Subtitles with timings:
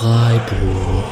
[0.00, 1.04] Freiburg.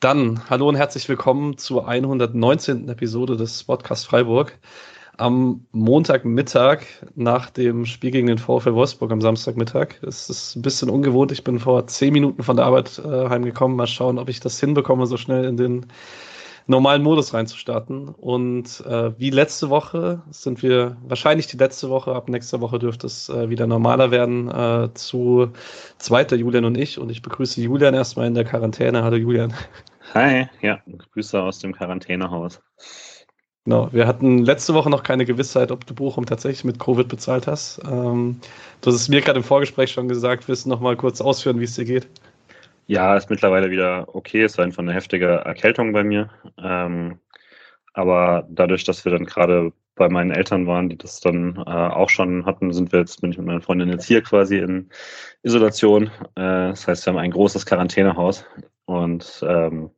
[0.00, 2.88] Dann hallo und herzlich willkommen zur 119.
[2.88, 4.58] Episode des Podcast Freiburg.
[5.16, 6.80] Am Montagmittag
[7.14, 10.02] nach dem Spiel gegen den VfL Wolfsburg am Samstagmittag.
[10.02, 11.30] Es ist ein bisschen ungewohnt.
[11.30, 13.76] Ich bin vor zehn Minuten von der Arbeit äh, heimgekommen.
[13.76, 15.86] Mal schauen, ob ich das hinbekomme, so schnell in den
[16.66, 18.08] normalen Modus reinzustarten.
[18.08, 22.14] Und äh, wie letzte Woche sind wir wahrscheinlich die letzte Woche.
[22.14, 24.48] Ab nächster Woche dürfte es äh, wieder normaler werden.
[24.48, 25.50] Äh, zu
[25.98, 26.98] zweiter Julian und ich.
[26.98, 29.02] Und ich begrüße Julian erstmal in der Quarantäne.
[29.02, 29.54] Hallo Julian.
[30.14, 30.80] Hi, ja,
[31.12, 32.60] Grüße aus dem Quarantänehaus.
[33.64, 37.46] Genau, wir hatten letzte Woche noch keine Gewissheit, ob du Bochum tatsächlich mit Covid bezahlt
[37.46, 37.80] hast.
[37.84, 38.40] Ähm,
[38.80, 41.60] du hast es mir gerade im Vorgespräch schon gesagt, willst du noch mal kurz ausführen,
[41.60, 42.08] wie es dir geht?
[42.90, 44.42] Ja, ist mittlerweile wieder okay.
[44.42, 46.28] Es war einfach eine heftige Erkältung bei mir.
[46.58, 47.20] Ähm,
[47.92, 52.08] aber dadurch, dass wir dann gerade bei meinen Eltern waren, die das dann äh, auch
[52.08, 54.90] schon hatten, sind wir jetzt, bin ich mit meiner Freundin jetzt hier quasi in
[55.44, 56.08] Isolation.
[56.34, 58.44] Äh, das heißt, wir haben ein großes Quarantänehaus
[58.86, 59.90] und ähm,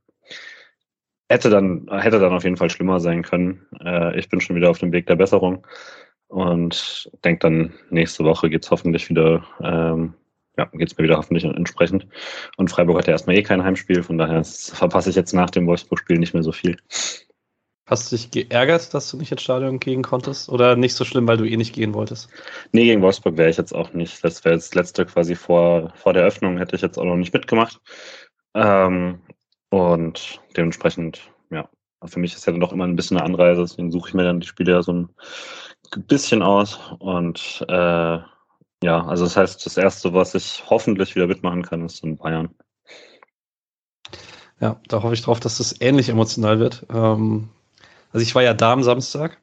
[1.30, 3.66] hätte dann, hätte dann auf jeden Fall schlimmer sein können.
[3.82, 5.66] Äh, ich bin schon wieder auf dem Weg der Besserung
[6.28, 10.12] und denke dann, nächste Woche geht es hoffentlich wieder, ähm,
[10.56, 12.06] ja, geht es mir wieder hoffentlich entsprechend.
[12.56, 15.66] Und Freiburg hat ja erstmal eh kein Heimspiel, von daher verpasse ich jetzt nach dem
[15.66, 16.76] Wolfsburg-Spiel nicht mehr so viel.
[17.86, 20.48] Hast du dich geärgert, dass du nicht ins Stadion gehen konntest?
[20.48, 22.30] Oder nicht so schlimm, weil du eh nicht gehen wolltest?
[22.70, 24.22] Nee, gegen Wolfsburg wäre ich jetzt auch nicht.
[24.22, 27.16] Das wäre jetzt das letzte quasi vor, vor der Öffnung, hätte ich jetzt auch noch
[27.16, 27.80] nicht mitgemacht.
[28.54, 29.20] Ähm,
[29.70, 31.68] und dementsprechend, ja,
[32.04, 34.24] für mich ist ja dann doch immer ein bisschen eine Anreise, deswegen suche ich mir
[34.24, 35.08] dann die Spiele ja so ein
[36.06, 36.78] bisschen aus.
[36.98, 38.18] Und äh,
[38.82, 42.50] ja, also das heißt, das Erste, was ich hoffentlich wieder mitmachen kann, ist in Bayern.
[44.60, 46.86] Ja, da hoffe ich drauf, dass das ähnlich emotional wird.
[46.92, 47.48] Ähm,
[48.12, 49.40] also ich war ja da am Samstag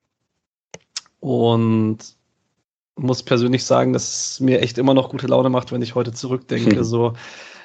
[1.20, 1.98] und
[2.96, 6.14] muss persönlich sagen, dass es mir echt immer noch gute Laune macht, wenn ich heute
[6.14, 6.84] zurückdenke.
[6.84, 7.14] so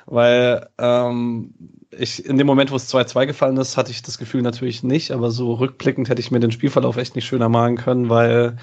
[0.07, 1.55] weil ähm,
[1.91, 5.13] ich in dem Moment, wo es 2-2 gefallen ist, hatte ich das Gefühl natürlich nicht,
[5.13, 8.57] aber so rückblickend hätte ich mir den Spielverlauf echt nicht schöner malen können, weil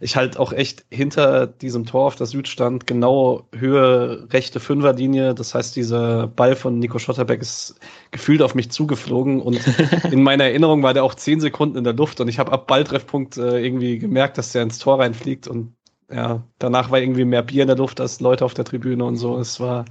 [0.00, 5.34] ich halt auch echt hinter diesem Tor auf der Süd stand, genau Höhe rechte Fünferlinie.
[5.34, 7.76] Das heißt, dieser Ball von Nico Schotterbeck ist
[8.10, 9.60] gefühlt auf mich zugeflogen und
[10.10, 12.66] in meiner Erinnerung war der auch zehn Sekunden in der Luft und ich habe ab
[12.66, 15.74] Balltreffpunkt äh, irgendwie gemerkt, dass der ins Tor reinfliegt und
[16.10, 19.16] ja, danach war irgendwie mehr Bier in der Luft als Leute auf der Tribüne und
[19.16, 19.38] so.
[19.38, 19.84] Es war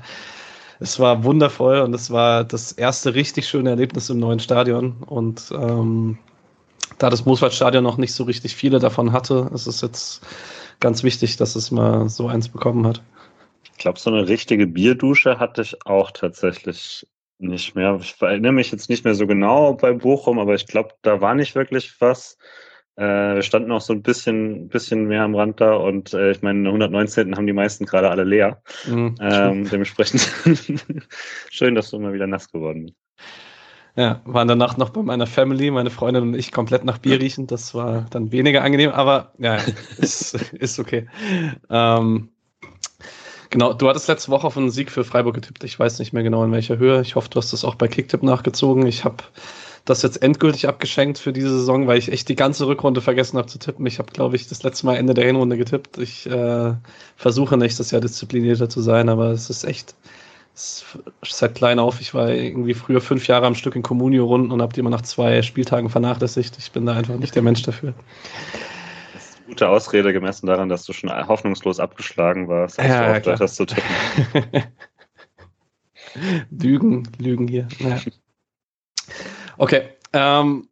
[0.80, 4.98] es war wundervoll und es war das erste richtig schöne Erlebnis im neuen Stadion.
[5.06, 6.18] Und ähm,
[7.04, 10.26] da das Mooswaldstadion noch nicht so richtig viele davon hatte, ist es jetzt
[10.80, 13.02] ganz wichtig, dass es mal so eins bekommen hat.
[13.74, 17.06] Ich glaube, so eine richtige Bierdusche hatte ich auch tatsächlich
[17.40, 18.00] nicht mehr.
[18.02, 21.36] Ich erinnere mich jetzt nicht mehr so genau bei Bochum, aber ich glaube, da war
[21.36, 22.38] nicht wirklich was.
[22.96, 26.42] Äh, wir standen auch so ein bisschen, bisschen mehr am Rand da und äh, ich
[26.42, 27.36] meine, 119.
[27.36, 28.62] haben die meisten gerade alle leer.
[28.88, 30.22] Mhm, ähm, dementsprechend
[31.50, 33.03] schön, dass du immer wieder nass geworden bist.
[33.96, 37.46] Ja, waren danach noch bei meiner Family, meine Freundin und ich komplett nach Bier riechen.
[37.46, 39.58] Das war dann weniger angenehm, aber ja,
[39.98, 41.08] ist, ist okay.
[41.70, 42.30] Ähm,
[43.52, 45.64] genau, du hattest letzte Woche auf einen Sieg für Freiburg getippt.
[45.64, 47.02] Ich weiß nicht mehr genau in welcher Höhe.
[47.02, 48.88] Ich hoffe, du hast das auch bei Kicktipp nachgezogen.
[48.88, 49.24] Ich habe
[49.86, 53.48] das jetzt endgültig abgeschenkt für diese Saison, weil ich echt die ganze Rückrunde vergessen habe
[53.48, 53.86] zu tippen.
[53.86, 56.00] Ich habe, glaube ich, das letzte Mal Ende der Hinrunde getippt.
[56.00, 56.74] Ich äh,
[57.16, 59.94] versuche nächstes Jahr disziplinierter zu sein, aber es ist echt
[60.56, 62.00] seit klein auf.
[62.00, 65.02] Ich war irgendwie früher fünf Jahre am Stück in Communio-Runden und habe die immer nach
[65.02, 66.58] zwei Spieltagen vernachlässigt.
[66.60, 67.94] Ich bin da einfach nicht der Mensch dafür.
[69.14, 73.20] Das ist eine gute Ausrede gemessen daran, dass du schon hoffnungslos abgeschlagen warst, als ja,
[73.20, 73.84] du das zu tippen.
[76.52, 77.68] Lügen, Lügen hier.
[77.80, 78.00] Ja.
[79.58, 80.68] Okay, ähm,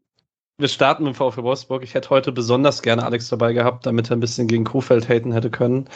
[0.57, 1.83] wir starten mit VfL Wolfsburg.
[1.83, 5.31] Ich hätte heute besonders gerne Alex dabei gehabt, damit er ein bisschen gegen Kofeld haten
[5.31, 5.89] hätte können.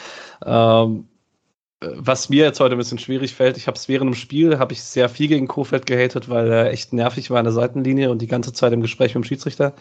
[0.44, 1.06] Ähm,
[1.80, 4.72] was mir jetzt heute ein bisschen schwierig fällt, ich habe es während dem Spiel, habe
[4.72, 8.22] ich sehr viel gegen Kofeld gehatet, weil er echt nervig war an der Seitenlinie und
[8.22, 9.74] die ganze Zeit im Gespräch mit dem Schiedsrichter.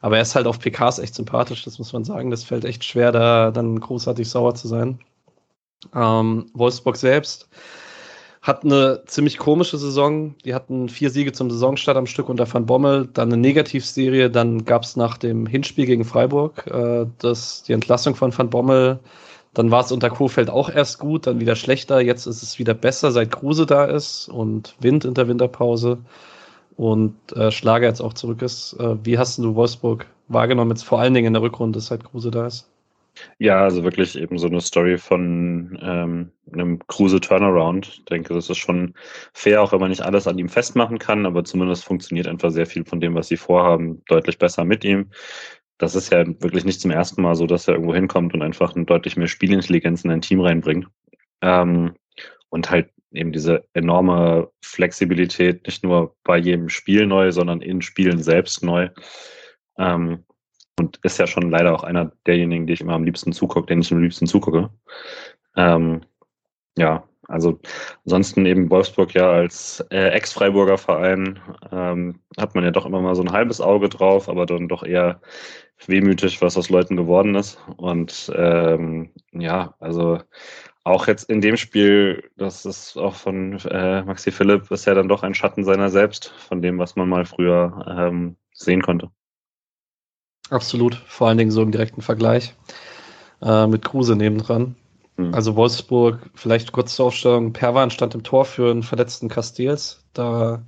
[0.00, 2.30] Aber er ist halt auf PKs echt sympathisch, das muss man sagen.
[2.30, 4.98] Das fällt echt schwer, da dann großartig sauer zu sein.
[5.94, 7.48] Ähm, Wolfsburg selbst
[8.40, 10.34] hat eine ziemlich komische Saison.
[10.44, 14.64] Die hatten vier Siege zum Saisonstart am Stück unter Van Bommel, dann eine Negativserie, dann
[14.64, 19.00] gab es nach dem Hinspiel gegen Freiburg äh, das, die Entlassung von Van Bommel.
[19.54, 22.00] Dann war es unter Kofeld auch erst gut, dann wieder schlechter.
[22.00, 25.98] Jetzt ist es wieder besser, seit Kruse da ist und Wind in der Winterpause
[26.76, 28.74] und äh, Schlager jetzt auch zurück ist.
[28.78, 32.30] Äh, wie hast du Wolfsburg wahrgenommen, jetzt vor allen Dingen in der Rückrunde, seit Kruse
[32.30, 32.70] da ist?
[33.38, 37.88] Ja, also wirklich eben so eine Story von ähm, einem Kruse Turnaround.
[37.88, 38.94] Ich denke, das ist schon
[39.32, 42.66] fair, auch wenn man nicht alles an ihm festmachen kann, aber zumindest funktioniert einfach sehr
[42.66, 45.10] viel von dem, was sie vorhaben, deutlich besser mit ihm.
[45.80, 48.76] Das ist ja wirklich nicht zum ersten Mal so, dass er irgendwo hinkommt und einfach
[48.76, 50.86] ein deutlich mehr Spielintelligenz in ein Team reinbringt.
[51.40, 51.94] Ähm,
[52.50, 58.22] und halt eben diese enorme Flexibilität, nicht nur bei jedem Spiel neu, sondern in Spielen
[58.22, 58.90] selbst neu.
[59.78, 60.24] Ähm,
[60.78, 63.80] und ist ja schon leider auch einer derjenigen, die ich immer am liebsten zugucke, den
[63.80, 64.70] ich am liebsten zugucke.
[65.56, 66.02] Ähm,
[66.76, 67.60] ja, also
[68.04, 71.38] ansonsten eben Wolfsburg ja als äh, Ex-Freiburger Verein
[71.70, 74.82] ähm, hat man ja doch immer mal so ein halbes Auge drauf, aber dann doch
[74.82, 75.20] eher
[75.86, 77.58] wehmütig, was aus Leuten geworden ist.
[77.76, 80.20] Und ähm, ja, also
[80.84, 85.08] auch jetzt in dem Spiel, das ist auch von äh, Maxi Philipp, ist ja dann
[85.08, 89.10] doch ein Schatten seiner selbst, von dem, was man mal früher ähm, sehen konnte.
[90.50, 92.54] Absolut, vor allen Dingen so im direkten Vergleich
[93.40, 94.74] äh, mit Kruse nebendran.
[95.20, 95.34] Mhm.
[95.34, 100.04] Also Wolfsburg, vielleicht kurz zur Aufstellung, Perwan stand im Tor für einen verletzten Castells.
[100.12, 100.62] Da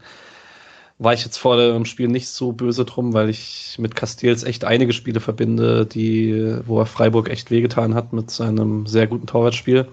[0.98, 4.64] war ich jetzt vor dem Spiel nicht so böse drum, weil ich mit Castells echt
[4.64, 9.88] einige Spiele verbinde, die, wo er Freiburg echt wehgetan hat mit seinem sehr guten Torwartspiel.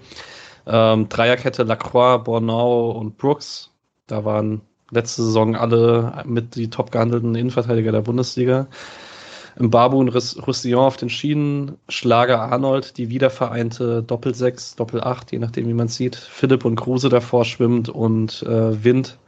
[0.66, 3.70] Ähm, Dreierkette Lacroix, Bornau und Brooks.
[4.06, 4.60] Da waren
[4.90, 8.68] letzte Saison alle mit die top gehandelten Innenverteidiger der Bundesliga.
[9.68, 15.74] Babu und Roussillon auf den Schienen, Schlager Arnold, die wiedervereinte Doppel-6, Doppel-8, je nachdem, wie
[15.74, 16.16] man sieht.
[16.16, 19.18] Philipp und Kruse davor schwimmt und äh, Wind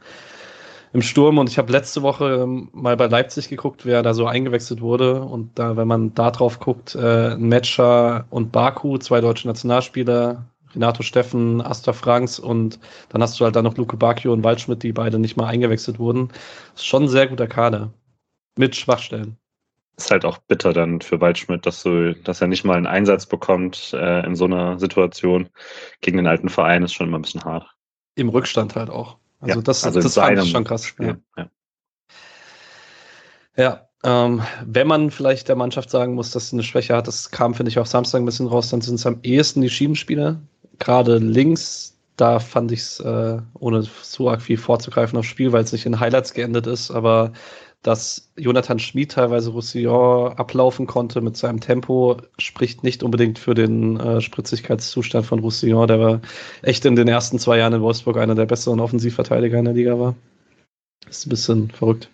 [0.91, 1.37] im Sturm.
[1.37, 5.21] Und ich habe letzte Woche ähm, mal bei Leipzig geguckt, wer da so eingewechselt wurde.
[5.21, 11.03] Und da, wenn man da drauf guckt, äh, Metscher und Baku, zwei deutsche Nationalspieler, Renato
[11.03, 14.93] Steffen, Asta Franks und dann hast du halt da noch Luke Bacchio und Waldschmidt, die
[14.93, 16.29] beide nicht mal eingewechselt wurden.
[16.73, 17.91] Ist schon ein sehr guter Kader.
[18.57, 19.37] Mit Schwachstellen
[19.97, 23.25] ist halt auch bitter dann für Waldschmidt, dass, du, dass er nicht mal einen Einsatz
[23.25, 25.49] bekommt äh, in so einer Situation
[26.01, 27.67] gegen den alten Verein, ist schon immer ein bisschen hart.
[28.15, 29.17] Im Rückstand halt auch.
[29.39, 30.85] Also ja, das, also das fand ich schon krass.
[30.85, 31.49] Spiel, ja, ja.
[33.57, 37.31] ja ähm, wenn man vielleicht der Mannschaft sagen muss, dass sie eine Schwäche hat, das
[37.31, 40.41] kam, finde ich, auch Samstag ein bisschen raus, dann sind es am ehesten die Schiebenspieler.
[40.79, 45.63] Gerade links, da fand ich es, äh, ohne zu arg viel vorzugreifen aufs Spiel, weil
[45.63, 47.31] es nicht in Highlights geendet ist, aber
[47.83, 53.99] dass Jonathan Schmid teilweise Roussillon ablaufen konnte mit seinem Tempo, spricht nicht unbedingt für den
[53.99, 56.21] äh, Spritzigkeitszustand von Roussillon, der war
[56.61, 59.99] echt in den ersten zwei Jahren in Wolfsburg einer der besseren Offensivverteidiger in der Liga
[59.99, 60.15] war.
[61.09, 62.09] Ist ein bisschen verrückt.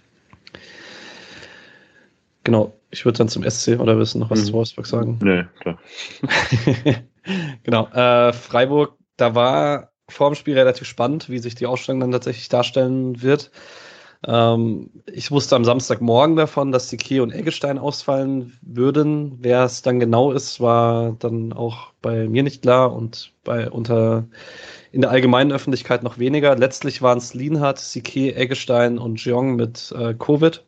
[2.43, 4.45] Genau, ich würde dann zum SC oder wissen noch was mhm.
[4.45, 5.19] zu Wolfsburg sagen.
[5.21, 5.77] Nee, klar.
[7.63, 12.11] genau, äh, Freiburg, da war vor dem Spiel relativ spannend, wie sich die Ausstellung dann
[12.11, 13.51] tatsächlich darstellen wird.
[14.27, 19.37] Ähm, ich wusste am Samstagmorgen davon, dass die Kiel und Eggestein ausfallen würden.
[19.39, 24.27] Wer es dann genau ist, war dann auch bei mir nicht klar und bei unter
[24.91, 26.55] in der allgemeinen Öffentlichkeit noch weniger.
[26.57, 30.65] Letztlich waren es Lienhardt, Sique, Eggestein und Jeong mit äh, Covid.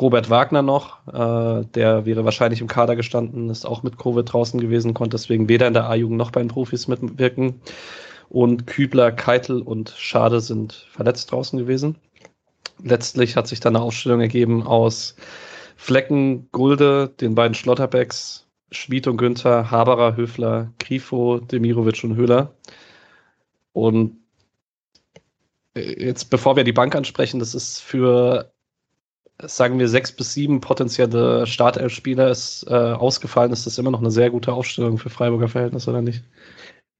[0.00, 4.58] Robert Wagner noch, äh, der wäre wahrscheinlich im Kader gestanden, ist auch mit Covid draußen
[4.60, 7.60] gewesen, konnte deswegen weder in der A-Jugend noch bei den Profis mitwirken.
[8.30, 11.96] Und Kübler, Keitel und Schade sind verletzt draußen gewesen
[12.82, 15.16] letztlich hat sich dann eine Aufstellung ergeben aus
[15.76, 22.54] Flecken, Gulde, den beiden Schlotterbecks, Schmid und Günther, Haberer, Höfler, Grifo, Demirovic und Höhler.
[23.72, 24.18] Und
[25.74, 28.52] äh, jetzt, bevor wir die Bank ansprechen, das ist für,
[29.42, 32.32] sagen wir, sechs bis sieben potenzielle Startelf-Spieler
[32.66, 36.22] äh, ausgefallen, ist das immer noch eine sehr gute Aufstellung für Freiburger Verhältnisse, oder nicht?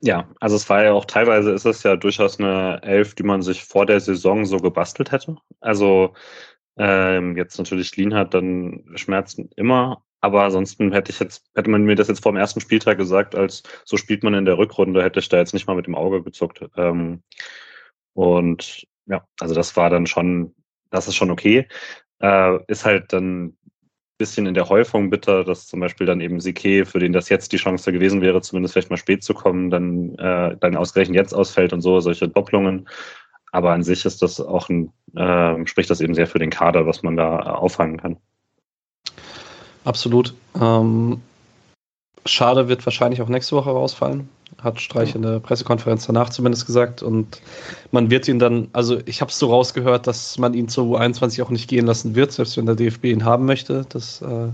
[0.04, 3.40] Ja, also es war ja auch teilweise ist es ja durchaus eine Elf, die man
[3.40, 5.36] sich vor der Saison so gebastelt hätte.
[5.60, 6.14] Also
[6.76, 11.84] ähm, jetzt natürlich Lean hat dann Schmerzen immer, aber ansonsten hätte ich jetzt, hätte man
[11.84, 15.04] mir das jetzt vor dem ersten Spieltag gesagt, als so spielt man in der Rückrunde,
[15.04, 16.64] hätte ich da jetzt nicht mal mit dem Auge gezuckt.
[16.76, 17.22] Ähm,
[18.14, 20.54] und ja, also das war dann schon,
[20.90, 21.68] das ist schon okay.
[22.20, 23.56] Äh, ist halt dann
[24.22, 27.50] bisschen in der Häufung bitter, dass zum Beispiel dann eben Sique, für den das jetzt
[27.50, 31.34] die Chance gewesen wäre, zumindest vielleicht mal spät zu kommen, dann, äh, dann ausgerechnet jetzt
[31.34, 32.88] ausfällt und so, solche Doppelungen.
[33.50, 36.86] Aber an sich ist das auch ein, äh, spricht das eben sehr für den Kader,
[36.86, 38.16] was man da auffangen kann.
[39.84, 40.34] Absolut.
[40.60, 41.20] Ähm,
[42.24, 47.02] Schade wird wahrscheinlich auch nächste Woche rausfallen hat Streich in der Pressekonferenz danach zumindest gesagt.
[47.02, 47.40] Und
[47.90, 51.42] man wird ihn dann, also ich habe es so rausgehört, dass man ihn zur U21
[51.42, 53.86] auch nicht gehen lassen wird, selbst wenn der DFB ihn haben möchte.
[53.88, 54.48] Das äh,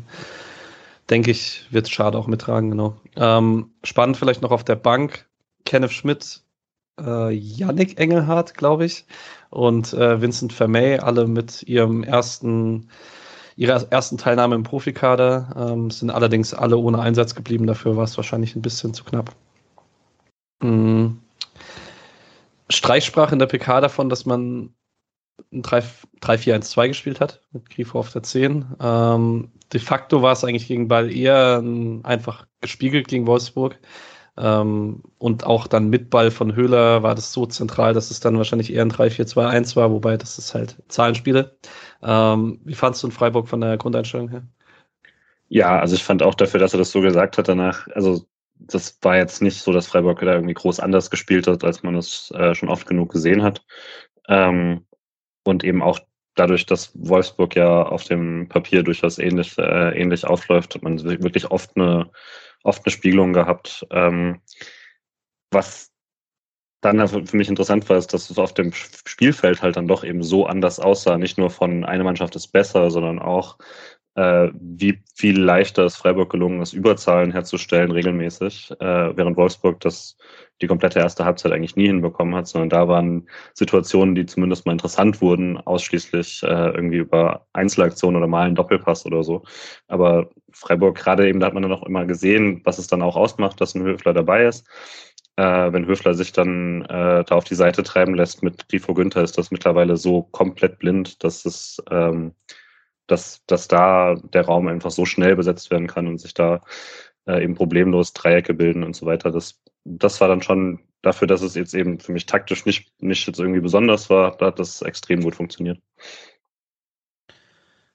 [1.11, 2.97] denke ich, wird Schade auch mittragen, genau.
[3.17, 5.27] Ähm, spannend vielleicht noch auf der Bank,
[5.65, 6.43] Kenneth Schmidt,
[7.01, 9.07] äh, Yannick Engelhardt, glaube ich,
[9.51, 12.89] und äh, Vincent Vermey, alle mit ihrem ersten
[13.59, 17.67] ihrer ersten Teilnahme im Profikader, ähm, sind allerdings alle ohne Einsatz geblieben.
[17.67, 19.35] Dafür war es wahrscheinlich ein bisschen zu knapp.
[20.61, 21.21] Mhm.
[22.71, 24.75] Streich sprach in der PK davon, dass man
[25.53, 28.67] ein 3-4-1-2 gespielt hat, mit Grifo auf der 10.
[28.81, 31.63] Ähm, de facto war es eigentlich gegen Ball eher
[32.03, 33.79] einfach gespiegelt gegen Wolfsburg.
[34.37, 38.37] Ähm, und auch dann mit Ball von Höhler war das so zentral, dass es dann
[38.37, 41.57] wahrscheinlich eher ein 3-4-2-1 war, wobei das ist halt Zahlenspiele.
[42.03, 44.47] Ähm, wie fandst du in Freiburg von der Grundeinstellung her?
[45.49, 48.28] Ja, also ich fand auch dafür, dass er das so gesagt hat danach, also
[48.61, 51.95] das war jetzt nicht so, dass Freiburg da irgendwie groß anders gespielt hat, als man
[51.95, 53.65] es äh, schon oft genug gesehen hat.
[54.29, 54.87] Ähm,
[55.45, 56.01] und eben auch
[56.35, 61.51] dadurch, dass Wolfsburg ja auf dem Papier durchaus ähnlich, äh, ähnlich aufläuft, hat man wirklich
[61.51, 62.11] oft eine,
[62.63, 63.87] oft eine Spiegelung gehabt.
[63.91, 64.41] Ähm,
[65.51, 65.91] was
[66.81, 70.23] dann für mich interessant war, ist, dass es auf dem Spielfeld halt dann doch eben
[70.23, 71.19] so anders aussah.
[71.19, 73.59] Nicht nur von einer Mannschaft ist besser, sondern auch
[74.53, 80.17] wie viel leichter es Freiburg gelungen ist, Überzahlen herzustellen regelmäßig, äh, während Wolfsburg das
[80.61, 84.73] die komplette erste Halbzeit eigentlich nie hinbekommen hat, sondern da waren Situationen, die zumindest mal
[84.73, 89.45] interessant wurden, ausschließlich äh, irgendwie über Einzelaktionen oder mal einen Doppelpass oder so.
[89.87, 93.15] Aber Freiburg gerade eben, da hat man dann auch immer gesehen, was es dann auch
[93.15, 94.67] ausmacht, dass ein Höfler dabei ist.
[95.37, 99.23] Äh, wenn Höfler sich dann äh, da auf die Seite treiben lässt mit Grifo Günther,
[99.23, 102.33] ist das mittlerweile so komplett blind, dass es ähm,
[103.09, 106.61] dass, dass da der Raum einfach so schnell besetzt werden kann und sich da
[107.27, 109.31] äh, eben problemlos Dreiecke bilden und so weiter.
[109.31, 113.27] Das, das war dann schon dafür, dass es jetzt eben für mich taktisch nicht, nicht
[113.27, 115.79] jetzt irgendwie besonders war, da hat das extrem gut funktioniert.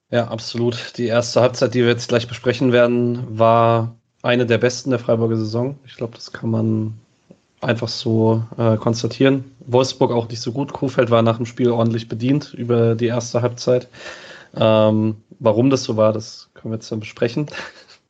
[0.10, 0.98] Ja, absolut.
[0.98, 5.38] Die erste Halbzeit, die wir jetzt gleich besprechen werden, war eine der besten der Freiburger
[5.38, 5.80] Saison.
[5.86, 6.94] Ich glaube, das kann man
[7.62, 9.56] einfach so äh, konstatieren.
[9.66, 10.74] Wolfsburg auch nicht so gut.
[10.74, 13.88] Kuhfeld war nach dem Spiel ordentlich bedient über die erste Halbzeit.
[14.56, 17.48] Ähm, warum das so war, das können wir jetzt dann besprechen.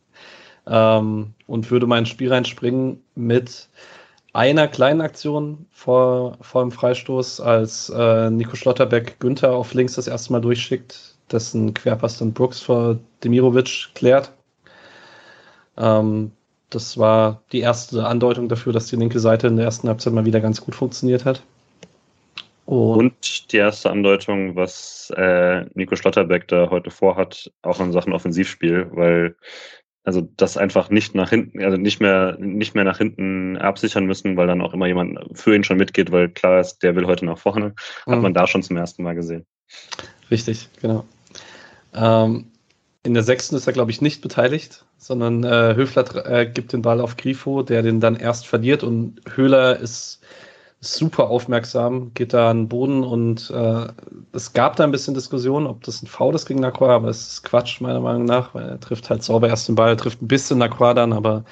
[0.68, 3.70] ähm, und würde mein Spiel reinspringen mit
[4.34, 10.08] einer kleinen Aktion vor, vor dem Freistoß, als äh, Nico Schlotterbeck Günther auf links das
[10.08, 14.32] erste Mal durchschickt, dessen Querpass dann Brooks vor Demirovic klärt.
[15.78, 16.32] Ähm,
[16.70, 20.26] das war die erste Andeutung dafür, dass die linke Seite in der ersten Halbzeit mal
[20.26, 21.44] wieder ganz gut funktioniert hat.
[22.66, 28.14] Und, und die erste Andeutung, was äh, Nico Schlotterbeck da heute vorhat, auch in Sachen
[28.14, 29.36] Offensivspiel, weil
[30.06, 34.36] also das einfach nicht nach hinten, also nicht mehr, nicht mehr nach hinten absichern müssen,
[34.36, 37.26] weil dann auch immer jemand für ihn schon mitgeht, weil klar ist, der will heute
[37.26, 37.74] nach vorne,
[38.06, 38.22] hat mhm.
[38.22, 39.46] man da schon zum ersten Mal gesehen.
[40.30, 41.06] Richtig, genau.
[41.94, 42.52] Ähm,
[43.04, 46.82] in der sechsten ist er, glaube ich, nicht beteiligt, sondern äh, Höfler äh, gibt den
[46.82, 50.22] Ball auf Grifo, der den dann erst verliert und Höhler ist
[50.84, 53.88] super aufmerksam, geht da an den Boden und äh,
[54.34, 57.28] es gab da ein bisschen Diskussion, ob das ein Foul ist gegen Lacroix, aber es
[57.28, 60.28] ist Quatsch, meiner Meinung nach, weil er trifft halt sauber erst den Ball, trifft ein
[60.28, 61.44] bisschen Lacroix dann, aber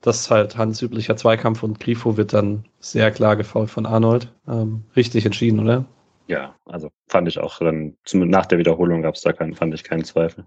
[0.00, 4.32] das ist halt handelsüblicher Zweikampf und Grifo wird dann sehr klar gefault von Arnold.
[4.46, 5.84] Ähm, richtig entschieden, oder?
[6.28, 9.74] Ja, also fand ich auch dann, zum, nach der Wiederholung gab es da keinen, fand
[9.74, 10.46] ich keinen Zweifel.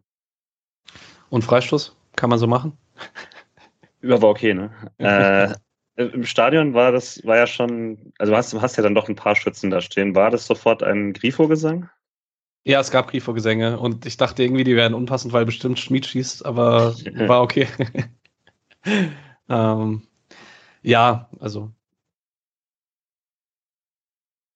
[1.30, 1.96] Und Freistoß?
[2.16, 2.78] Kann man so machen?
[4.02, 4.72] Ja, war okay, ne?
[4.98, 5.54] äh,
[6.08, 9.15] Im Stadion war das, war ja schon, also hast, du hast ja dann doch ein
[9.15, 10.15] paar Schützen da stehen.
[10.15, 11.89] War das sofort ein Grifo-Gesang?
[12.63, 16.46] Ja, es gab Grifo-Gesänge und ich dachte irgendwie, die wären unpassend, weil bestimmt Schmied schießt,
[16.46, 16.96] aber
[17.27, 17.67] war okay.
[19.50, 20.03] ähm,
[20.84, 21.72] ja, also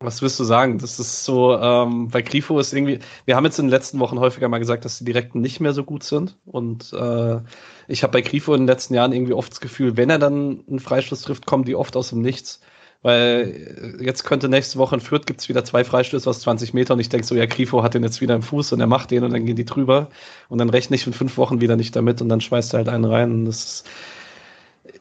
[0.05, 0.77] was wirst du sagen?
[0.77, 4.19] Das ist so, ähm, bei Grifo ist irgendwie, wir haben jetzt in den letzten Wochen
[4.19, 6.37] häufiger mal gesagt, dass die Direkten nicht mehr so gut sind.
[6.45, 7.39] Und äh,
[7.87, 10.63] ich habe bei Grifo in den letzten Jahren irgendwie oft das Gefühl, wenn er dann
[10.69, 12.61] einen Freistoß trifft, kommen die oft aus dem Nichts.
[13.05, 16.73] Weil äh, jetzt könnte nächste Woche in Fürth gibt es wieder zwei Freistöße aus 20
[16.73, 18.87] Metern und ich denke so, ja, Grifo hat den jetzt wieder im Fuß und er
[18.87, 20.09] macht den und dann gehen die drüber
[20.49, 22.89] und dann rechne ich in fünf Wochen wieder nicht damit und dann schmeißt er halt
[22.89, 23.31] einen rein.
[23.31, 23.89] Und das ist,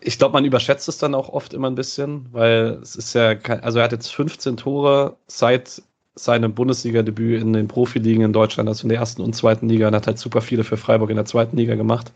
[0.01, 3.35] ich glaube, man überschätzt es dann auch oft immer ein bisschen, weil es ist ja,
[3.63, 5.83] also er hat jetzt 15 Tore seit
[6.17, 9.95] seinem Bundesliga-Debüt in den Profiligen in Deutschland, also in der ersten und zweiten Liga, und
[9.95, 12.13] hat halt super viele für Freiburg in der zweiten Liga gemacht.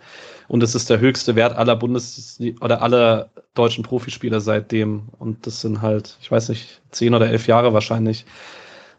[0.46, 5.08] Und es ist der höchste Wert aller Bundes- oder aller deutschen Profispieler seitdem.
[5.18, 8.24] Und das sind halt, ich weiß nicht, zehn oder elf Jahre wahrscheinlich.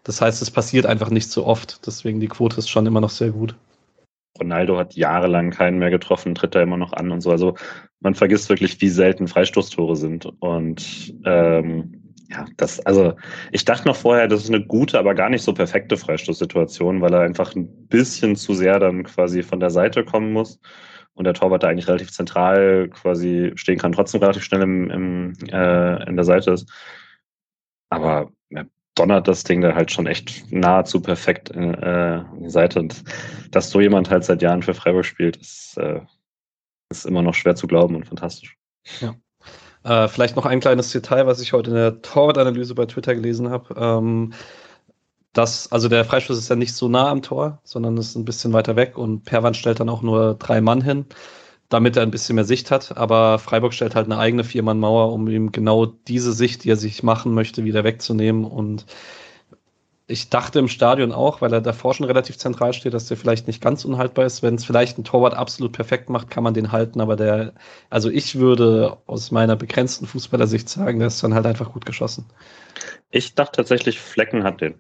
[0.04, 1.86] Das heißt, es passiert einfach nicht so oft.
[1.88, 3.56] Deswegen die Quote ist schon immer noch sehr gut.
[4.38, 7.32] Ronaldo hat jahrelang keinen mehr getroffen, tritt da immer noch an und so.
[7.32, 7.56] Also
[8.00, 10.26] man vergisst wirklich, wie selten Freistoßtore sind.
[10.40, 13.16] Und ähm, ja, das, also
[13.52, 17.14] ich dachte noch vorher, das ist eine gute, aber gar nicht so perfekte Freistoßsituation, weil
[17.14, 20.60] er einfach ein bisschen zu sehr dann quasi von der Seite kommen muss
[21.14, 25.34] und der Torwart da eigentlich relativ zentral quasi stehen kann, trotzdem relativ schnell im, im,
[25.52, 26.72] äh, in der Seite ist.
[27.90, 28.32] Aber
[29.00, 32.80] donnert das Ding da halt schon echt nahezu perfekt äh, in die Seite.
[32.80, 33.04] Und
[33.52, 36.02] dass so jemand halt seit Jahren für Freiburg spielt, ist, äh,
[36.90, 38.58] ist immer noch schwer zu glauben und fantastisch.
[39.00, 39.16] Ja.
[39.84, 43.50] Äh, vielleicht noch ein kleines Detail, was ich heute in der Torwart-Analyse bei Twitter gelesen
[43.50, 43.74] habe.
[43.78, 44.34] Ähm,
[45.34, 48.52] das, also der Freistoß ist ja nicht so nah am Tor, sondern ist ein bisschen
[48.52, 51.06] weiter weg und Perwan stellt dann auch nur drei Mann hin,
[51.70, 52.98] damit er ein bisschen mehr Sicht hat.
[52.98, 57.04] Aber Freiburg stellt halt eine eigene Vier-Mann-Mauer, um ihm genau diese Sicht, die er sich
[57.04, 58.44] machen möchte, wieder wegzunehmen.
[58.44, 58.86] Und
[60.08, 63.46] ich dachte im Stadion auch, weil er davor schon relativ zentral steht, dass der vielleicht
[63.46, 64.42] nicht ganz unhaltbar ist.
[64.42, 67.00] Wenn es vielleicht ein Torwart absolut perfekt macht, kann man den halten.
[67.00, 67.54] Aber der,
[67.92, 72.26] also ich würde aus meiner begrenzten Fußballersicht sagen, der ist dann halt einfach gut geschossen.
[73.12, 74.74] Ich dachte tatsächlich, Flecken hat den.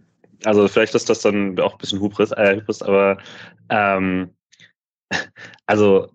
[0.45, 3.17] Also vielleicht ist das dann auch ein bisschen Hubris, äh, Hubris aber
[3.69, 4.33] ähm,
[5.67, 6.07] also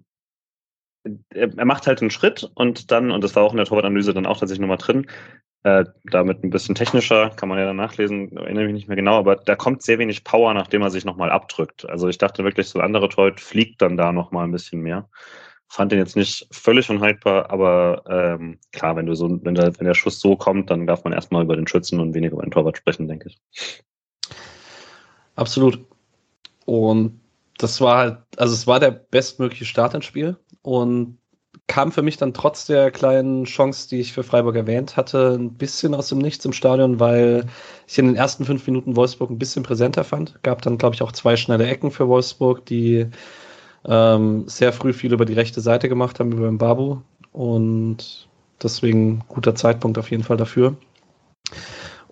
[1.31, 4.27] er macht halt einen Schritt und dann, und das war auch in der Torwartanalyse dann
[4.27, 5.07] auch tatsächlich nochmal drin,
[5.65, 9.19] äh, damit ein bisschen technischer, kann man ja dann nachlesen, erinnere mich nicht mehr genau,
[9.19, 11.89] aber da kommt sehr wenig Power, nachdem er sich nochmal abdrückt.
[11.89, 15.09] Also ich dachte wirklich, so ein anderer Torwart fliegt dann da nochmal ein bisschen mehr.
[15.69, 19.87] Fand den jetzt nicht völlig unhaltbar, aber ähm, klar, wenn du so, wenn der, wenn
[19.87, 22.51] der Schuss so kommt, dann darf man erstmal über den Schützen und weniger über den
[22.51, 23.41] Torwart sprechen, denke ich.
[25.35, 25.85] Absolut.
[26.67, 27.21] Und
[27.59, 31.19] das war halt, also es war der bestmögliche Start ins Spiel und
[31.67, 35.55] kam für mich dann trotz der kleinen Chance, die ich für Freiburg erwähnt hatte, ein
[35.55, 37.47] bisschen aus dem Nichts im Stadion, weil
[37.87, 40.43] ich in den ersten fünf Minuten Wolfsburg ein bisschen präsenter fand.
[40.43, 43.07] Gab dann, glaube ich, auch zwei schnelle Ecken für Wolfsburg, die
[43.87, 46.99] ähm, sehr früh viel über die rechte Seite gemacht haben, über den Babu.
[47.33, 48.29] Und
[48.63, 50.77] deswegen guter Zeitpunkt auf jeden Fall dafür.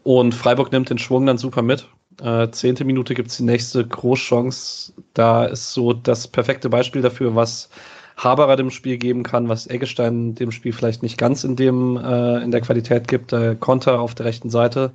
[0.02, 1.88] Und Freiburg nimmt den Schwung dann super mit.
[2.22, 4.92] Äh, zehnte Minute gibt es die nächste Großchance.
[5.14, 7.70] Da ist so das perfekte Beispiel dafür, was
[8.16, 12.42] Haberer dem Spiel geben kann, was Eggestein dem Spiel vielleicht nicht ganz in dem äh,
[12.42, 13.32] in der Qualität gibt.
[13.32, 14.92] Äh, Konter auf der rechten Seite.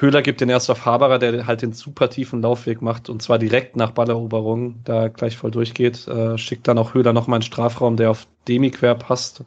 [0.00, 3.38] Höhler gibt den erst auf Haberer, der halt den super tiefen Laufweg macht und zwar
[3.38, 6.06] direkt nach Balleroberung, da gleich voll durchgeht.
[6.06, 9.44] Äh, schickt dann auch Höhler nochmal einen Strafraum, der auf Demi quer passt.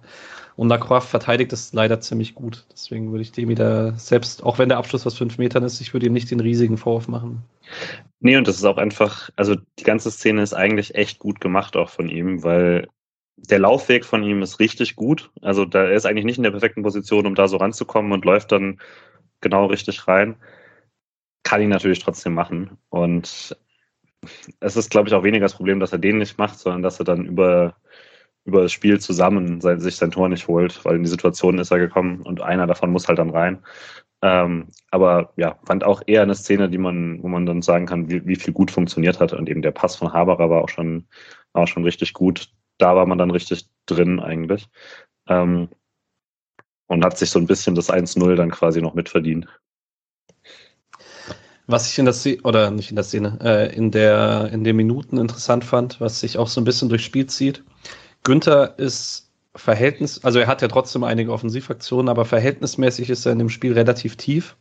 [0.56, 2.66] Und Lacroix verteidigt es leider ziemlich gut.
[2.72, 5.94] Deswegen würde ich Demi da selbst, auch wenn der Abschluss aus fünf Metern ist, ich
[5.94, 7.44] würde ihm nicht den riesigen Vorwurf machen.
[8.20, 11.76] Nee, und das ist auch einfach, also die ganze Szene ist eigentlich echt gut gemacht
[11.76, 12.88] auch von ihm, weil
[13.38, 15.32] der Laufweg von ihm ist richtig gut.
[15.42, 18.26] Also da er ist eigentlich nicht in der perfekten Position, um da so ranzukommen und
[18.26, 18.80] läuft dann
[19.40, 20.36] genau richtig rein.
[21.44, 22.78] Kann ihn natürlich trotzdem machen.
[22.90, 23.56] Und
[24.60, 27.00] es ist, glaube ich, auch weniger das Problem, dass er den nicht macht, sondern dass
[27.00, 27.76] er dann über,
[28.46, 31.72] über das Spiel zusammen sein, sich sein Tor nicht holt, weil in die Situation ist
[31.72, 33.60] er gekommen und einer davon muss halt dann rein.
[34.24, 38.10] Ähm, aber ja, fand auch eher eine Szene, die man, wo man dann sagen kann,
[38.10, 39.34] wie, wie viel gut funktioniert hat.
[39.34, 41.08] Und eben der Pass von Haberer war auch schon,
[41.54, 42.50] war schon richtig gut.
[42.78, 44.70] Da war man dann richtig drin eigentlich.
[45.28, 45.70] Ähm,
[46.88, 49.48] und hat sich so ein bisschen das 1-0 dann quasi noch mitverdient.
[51.66, 54.76] Was ich in der Szene, oder nicht in der Szene, äh, in, der, in den
[54.76, 57.64] Minuten interessant fand, was sich auch so ein bisschen durchs Spiel zieht.
[58.24, 63.40] Günther ist Verhältnis, also er hat ja trotzdem einige Offensivaktionen, aber verhältnismäßig ist er in
[63.40, 64.56] dem Spiel relativ tief,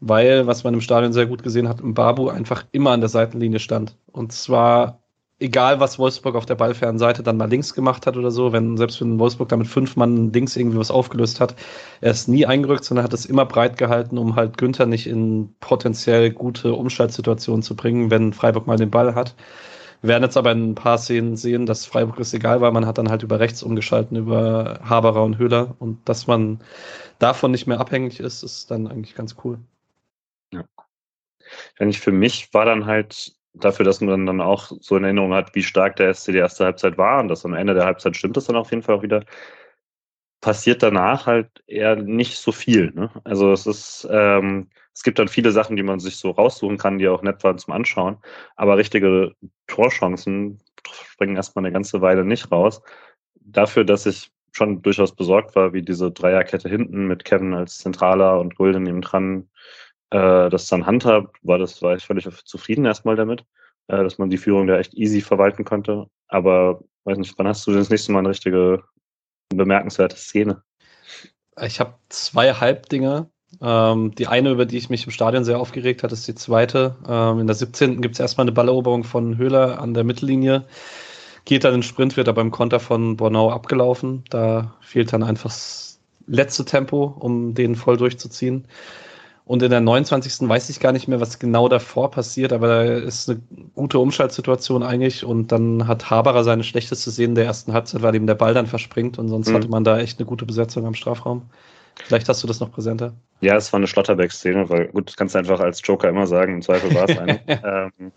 [0.00, 3.58] weil, was man im Stadion sehr gut gesehen hat, Babu einfach immer an der Seitenlinie
[3.58, 3.96] stand.
[4.12, 5.00] Und zwar
[5.38, 8.76] egal, was Wolfsburg auf der ballfernen Seite dann mal links gemacht hat oder so, wenn
[8.76, 11.54] selbst wenn Wolfsburg damit fünf Mann links irgendwie was aufgelöst hat,
[12.00, 15.54] er ist nie eingerückt, sondern hat es immer breit gehalten, um halt Günther nicht in
[15.60, 19.34] potenziell gute Umschaltsituationen zu bringen, wenn Freiburg mal den Ball hat.
[20.02, 22.70] Wir werden jetzt aber in ein paar Szenen sehen, dass Freiburg es egal war.
[22.72, 25.74] Man hat dann halt über rechts umgeschalten, über Haberer und Höhler.
[25.78, 26.60] Und dass man
[27.18, 29.58] davon nicht mehr abhängig ist, ist dann eigentlich ganz cool.
[30.52, 30.64] Ja.
[31.92, 35.62] Für mich war dann halt dafür, dass man dann auch so in Erinnerung hat, wie
[35.62, 38.46] stark der SC die erste Halbzeit war und dass am Ende der Halbzeit stimmt das
[38.46, 39.24] dann auf jeden Fall auch wieder,
[40.40, 42.92] passiert danach halt eher nicht so viel.
[42.92, 43.10] Ne?
[43.24, 46.98] Also es ist, ähm, es gibt dann viele Sachen, die man sich so raussuchen kann,
[46.98, 48.16] die auch nett waren zum Anschauen,
[48.56, 49.34] aber richtige
[49.66, 52.80] Torchancen springen erstmal eine ganze Weile nicht raus.
[53.34, 58.40] Dafür, dass ich schon durchaus besorgt war, wie diese Dreierkette hinten mit Kevin als Zentraler
[58.40, 59.50] und Gulden neben dran
[60.10, 63.44] äh, das dann handhabt, war das, war ich völlig zufrieden erstmal damit,
[63.88, 66.06] äh, dass man die Führung da echt easy verwalten konnte.
[66.28, 68.82] Aber weiß nicht, wann hast du das nächste Mal eine richtige
[69.50, 70.62] bemerkenswerte Szene?
[71.60, 73.30] Ich habe zwei Halbdinger.
[73.60, 76.96] Ähm, die eine, über die ich mich im Stadion sehr aufgeregt hatte, ist die zweite.
[77.08, 78.02] Ähm, in der 17.
[78.02, 80.64] gibt es erstmal eine Balleroberung von Höhler an der Mittellinie.
[81.44, 84.24] Geht dann in den Sprint, wird aber beim Konter von Bornau abgelaufen.
[84.30, 88.66] Da fehlt dann einfach das letzte Tempo, um den voll durchzuziehen.
[89.46, 90.48] Und in der 29.
[90.48, 93.40] weiß ich gar nicht mehr, was genau davor passiert, aber da ist eine
[93.76, 95.24] gute Umschaltsituation eigentlich.
[95.24, 98.66] Und dann hat Haberer seine schlechteste Szene der ersten Halbzeit, weil ihm der Ball dann
[98.66, 99.20] verspringt.
[99.20, 99.54] Und sonst mhm.
[99.54, 101.42] hatte man da echt eine gute Besetzung am Strafraum.
[102.04, 103.14] Vielleicht hast du das noch präsenter.
[103.40, 106.54] Ja, es war eine Schlotterbeck-Szene, weil gut, das kannst du einfach als Joker immer sagen,
[106.54, 107.40] im Zweifel war es eine.
[108.00, 108.12] ähm,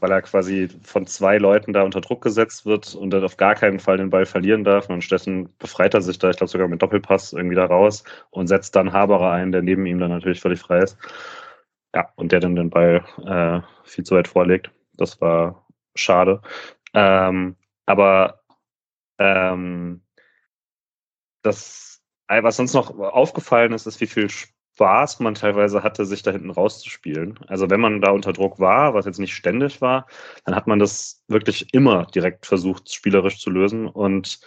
[0.00, 3.54] weil er quasi von zwei Leuten da unter Druck gesetzt wird und dann auf gar
[3.54, 4.88] keinen Fall den Ball verlieren darf.
[4.88, 8.48] Und stattdessen befreit er sich da, ich glaube sogar mit Doppelpass irgendwie da raus und
[8.48, 10.96] setzt dann Haberer ein, der neben ihm dann natürlich völlig frei ist.
[11.94, 14.70] ja, und der dann den Ball äh, viel zu weit vorlegt.
[14.94, 16.40] Das war schade.
[16.94, 18.42] Ähm, aber
[19.18, 20.02] ähm,
[21.42, 21.91] das,
[22.28, 26.50] was uns noch aufgefallen ist, ist, wie viel Spaß man teilweise hatte, sich da hinten
[26.50, 27.38] rauszuspielen.
[27.46, 30.06] Also wenn man da unter Druck war, was jetzt nicht ständig war,
[30.44, 34.40] dann hat man das wirklich immer direkt versucht, spielerisch zu lösen und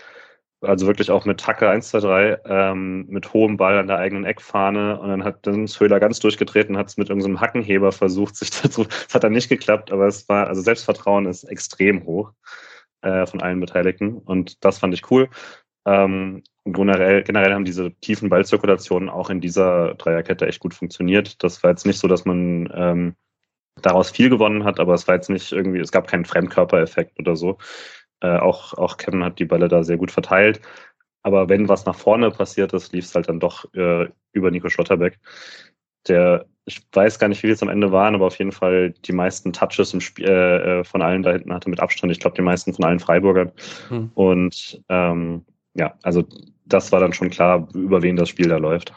[0.62, 4.26] also wirklich auch mit Hacke 1, 2, 3, ähm, mit hohem Ball an der eigenen
[4.26, 8.36] Eckfahne und dann hat dann Höhler ganz durchgedreht und hat es mit irgendeinem Hackenheber versucht,
[8.36, 8.86] sich dazu.
[9.08, 12.32] Es hat dann nicht geklappt, aber es war, also Selbstvertrauen ist extrem hoch
[13.02, 15.30] äh, von allen Beteiligten und das fand ich cool.
[15.86, 21.44] Ähm, generell, generell haben diese tiefen Ballzirkulationen auch in dieser Dreierkette echt gut funktioniert.
[21.44, 23.16] Das war jetzt nicht so, dass man ähm,
[23.82, 27.36] daraus viel gewonnen hat, aber es war jetzt nicht irgendwie, es gab keinen Fremdkörpereffekt oder
[27.36, 27.58] so.
[28.22, 30.62] Äh, auch, auch Kevin hat die Bälle da sehr gut verteilt.
[31.22, 34.70] Aber wenn was nach vorne passiert ist, lief es halt dann doch äh, über Nico
[34.70, 35.20] Schlotterbeck.
[36.08, 39.12] Der, ich weiß gar nicht, wie es am Ende waren, aber auf jeden Fall die
[39.12, 42.12] meisten Touches im Spiel äh, äh, von allen da hinten hatte mit Abstand.
[42.12, 43.52] Ich glaube, die meisten von allen Freiburgern.
[43.90, 44.12] Hm.
[44.14, 45.46] Und ähm,
[45.76, 46.24] ja, also
[46.66, 48.94] das war dann schon klar, über wen das Spiel da läuft.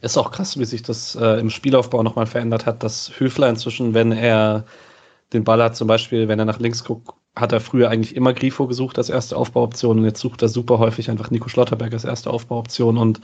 [0.00, 3.94] Ist auch krass, wie sich das äh, im Spielaufbau nochmal verändert hat, dass Höfler inzwischen,
[3.94, 4.64] wenn er
[5.32, 8.32] den Ball hat, zum Beispiel, wenn er nach links guckt, hat er früher eigentlich immer
[8.32, 12.04] Grifo gesucht als erste Aufbauoption und jetzt sucht er super häufig einfach Nico Schlotterberg als
[12.04, 13.20] erste Aufbauoption und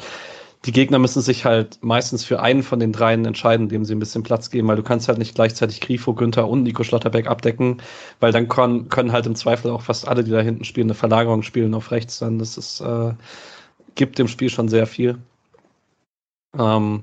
[0.65, 3.99] die Gegner müssen sich halt meistens für einen von den dreien entscheiden, dem sie ein
[3.99, 7.83] bisschen Platz geben, weil du kannst halt nicht gleichzeitig Grifo, Günther und Nico Schlotterbeck abdecken,
[8.21, 10.95] weil dann können, können halt im Zweifel auch fast alle, die da hinten spielen, eine
[10.95, 12.39] Verlagerung spielen auf rechts dann.
[12.39, 13.13] Das ist, äh,
[13.95, 15.19] gibt dem Spiel schon sehr viel.
[16.59, 17.03] Ähm,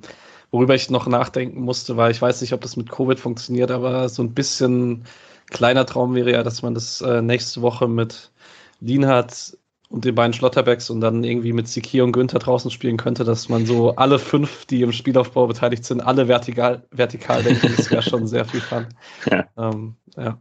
[0.49, 4.09] worüber ich noch nachdenken musste, war, ich weiß nicht, ob das mit Covid funktioniert, aber
[4.09, 5.05] so ein bisschen
[5.51, 8.31] kleiner Traum wäre ja, dass man das äh, nächste Woche mit
[8.79, 9.57] Lienhardt
[9.91, 13.49] und den beiden Schlotterbecks und dann irgendwie mit Siki und Günther draußen spielen könnte, dass
[13.49, 17.73] man so alle fünf, die im Spielaufbau beteiligt sind, alle vertikal, vertikal denken.
[17.75, 18.87] Das wäre schon sehr viel Fun.
[19.29, 19.45] Ja.
[19.57, 20.39] Ähm, ja.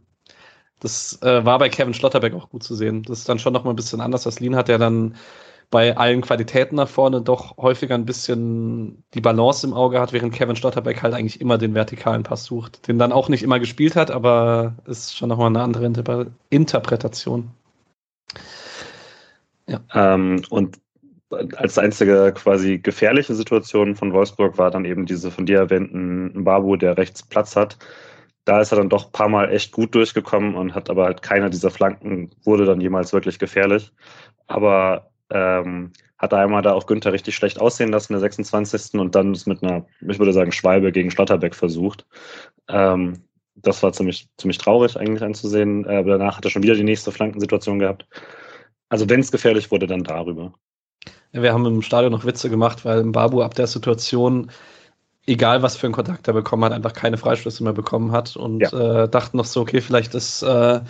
[0.79, 3.03] Das äh, war bei Kevin Schlotterbeck auch gut zu sehen.
[3.03, 5.15] Das ist dann schon noch mal ein bisschen anders als Lien hat, der dann
[5.69, 10.33] bei allen Qualitäten nach vorne doch häufiger ein bisschen die Balance im Auge hat, während
[10.33, 13.95] Kevin Stotterbeck halt eigentlich immer den vertikalen Pass sucht, den dann auch nicht immer gespielt
[13.95, 17.51] hat, aber ist schon nochmal eine andere Inter Interpretation.
[19.67, 19.79] Ja.
[19.93, 20.79] Ähm, und
[21.55, 26.75] als einzige quasi gefährliche Situation von Wolfsburg war dann eben diese von dir erwähnten Babu,
[26.75, 27.77] der rechts Platz hat.
[28.43, 31.21] Da ist er dann doch ein paar Mal echt gut durchgekommen und hat aber halt
[31.21, 33.91] keiner dieser Flanken wurde dann jemals wirklich gefährlich.
[34.47, 38.99] Aber ähm, hat einmal da auf Günther richtig schlecht aussehen lassen, der 26.
[38.99, 42.05] und dann es mit einer, ich würde sagen, Schwalbe gegen Schlotterbeck versucht.
[42.67, 43.23] Ähm,
[43.55, 45.85] das war ziemlich, ziemlich traurig eigentlich anzusehen.
[45.85, 48.07] Äh, aber danach hat er schon wieder die nächste Flankensituation gehabt.
[48.91, 50.53] Also wenn es gefährlich wurde, dann darüber.
[51.31, 54.51] Wir haben im Stadion noch Witze gemacht, weil Babu ab der Situation,
[55.25, 58.59] egal was für einen Kontakt er bekommen hat, einfach keine Freischlüsse mehr bekommen hat und
[58.59, 59.03] ja.
[59.03, 60.81] äh, dachten noch so, okay, vielleicht ist äh,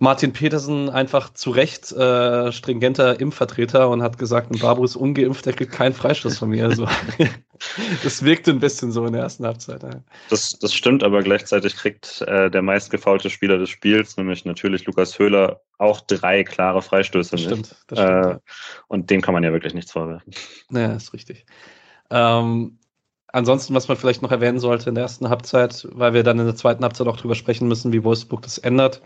[0.00, 5.44] Martin Petersen einfach zu Recht äh, stringenter Impfvertreter und hat gesagt, ein Babu ist ungeimpft,
[5.44, 6.66] der kriegt keinen Freistoß von mir.
[6.66, 6.86] Also,
[8.04, 9.82] das wirkte ein bisschen so in der ersten Halbzeit.
[9.82, 9.90] Ja.
[10.30, 15.18] Das, das stimmt, aber gleichzeitig kriegt äh, der meistgefaulte Spieler des Spiels, nämlich natürlich Lukas
[15.18, 17.32] Höhler, auch drei klare Freistöße.
[17.32, 17.76] Das stimmt.
[17.88, 18.40] Das stimmt äh, ja.
[18.86, 20.32] Und dem kann man ja wirklich nichts vorwerfen.
[20.70, 21.44] Ja, ist richtig.
[22.10, 22.78] Ähm,
[23.26, 26.46] ansonsten, was man vielleicht noch erwähnen sollte in der ersten Halbzeit, weil wir dann in
[26.46, 29.02] der zweiten Halbzeit auch drüber sprechen müssen, wie Wolfsburg das ändert.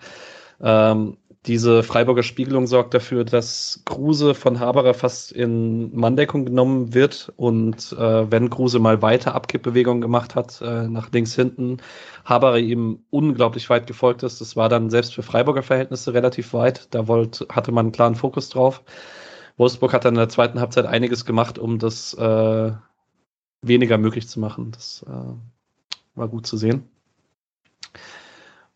[0.61, 7.33] Ähm, diese Freiburger Spiegelung sorgt dafür, dass Kruse von Haberer fast in Manndeckung genommen wird
[7.37, 11.79] und äh, wenn Kruse mal weiter Abkippbewegungen gemacht hat, äh, nach links hinten,
[12.25, 14.41] Haberer ihm unglaublich weit gefolgt ist.
[14.41, 16.95] Das war dann selbst für Freiburger Verhältnisse relativ weit.
[16.95, 18.85] Da wollte, hatte man einen klaren Fokus drauf.
[19.57, 22.73] Wolfsburg hat dann in der zweiten Halbzeit einiges gemacht, um das äh,
[23.63, 24.71] weniger möglich zu machen.
[24.71, 25.35] Das äh,
[26.15, 26.89] war gut zu sehen.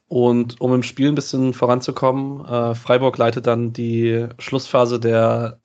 [0.09, 5.61] Und um im Spiel ein bisschen voranzukommen, äh, Freiburg leitet dann die Schlussphase der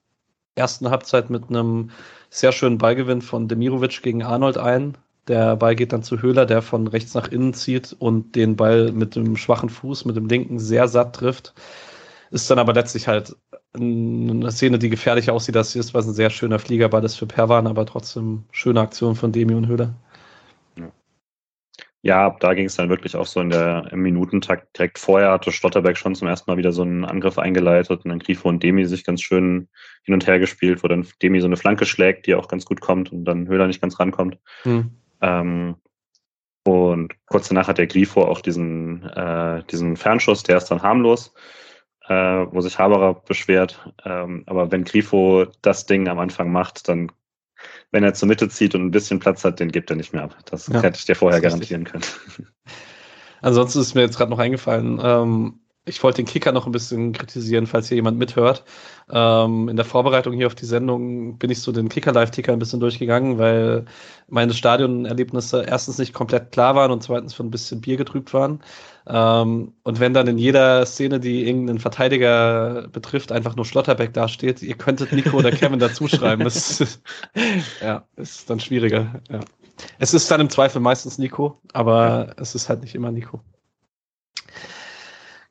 [0.56, 1.91] ersten Halbzeit mit einem
[2.30, 4.97] sehr schönen Ballgewinn von Demirovic gegen Arnold ein.
[5.27, 8.91] Der Ball geht dann zu Höhler, der von rechts nach innen zieht und den Ball
[8.91, 11.54] mit dem schwachen Fuß, mit dem linken, sehr satt trifft.
[12.32, 13.36] Ist dann aber letztlich halt
[13.73, 17.27] eine Szene, die gefährlich aussieht, dass sie ist, was ein sehr schöner Fliegerball ist für
[17.27, 19.93] Perwan, aber trotzdem schöne Aktion von Demi und Höhler.
[22.03, 24.75] Ja, da ging es dann wirklich auch so in der im Minutentakt.
[24.75, 28.19] Direkt vorher hatte Stotterberg schon zum ersten Mal wieder so einen Angriff eingeleitet und dann
[28.19, 29.69] Grifo und Demi sich ganz schön
[30.03, 32.81] hin und her gespielt, wo dann Demi so eine Flanke schlägt, die auch ganz gut
[32.81, 34.39] kommt und dann Höhler nicht ganz rankommt.
[34.65, 34.97] Mhm.
[35.21, 35.75] Ähm,
[36.63, 41.33] und kurz danach hat der Grifo auch diesen, äh, diesen Fernschuss, der ist dann harmlos,
[42.07, 43.93] äh, wo sich Haberer beschwert.
[44.05, 47.11] Ähm, aber wenn Grifo das Ding am Anfang macht, dann
[47.91, 50.23] wenn er zur Mitte zieht und ein bisschen Platz hat, den gibt er nicht mehr
[50.23, 50.36] ab.
[50.45, 52.04] Das ja, hätte ich dir vorher garantieren können.
[53.41, 57.11] Ansonsten ist mir jetzt gerade noch eingefallen, ähm, ich wollte den Kicker noch ein bisschen
[57.11, 58.63] kritisieren, falls hier jemand mithört.
[59.09, 62.79] Ähm, in der Vorbereitung hier auf die Sendung bin ich so den Kicker-Live-Ticker ein bisschen
[62.79, 63.85] durchgegangen, weil
[64.27, 68.61] meine Stadionerlebnisse erstens nicht komplett klar waren und zweitens von ein bisschen Bier getrübt waren.
[69.07, 74.61] Ähm, und wenn dann in jeder Szene, die irgendeinen Verteidiger betrifft, einfach nur Schlotterbeck dasteht,
[74.61, 76.43] ihr könntet Nico oder Kevin dazuschreiben.
[76.43, 77.01] Das
[77.81, 79.21] ja, ist dann schwieriger.
[79.31, 79.39] Ja.
[79.97, 83.41] Es ist dann im Zweifel meistens Nico, aber es ist halt nicht immer Nico.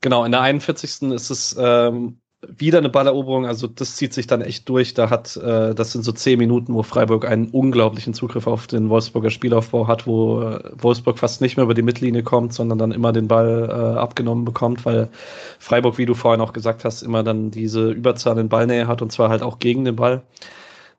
[0.01, 1.13] Genau, in der 41.
[1.13, 4.95] ist es ähm, wieder eine Balleroberung, also das zieht sich dann echt durch.
[4.95, 8.89] Da hat, äh, das sind so zehn Minuten, wo Freiburg einen unglaublichen Zugriff auf den
[8.89, 12.93] Wolfsburger Spielaufbau hat, wo äh, Wolfsburg fast nicht mehr über die Mittellinie kommt, sondern dann
[12.93, 15.11] immer den Ball äh, abgenommen bekommt, weil
[15.59, 19.13] Freiburg, wie du vorhin auch gesagt hast, immer dann diese Überzahl in Ballnähe hat und
[19.13, 20.23] zwar halt auch gegen den Ball.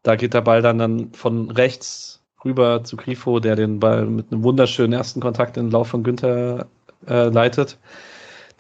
[0.03, 4.31] Da geht der Ball dann, dann von rechts rüber zu Grifo, der den Ball mit
[4.31, 6.67] einem wunderschönen ersten Kontakt in den Lauf von Günther
[7.07, 7.79] äh, leitet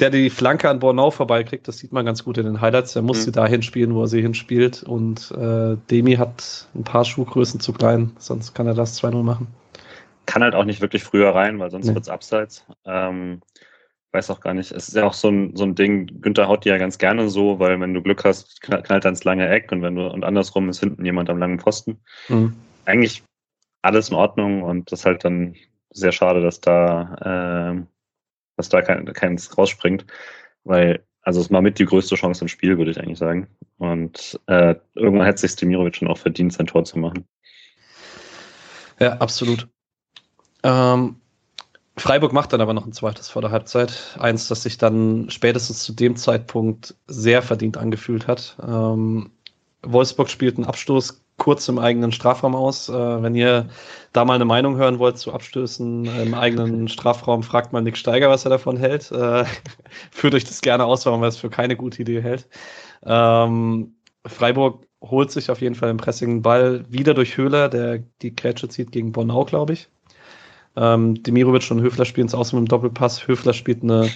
[0.01, 2.95] der die Flanke an Bornau vorbeikriegt, das sieht man ganz gut in den Highlights.
[2.95, 3.23] Er muss mhm.
[3.23, 4.83] sie dahin spielen, wo er sie hinspielt.
[4.83, 9.47] Und äh, Demi hat ein paar Schuhgrößen zu klein, sonst kann er das 2-0 machen.
[10.25, 11.93] Kann halt auch nicht wirklich früher rein, weil sonst nee.
[11.93, 12.65] wird es abseits.
[12.85, 13.41] Ähm,
[14.11, 14.71] weiß auch gar nicht.
[14.71, 17.29] Es ist ja auch so ein, so ein Ding, Günther haut die ja ganz gerne
[17.29, 20.25] so, weil wenn du Glück hast, knallt er ins lange Eck und wenn du und
[20.25, 21.99] andersrum ist hinten jemand am langen Pfosten.
[22.27, 22.53] Mhm.
[22.85, 23.23] Eigentlich
[23.81, 25.55] alles in Ordnung und das ist halt dann
[25.91, 27.81] sehr schade, dass da äh,
[28.57, 30.05] dass da kein, keins rausspringt,
[30.63, 33.47] weil also es war mit die größte Chance im Spiel, würde ich eigentlich sagen.
[33.77, 37.25] Und äh, irgendwann hätte sich Stemirovic schon auch verdient, sein Tor zu machen.
[38.99, 39.67] Ja, absolut.
[40.63, 41.17] Ähm,
[41.97, 44.17] Freiburg macht dann aber noch ein zweites vor der Halbzeit.
[44.19, 48.57] Eins, das sich dann spätestens zu dem Zeitpunkt sehr verdient angefühlt hat.
[48.65, 49.31] Ähm,
[49.83, 52.87] Wolfsburg spielt einen Abstoß kurz im eigenen Strafraum aus.
[52.87, 53.67] Äh, wenn ihr
[54.13, 58.29] da mal eine Meinung hören wollt zu Abstößen im eigenen Strafraum, fragt mal Nick Steiger,
[58.29, 59.11] was er davon hält.
[59.11, 59.45] Äh,
[60.11, 62.47] führt euch das gerne aus, warum er es für keine gute Idee hält.
[63.03, 68.35] Ähm, Freiburg holt sich auf jeden Fall im Pressing Ball wieder durch Höhler, der die
[68.35, 69.89] Grätsche zieht gegen Bornau, glaube ich.
[70.75, 73.27] Ähm, Demirovic und Höfler spielen es aus mit dem Doppelpass.
[73.27, 74.11] Höfler spielt eine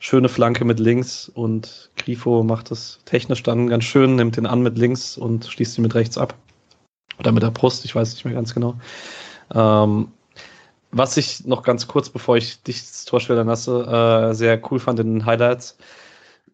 [0.00, 4.62] schöne Flanke mit links und Grifo macht es technisch dann ganz schön, nimmt den an
[4.62, 6.34] mit links und schließt ihn mit rechts ab.
[7.18, 8.74] Oder mit der Brust, ich weiß nicht mehr ganz genau.
[9.54, 10.08] Ähm,
[10.90, 14.78] was ich noch ganz kurz, bevor ich dich das Tor schildern lasse, äh, sehr cool
[14.78, 15.76] fand in den Highlights.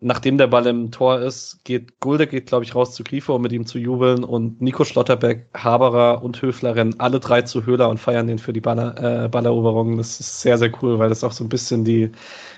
[0.02, 3.42] Nachdem der Ball im Tor ist, geht Gulde geht, glaube ich, raus zu Grifo, um
[3.42, 7.90] mit ihm zu jubeln und Nico Schlotterbeck, Haberer und Höfler rennen alle drei zu Höhler
[7.90, 9.98] und feiern den für die Baller, äh, Balleroberung.
[9.98, 12.10] Das ist sehr, sehr cool, weil das auch so ein bisschen die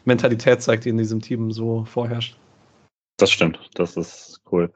[0.04, 2.36] Mentalität zeigt, die in diesem Team so vorherrscht.
[3.16, 4.72] Das stimmt, das ist cool.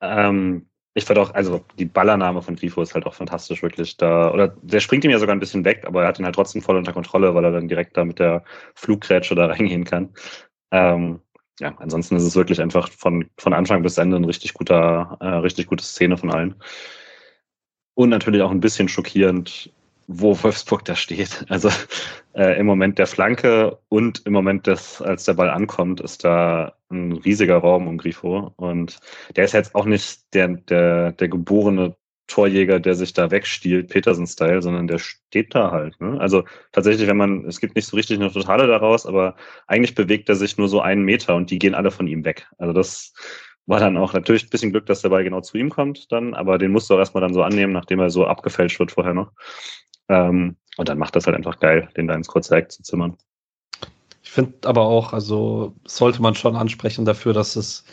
[0.00, 3.96] Ähm, ich fand auch, also die Ballername von Grifo ist halt auch fantastisch, wirklich.
[3.96, 6.34] Da, oder der springt ihm ja sogar ein bisschen weg, aber er hat ihn halt
[6.34, 10.10] trotzdem voll unter Kontrolle, weil er dann direkt da mit der Fluggrätsche da reingehen kann.
[10.70, 11.20] Ähm,
[11.60, 15.26] ja, ansonsten ist es wirklich einfach von, von Anfang bis Ende ein richtig guter, äh,
[15.26, 16.56] richtig gute Szene von allen.
[17.94, 19.70] Und natürlich auch ein bisschen schockierend,
[20.08, 21.44] wo Wolfsburg da steht.
[21.48, 21.70] Also
[22.34, 26.74] äh, im Moment der Flanke und im Moment, des, als der Ball ankommt, ist da
[26.90, 28.52] ein riesiger Raum um Grifo.
[28.56, 28.98] Und
[29.36, 34.62] der ist jetzt auch nicht der, der, der geborene Torjäger, der sich da wegstiehlt, Petersen-Style,
[34.62, 36.00] sondern der steht da halt.
[36.00, 36.18] Ne?
[36.20, 40.28] Also tatsächlich, wenn man, es gibt nicht so richtig eine Totale daraus, aber eigentlich bewegt
[40.28, 42.46] er sich nur so einen Meter und die gehen alle von ihm weg.
[42.58, 43.12] Also das
[43.66, 46.34] war dann auch natürlich ein bisschen Glück, dass der Ball genau zu ihm kommt dann,
[46.34, 49.14] aber den musst du auch erstmal dann so annehmen, nachdem er so abgefälscht wird vorher
[49.14, 49.32] noch.
[50.08, 53.16] Ähm, und dann macht das halt einfach geil, den da ins kurze Eck zu zimmern.
[54.22, 57.84] Ich finde aber auch, also sollte man schon ansprechen dafür, dass es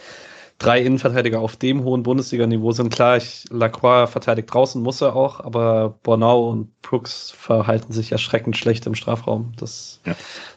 [0.60, 2.94] drei Innenverteidiger auf dem hohen Bundesliga-Niveau sind.
[2.94, 8.58] Klar, ich, Lacroix verteidigt draußen, muss er auch, aber Bornau und Brooks verhalten sich erschreckend
[8.58, 9.54] schlecht im Strafraum.
[9.58, 10.16] Das ja.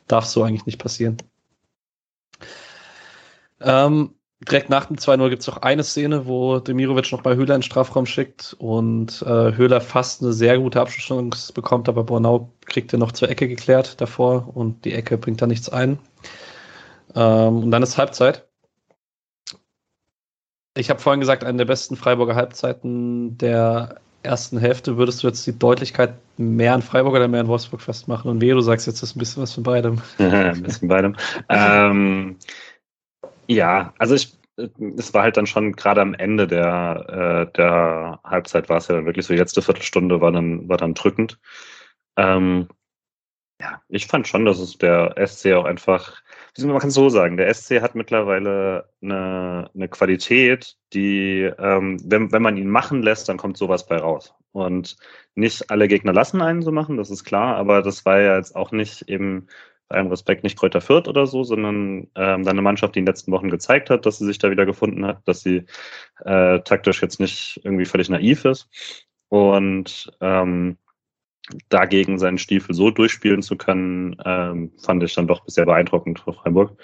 [0.09, 1.17] darf so eigentlich nicht passieren.
[3.61, 4.15] Ähm,
[4.49, 7.61] direkt nach dem 2-0 gibt es auch eine Szene, wo Demirovic noch bei Höhler in
[7.61, 12.93] den Strafraum schickt und äh, Höhler fast eine sehr gute Abschlusschance bekommt, aber Bornau kriegt
[12.93, 15.99] er noch zur Ecke geklärt davor und die Ecke bringt da nichts ein.
[17.15, 18.49] Ähm, und dann ist Halbzeit.
[20.77, 24.97] Ich habe vorhin gesagt, eine der besten Freiburger Halbzeiten der ersten Hälfte.
[24.97, 28.31] Würdest du jetzt die Deutlichkeit mehr an Freiburg oder mehr an Wolfsburg festmachen?
[28.31, 30.01] Und wie du sagst, jetzt ist ein bisschen was von beidem.
[30.19, 31.17] ein bisschen beidem.
[31.49, 32.37] ähm,
[33.47, 34.39] ja, also ich,
[34.97, 38.97] es war halt dann schon gerade am Ende der, äh, der Halbzeit war es ja
[38.97, 41.39] dann wirklich so, die letzte Viertelstunde war dann, war dann drückend.
[42.17, 42.69] Ähm,
[43.61, 46.21] ja, ich fand schon, dass es der SC auch einfach,
[46.59, 52.33] man kann es so sagen, der SC hat mittlerweile eine, eine Qualität, die, ähm, wenn,
[52.33, 54.35] wenn man ihn machen lässt, dann kommt sowas bei raus.
[54.51, 54.97] Und
[55.35, 58.57] nicht alle Gegner lassen einen so machen, das ist klar, aber das war ja jetzt
[58.57, 59.47] auch nicht eben
[59.93, 63.33] allem Respekt nicht Kräuter Fürth oder so, sondern ähm, eine Mannschaft, die in den letzten
[63.33, 65.65] Wochen gezeigt hat, dass sie sich da wieder gefunden hat, dass sie
[66.25, 68.69] äh, taktisch jetzt nicht irgendwie völlig naiv ist.
[69.29, 70.77] Und ähm,
[71.69, 76.33] dagegen seinen Stiefel so durchspielen zu können, ähm, fand ich dann doch sehr beeindruckend für
[76.33, 76.77] Freiburg.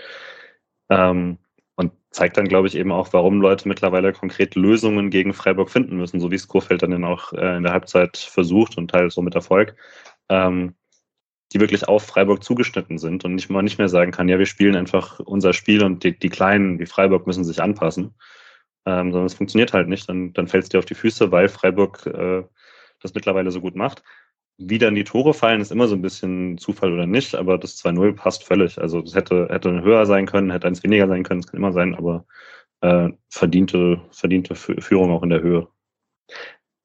[0.90, 1.38] Ähm,
[1.77, 5.97] und zeigt dann, glaube ich, eben auch, warum Leute mittlerweile konkret Lösungen gegen Freiburg finden
[5.97, 9.23] müssen, so wie es Kurfeld dann auch äh, in der Halbzeit versucht und teils so
[9.23, 9.77] mit Erfolg,
[10.29, 10.75] ähm,
[11.53, 14.47] die wirklich auf Freiburg zugeschnitten sind und nicht mal nicht mehr sagen kann, ja, wir
[14.47, 18.15] spielen einfach unser Spiel und die, die Kleinen wie Freiburg müssen sich anpassen.
[18.87, 21.49] Ähm, sondern es funktioniert halt nicht, dann, dann fällt es dir auf die Füße, weil
[21.49, 22.45] Freiburg äh,
[23.01, 24.03] das mittlerweile so gut macht.
[24.59, 27.83] Wie dann die Tore fallen, ist immer so ein bisschen Zufall oder nicht, aber das
[27.83, 28.79] 2-0 passt völlig.
[28.79, 31.73] Also das hätte, hätte höher sein können, hätte eins weniger sein können, es kann immer
[31.73, 32.27] sein, aber
[32.81, 35.69] äh, verdiente, verdiente Führung auch in der Höhe.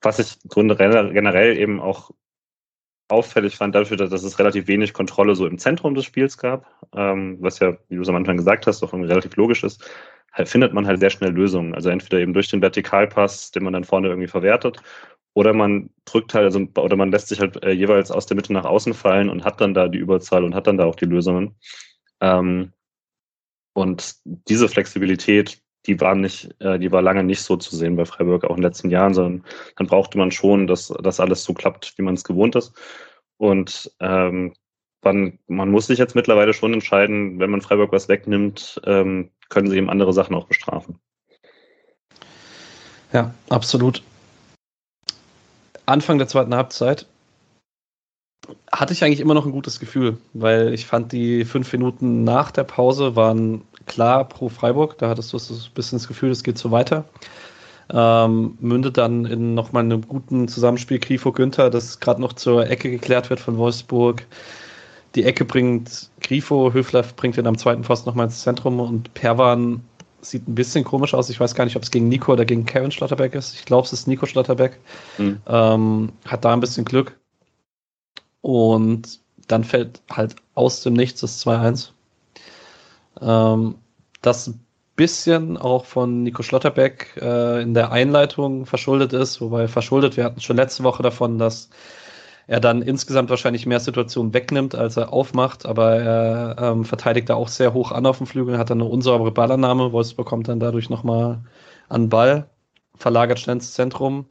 [0.01, 2.11] Was ich generell eben auch
[3.13, 7.37] auffällig fand, dafür, dass es relativ wenig Kontrolle so im Zentrum des Spiels gab, ähm,
[7.39, 9.89] was ja, wie du es am Anfang gesagt hast, auch relativ logisch ist,
[10.33, 11.75] halt findet man halt sehr schnell Lösungen.
[11.75, 14.81] Also entweder eben durch den Vertikalpass, den man dann vorne irgendwie verwertet,
[15.35, 18.53] oder man drückt halt, also, oder man lässt sich halt äh, jeweils aus der Mitte
[18.53, 21.05] nach außen fallen und hat dann da die Überzahl und hat dann da auch die
[21.05, 21.55] Lösungen.
[22.21, 22.71] Ähm,
[23.73, 28.05] und diese Flexibilität, die war nicht, äh, die war lange nicht so zu sehen bei
[28.05, 29.45] Freiburg, auch in den letzten Jahren, sondern
[29.77, 32.73] dann brauchte man schon, dass das alles so klappt, wie man es gewohnt ist.
[33.37, 34.53] Und ähm,
[35.03, 39.69] man, man muss sich jetzt mittlerweile schon entscheiden, wenn man Freiburg was wegnimmt, ähm, können
[39.69, 40.99] sie eben andere Sachen auch bestrafen.
[43.11, 44.01] Ja, absolut.
[45.85, 47.05] Anfang der zweiten Halbzeit
[48.71, 52.51] hatte ich eigentlich immer noch ein gutes Gefühl, weil ich fand, die fünf Minuten nach
[52.51, 54.97] der Pause waren klar pro Freiburg.
[54.97, 57.05] Da hattest du so ein bisschen das Gefühl, es geht so weiter.
[57.91, 63.29] Ähm, mündet dann in nochmal einem guten Zusammenspiel Grifo-Günther, das gerade noch zur Ecke geklärt
[63.29, 64.25] wird von Wolfsburg.
[65.15, 69.83] Die Ecke bringt Grifo, Höfler bringt ihn am zweiten Pfosten nochmal ins Zentrum und Perwan
[70.21, 71.29] sieht ein bisschen komisch aus.
[71.29, 73.53] Ich weiß gar nicht, ob es gegen Nico oder gegen Kevin Schlotterbeck ist.
[73.53, 74.79] Ich glaube, es ist Nico Schlotterbeck.
[75.17, 75.41] Mhm.
[75.45, 77.17] Ähm, hat da ein bisschen Glück.
[78.43, 81.91] Und dann fällt halt aus dem Nichts das 2-1.
[83.21, 83.75] Ähm,
[84.21, 84.65] das ein
[84.97, 90.41] bisschen auch von Nico Schlotterbeck äh, in der Einleitung verschuldet ist, wobei verschuldet, wir hatten
[90.41, 91.69] schon letzte Woche davon, dass
[92.47, 97.35] er dann insgesamt wahrscheinlich mehr Situationen wegnimmt, als er aufmacht, aber er ähm, verteidigt da
[97.35, 100.59] auch sehr hoch an auf dem Flügel, hat dann eine unsaubere Ballannahme, Wolfsburg kommt dann
[100.59, 101.39] dadurch nochmal
[101.87, 102.49] an Ball,
[102.95, 104.25] verlagert schnell ins Zentrum.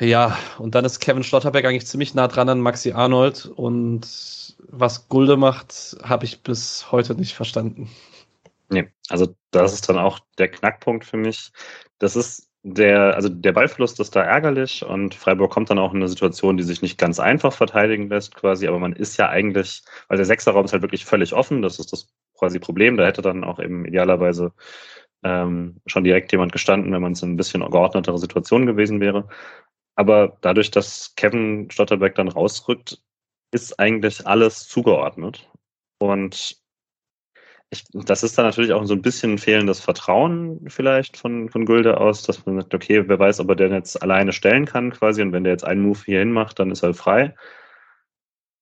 [0.00, 5.08] Ja, und dann ist Kevin Schlotterbeck eigentlich ziemlich nah dran an Maxi Arnold und was
[5.08, 7.90] Gulde macht, habe ich bis heute nicht verstanden.
[8.70, 11.52] Nee, also das ist dann auch der Knackpunkt für mich.
[11.98, 15.98] Das ist der, also der Ballverlust ist da ärgerlich und Freiburg kommt dann auch in
[15.98, 19.82] eine Situation, die sich nicht ganz einfach verteidigen lässt, quasi, aber man ist ja eigentlich,
[20.08, 22.08] weil der Sechserraum ist halt wirklich völlig offen, das ist das
[22.38, 22.96] quasi Problem.
[22.96, 24.52] Da hätte dann auch eben idealerweise
[25.22, 29.28] ähm, schon direkt jemand gestanden, wenn man es in ein bisschen geordnetere Situation gewesen wäre.
[30.00, 33.02] Aber dadurch, dass Kevin Stotterbeck dann rausrückt,
[33.50, 35.46] ist eigentlich alles zugeordnet.
[35.98, 36.56] Und
[37.68, 42.00] ich, das ist dann natürlich auch so ein bisschen fehlendes Vertrauen vielleicht von, von Gulde
[42.00, 45.20] aus, dass man sagt, okay, wer weiß, ob er den jetzt alleine stellen kann quasi
[45.20, 47.34] und wenn der jetzt einen Move hierhin macht, dann ist er frei.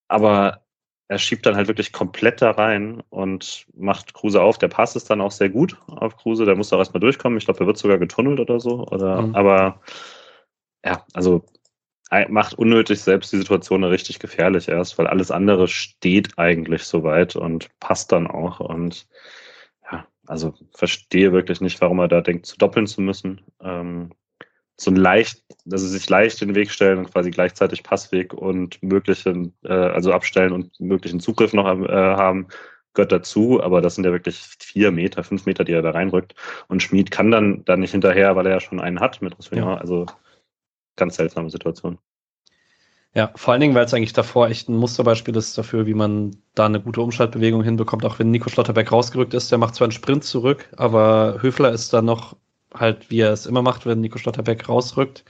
[0.09, 0.64] Aber
[1.07, 4.59] er schiebt dann halt wirklich komplett da rein und macht Kruse auf.
[4.59, 7.38] Der Pass ist dann auch sehr gut auf Kruse, der muss auch erstmal durchkommen.
[7.38, 8.85] Ich glaube, er wird sogar getunnelt oder so.
[8.88, 9.37] Oder, mhm.
[9.37, 9.81] Aber
[10.85, 11.45] ja, also
[12.29, 17.69] macht unnötig selbst die Situation richtig gefährlich erst, weil alles andere steht eigentlich soweit und
[17.81, 18.61] passt dann auch.
[18.61, 19.07] Und
[19.91, 23.43] ja, also verstehe wirklich nicht, warum er da denkt, zu doppeln zu müssen.
[23.62, 24.11] Ähm,
[24.81, 29.53] so ein leicht, also sich leicht den Weg stellen und quasi gleichzeitig Passweg und möglichen,
[29.64, 32.47] äh, also abstellen und möglichen Zugriff noch äh, haben,
[32.95, 36.35] gehört dazu, aber das sind ja wirklich vier Meter, fünf Meter, die er da reinrückt.
[36.69, 39.69] Und Schmid kann dann, dann nicht hinterher, weil er ja schon einen hat mit Roussillon.
[39.69, 39.77] Ja.
[39.77, 40.07] Also
[40.99, 41.99] ganz seltsame Situation.
[43.15, 46.37] Ja, vor allen Dingen, weil es eigentlich davor echt ein Musterbeispiel ist dafür, wie man
[46.55, 49.51] da eine gute Umschaltbewegung hinbekommt, auch wenn Nico Schlotterbeck rausgerückt ist.
[49.51, 52.37] Der macht zwar einen Sprint zurück, aber Höfler ist dann noch
[52.75, 55.25] halt, wie er es immer macht, wenn Nico Schlotterbeck rausrückt,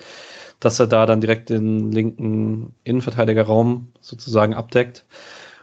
[0.60, 5.06] dass er da dann direkt den linken Innenverteidigerraum sozusagen abdeckt.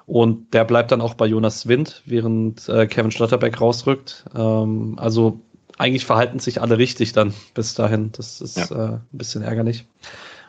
[0.05, 4.25] Und der bleibt dann auch bei Jonas Wind, während äh, Kevin Schlotterbeck rausrückt.
[4.35, 5.41] Ähm, also
[5.77, 8.11] eigentlich verhalten sich alle richtig dann bis dahin.
[8.13, 8.65] Das ist ja.
[8.65, 9.85] äh, ein bisschen ärgerlich.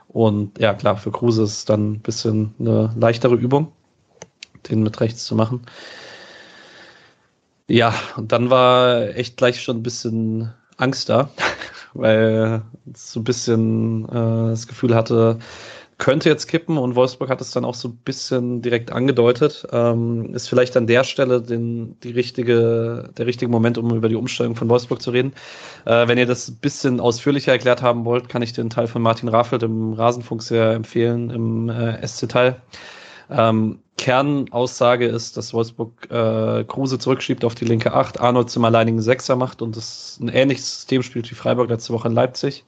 [0.09, 3.72] Und ja, klar, für Kruse ist dann ein bisschen eine leichtere Übung,
[4.68, 5.62] den mit rechts zu machen.
[7.68, 11.31] Ja, und dann war echt gleich schon ein bisschen Angst da,
[11.95, 12.62] weil
[12.95, 15.39] so ein bisschen äh, das Gefühl hatte,
[15.99, 19.67] könnte jetzt kippen und Wolfsburg hat es dann auch so ein bisschen direkt angedeutet.
[19.73, 24.15] Ähm, ist vielleicht an der Stelle den, die richtige, der richtige Moment, um über die
[24.15, 25.33] Umstellung von Wolfsburg zu reden.
[25.87, 29.01] Äh, wenn ihr das ein bisschen ausführlicher erklärt haben wollt, kann ich den Teil von
[29.01, 32.61] Martin Raffelt im Rasenfunk sehr empfehlen, im äh, SC-Teil.
[33.31, 39.01] Ähm, Kernaussage ist, dass Wolfsburg äh, Kruse zurückschiebt auf die linke Acht, Arnold zum alleinigen
[39.01, 42.65] Sechser macht und das ein ähnliches System spielt wie Freiburg letzte Woche in Leipzig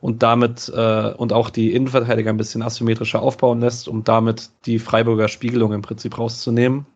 [0.00, 4.78] und damit äh, und auch die Innenverteidiger ein bisschen asymmetrischer aufbauen lässt, um damit die
[4.78, 6.86] Freiburger Spiegelung im Prinzip rauszunehmen.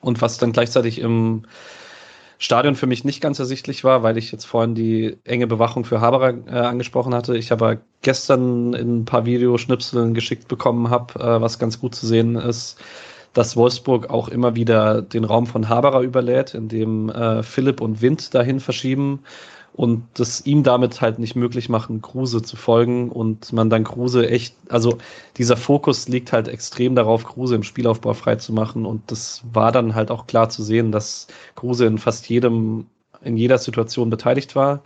[0.00, 1.44] Und was dann gleichzeitig im
[2.38, 6.00] Stadion für mich nicht ganz ersichtlich war, weil ich jetzt vorhin die enge Bewachung für
[6.00, 7.36] Haberer äh, angesprochen hatte.
[7.36, 12.04] Ich aber gestern in ein paar Videoschnipseln geschickt bekommen habe, äh, was ganz gut zu
[12.04, 12.80] sehen ist,
[13.32, 18.34] dass Wolfsburg auch immer wieder den Raum von Haberer überlädt, indem äh, Philipp und Wind
[18.34, 19.20] dahin verschieben
[19.74, 24.28] und das ihm damit halt nicht möglich machen, Kruse zu folgen und man dann Kruse
[24.28, 24.98] echt, also
[25.38, 29.72] dieser Fokus liegt halt extrem darauf, Kruse im Spielaufbau frei zu machen und das war
[29.72, 32.86] dann halt auch klar zu sehen, dass Kruse in fast jedem,
[33.22, 34.82] in jeder Situation beteiligt war.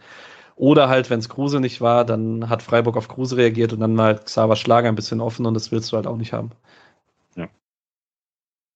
[0.56, 3.94] Oder halt, wenn es Kruse nicht war, dann hat Freiburg auf Kruse reagiert und dann
[3.94, 6.50] mal Xaver Schlager ein bisschen offen und das willst du halt auch nicht haben.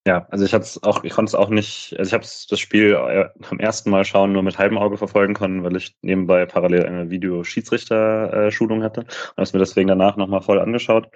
[0.06, 2.92] Ja, also ich hab's auch, ich konnte es auch nicht, also ich habe das Spiel
[2.94, 6.86] äh, am ersten Mal schauen nur mit halbem Auge verfolgen können, weil ich nebenbei parallel
[6.86, 11.08] eine Videoschiedsrichter-Schulung hatte und habe es mir deswegen danach nochmal voll angeschaut.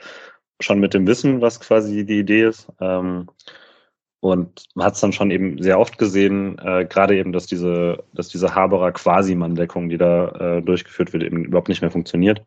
[0.60, 2.70] Schon mit dem Wissen, was quasi die Idee ist.
[2.80, 3.28] Ähm,
[4.20, 8.04] und man hat es dann schon eben sehr oft gesehen, äh, gerade eben, dass diese,
[8.14, 10.28] dass diese Haberer Quasi-Mann-Deckung, die da
[10.58, 12.42] äh, durchgeführt wird, eben überhaupt nicht mehr funktioniert.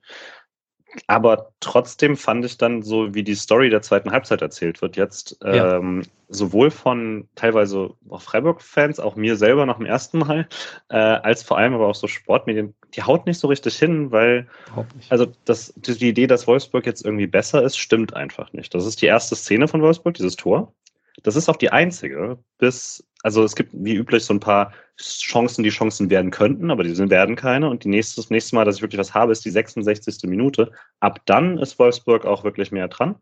[1.06, 5.38] Aber trotzdem fand ich dann so, wie die Story der zweiten Halbzeit erzählt wird, jetzt
[5.44, 5.78] ja.
[5.78, 10.48] ähm, sowohl von teilweise auch Freiburg-Fans, auch mir selber nach dem ersten Mal,
[10.90, 14.48] äh, als vor allem aber auch so Sportmedien, die haut nicht so richtig hin, weil
[15.10, 18.74] also das, die Idee, dass Wolfsburg jetzt irgendwie besser ist, stimmt einfach nicht.
[18.74, 20.74] Das ist die erste Szene von Wolfsburg, dieses Tor.
[21.24, 25.62] Das ist auch die einzige, bis, also es gibt wie üblich so ein paar Chancen,
[25.62, 27.70] die Chancen werden könnten, aber die sind, werden keine.
[27.70, 30.30] Und die nächste, das nächste Mal, dass ich wirklich was habe, ist die 66.
[30.30, 30.72] Minute.
[31.02, 33.16] Ab dann ist Wolfsburg auch wirklich mehr dran.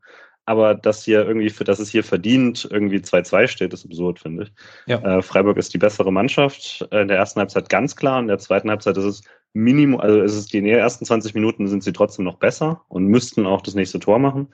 [0.46, 4.44] Aber dass hier irgendwie, für, dass es hier verdient irgendwie 2-2 steht, ist absurd, finde
[4.44, 4.54] ich.
[4.86, 5.18] Ja.
[5.18, 6.88] Äh, Freiburg ist die bessere Mannschaft.
[6.92, 8.20] Äh, in der ersten Halbzeit ganz klar.
[8.20, 11.82] In der zweiten Halbzeit ist es Minimum, also ist es die ersten 20 Minuten sind
[11.82, 14.50] sie trotzdem noch besser und müssten auch das nächste Tor machen.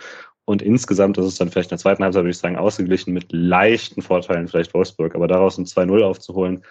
[0.46, 3.32] Und insgesamt ist es dann vielleicht in der zweiten Halbzeit, würde ich sagen, ausgeglichen mit
[3.32, 5.16] leichten Vorteilen vielleicht Wolfsburg.
[5.16, 6.64] Aber daraus ein 2-0 aufzuholen,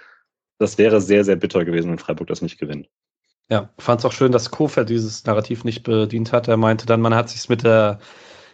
[0.59, 2.89] das wäre sehr, sehr bitter gewesen, wenn Freiburg das nicht gewinnt.
[3.49, 6.49] Ja, fand es auch schön, dass Kofeld dieses Narrativ nicht bedient hat.
[6.49, 7.99] Er meinte dann, man hat sich mit der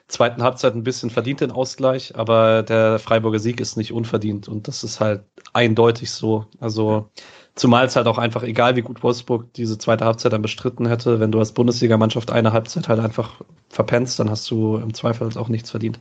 [0.09, 4.69] zweiten Halbzeit ein bisschen verdient, den Ausgleich, aber der Freiburger Sieg ist nicht unverdient und
[4.69, 6.47] das ist halt eindeutig so.
[6.61, 7.11] Also
[7.57, 11.21] Zumal es halt auch einfach, egal wie gut Wolfsburg diese zweite Halbzeit dann bestritten hätte,
[11.21, 13.41] wenn du als Bundesligamannschaft eine Halbzeit halt einfach
[13.71, 15.99] verpennst, dann hast du im Zweifel auch nichts verdient.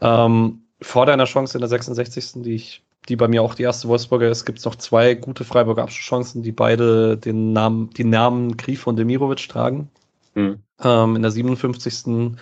[0.00, 2.42] Ähm, vor deiner Chance in der 66.
[2.42, 5.44] die ich, die bei mir auch die erste Wolfsburger ist, gibt es noch zwei gute
[5.44, 9.90] Freiburger Abschlusschancen, die beide den Namen, die Namen Grif und Demirovic tragen.
[10.34, 10.60] Mhm.
[10.82, 12.38] Ähm, in der 57.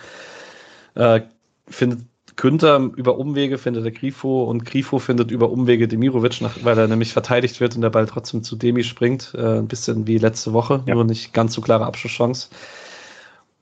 [0.95, 1.21] Äh,
[1.67, 2.05] findet
[2.41, 6.87] Günther über Umwege findet der Grifo und Grifo findet über Umwege Demirovic, nach, weil er
[6.87, 9.35] nämlich verteidigt wird und der Ball trotzdem zu Demi springt.
[9.35, 10.95] Äh, ein bisschen wie letzte Woche, ja.
[10.95, 12.49] nur nicht ganz so klare Abschlusschance.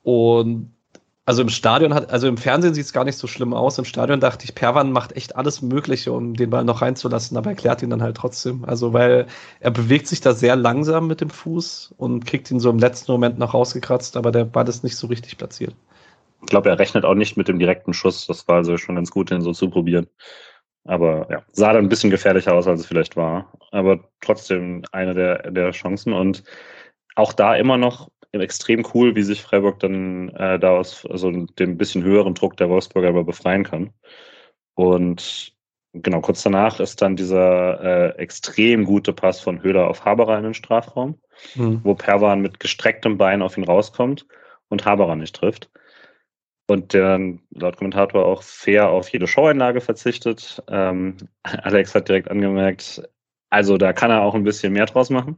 [0.02, 0.72] Und
[1.26, 3.78] also im Stadion hat, also im Fernsehen sieht es gar nicht so schlimm aus.
[3.78, 7.50] Im Stadion dachte ich, Perwan macht echt alles Mögliche, um den Ball noch reinzulassen, aber
[7.50, 8.64] er klärt ihn dann halt trotzdem.
[8.64, 9.28] Also, weil
[9.60, 13.12] er bewegt sich da sehr langsam mit dem Fuß und kriegt ihn so im letzten
[13.12, 15.76] Moment noch rausgekratzt, aber der Ball ist nicht so richtig platziert.
[16.42, 18.28] Ich glaube, er rechnet auch nicht mit dem direkten Schuss.
[18.28, 20.08] Das war also schon ganz gut, den so zu probieren.
[20.86, 23.54] Aber ja, sah dann ein bisschen gefährlicher aus, als es vielleicht war.
[23.72, 26.14] Aber trotzdem eine der, der Chancen.
[26.14, 26.44] Und
[27.16, 31.78] auch da immer noch extrem cool, wie sich Freiburg dann äh, da aus also dem
[31.78, 33.92] bisschen höheren Druck der Wolfsburger aber befreien kann.
[34.76, 35.54] Und
[35.94, 37.82] genau, kurz danach ist dann dieser
[38.16, 41.20] äh, extrem gute Pass von Höhler auf Haberer in den Strafraum,
[41.56, 41.82] mhm.
[41.84, 44.26] wo Perwan mit gestrecktem Bein auf ihn rauskommt
[44.70, 45.70] und Haberer nicht trifft
[46.70, 47.20] und der
[47.52, 50.62] laut Kommentator auch fair auf jede Showeinlage verzichtet.
[50.68, 53.02] Ähm, Alex hat direkt angemerkt,
[53.50, 55.38] also da kann er auch ein bisschen mehr draus machen.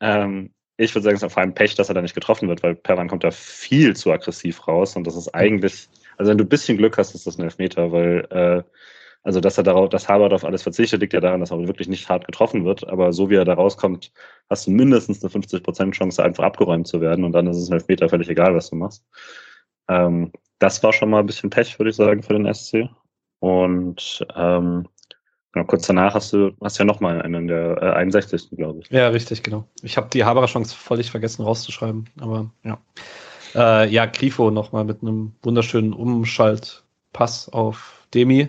[0.00, 2.62] Ähm, ich würde sagen, es ist vor allem Pech, dass er da nicht getroffen wird,
[2.62, 6.44] weil Perwan kommt da viel zu aggressiv raus und das ist eigentlich, also wenn du
[6.44, 8.62] ein bisschen Glück hast, ist das ein Elfmeter, weil äh,
[9.22, 11.88] also dass er darauf, dass Harvard auf alles verzichtet, liegt ja daran, dass er wirklich
[11.88, 12.88] nicht hart getroffen wird.
[12.88, 14.12] Aber so wie er da rauskommt,
[14.48, 17.74] hast du mindestens eine 50% Chance, einfach abgeräumt zu werden und dann ist es ein
[17.74, 19.04] Elfmeter völlig egal, was du machst.
[19.90, 22.88] Ähm, das war schon mal ein bisschen Pech, würde ich sagen, für den SC.
[23.40, 24.86] Und ähm,
[25.52, 28.50] Genau, kurz danach hast du hast ja nochmal einen der äh, 61.
[28.50, 28.90] glaube ich.
[28.90, 29.64] Ja, richtig, genau.
[29.82, 32.78] Ich habe die Haberer Chance völlig vergessen rauszuschreiben, aber ja.
[33.54, 38.48] Äh, ja, Grifo nochmal mit einem wunderschönen Umschaltpass auf Demi,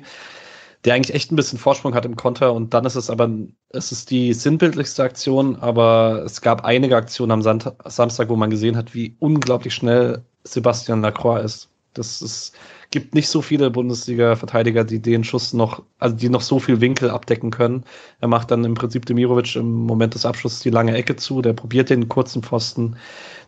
[0.86, 3.32] der eigentlich echt ein bisschen Vorsprung hat im Konter und dann ist es aber,
[3.70, 8.78] es ist die sinnbildlichste Aktion, aber es gab einige Aktionen am Samstag, wo man gesehen
[8.78, 11.70] hat, wie unglaublich schnell Sebastian Lacroix ist.
[11.94, 12.56] Das ist,
[12.90, 17.10] gibt nicht so viele Bundesliga-Verteidiger, die den Schuss noch, also die noch so viel Winkel
[17.10, 17.84] abdecken können.
[18.22, 21.52] Er macht dann im Prinzip Demirovic im Moment des Abschlusses die lange Ecke zu, der
[21.52, 22.96] probiert den kurzen Pfosten,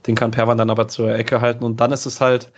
[0.08, 2.52] den kann Perwan dann aber zur Ecke halten und dann ist es halt,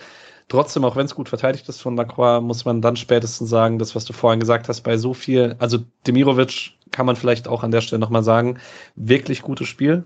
[0.48, 3.96] trotzdem, auch wenn es gut verteidigt ist von Lacroix, muss man dann spätestens sagen, das,
[3.96, 7.72] was du vorhin gesagt hast, bei so viel, also Demirovic kann man vielleicht auch an
[7.72, 8.60] der Stelle nochmal sagen,
[8.96, 10.06] wirklich gutes Spiel.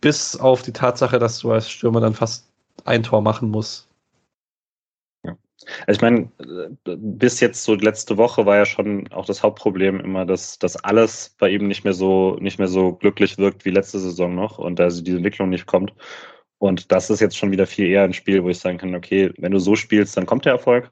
[0.00, 2.50] Bis auf die Tatsache, dass du als Stürmer dann fast
[2.84, 3.88] ein Tor machen muss.
[5.24, 5.36] Ja.
[5.86, 6.30] Also ich meine,
[6.84, 11.34] bis jetzt so letzte Woche war ja schon auch das Hauptproblem immer, dass, dass alles
[11.38, 14.80] bei ihm nicht mehr so nicht mehr so glücklich wirkt wie letzte Saison noch und
[14.80, 15.92] also diese Entwicklung nicht kommt.
[16.58, 19.32] Und das ist jetzt schon wieder viel eher ein Spiel, wo ich sagen kann, okay,
[19.38, 20.90] wenn du so spielst, dann kommt der Erfolg.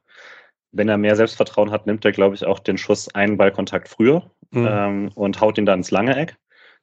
[0.73, 4.31] Wenn er mehr Selbstvertrauen hat, nimmt er, glaube ich, auch den Schuss einen Ballkontakt früher
[4.51, 4.67] mhm.
[4.69, 6.37] ähm, und haut ihn dann ins lange Eck.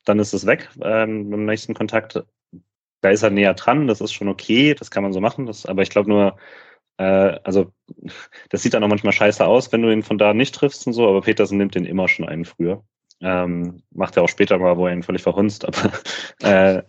[0.06, 2.24] Dann ist es weg ähm, beim nächsten Kontakt
[3.06, 5.68] da ist er näher dran, das ist schon okay, das kann man so machen, das,
[5.68, 6.38] aber ich glaube nur,
[6.98, 7.72] äh, also
[8.50, 10.94] das sieht dann auch manchmal scheiße aus, wenn du ihn von da nicht triffst und
[10.94, 12.84] so, aber Petersen nimmt den immer schon einen früher.
[13.22, 15.92] Ähm, macht er auch später mal, wo er ihn völlig verhunzt, aber
[16.42, 16.84] äh,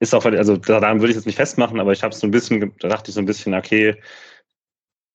[0.00, 2.74] ist auch, also daran würde ich es nicht festmachen, aber ich habe so ein bisschen,
[2.80, 3.96] da dachte ich so ein bisschen, okay,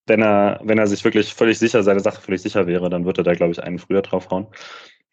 [0.06, 3.22] wenn er, wenn er sich wirklich völlig sicher, seine Sache völlig sicher wäre, dann würde
[3.22, 4.48] er da, glaube ich, einen früher draufhauen.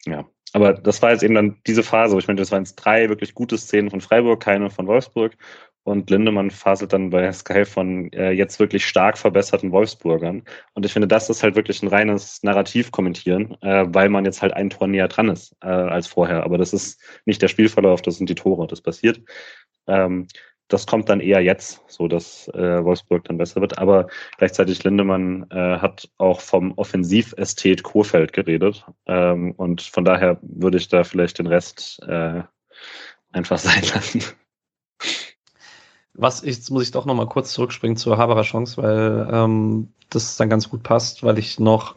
[0.06, 2.76] Ja, aber das war jetzt eben dann diese Phase, wo ich meine, das waren jetzt
[2.76, 5.36] drei wirklich gute Szenen von Freiburg, keine von Wolfsburg.
[5.82, 10.42] Und Lindemann faselt dann bei Sky von äh, jetzt wirklich stark verbesserten Wolfsburgern.
[10.74, 14.52] Und ich finde, das ist halt wirklich ein reines Narrativ-Kommentieren, äh, weil man jetzt halt
[14.52, 16.44] ein Tor näher dran ist äh, als vorher.
[16.44, 19.22] Aber das ist nicht der Spielverlauf, das sind die Tore, das passiert.
[19.86, 20.26] Ähm,
[20.70, 23.78] das kommt dann eher jetzt, so dass äh, Wolfsburg dann besser wird.
[23.78, 24.06] Aber
[24.38, 28.86] gleichzeitig Lindemann äh, hat auch vom Offensivästhet Kurfeld geredet.
[29.06, 32.42] Ähm, und von daher würde ich da vielleicht den Rest äh,
[33.32, 34.22] einfach sein lassen.
[36.14, 40.36] Was ich, jetzt muss ich doch nochmal kurz zurückspringen zur Haberer Chance, weil ähm, das
[40.36, 41.96] dann ganz gut passt, weil ich noch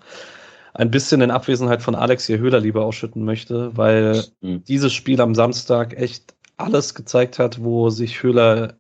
[0.74, 4.63] ein bisschen in Abwesenheit von Alex hier Höhler lieber ausschütten möchte, weil mhm.
[4.63, 8.76] dieses Spiel am Samstag echt alles gezeigt hat, wo sich Höhler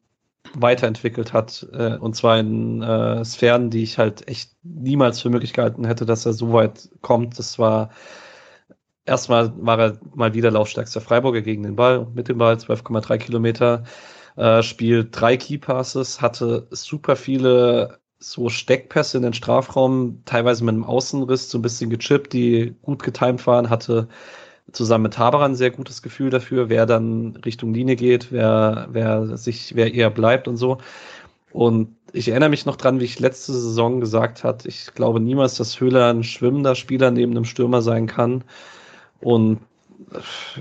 [0.53, 1.67] weiterentwickelt hat.
[1.73, 6.05] Äh, und zwar in äh, Sphären, die ich halt echt niemals für möglich gehalten hätte,
[6.05, 7.39] dass er so weit kommt.
[7.39, 7.89] Das war
[9.05, 13.83] erstmal war er mal wieder laufstärkster Freiburger gegen den Ball, mit dem Ball 12,3 Kilometer.
[14.35, 20.85] Äh, spielt drei Keypasses, hatte super viele so Steckpässe in den Strafraum, teilweise mit einem
[20.85, 24.07] Außenriss so ein bisschen gechippt, die gut getimt waren, hatte
[24.73, 29.37] zusammen mit Haberer ein sehr gutes Gefühl dafür, wer dann Richtung Linie geht, wer, wer
[29.37, 30.79] sich, wer eher bleibt und so.
[31.51, 35.55] Und ich erinnere mich noch dran, wie ich letzte Saison gesagt hat, ich glaube niemals,
[35.55, 38.43] dass Höhler ein schwimmender Spieler neben einem Stürmer sein kann.
[39.21, 39.59] Und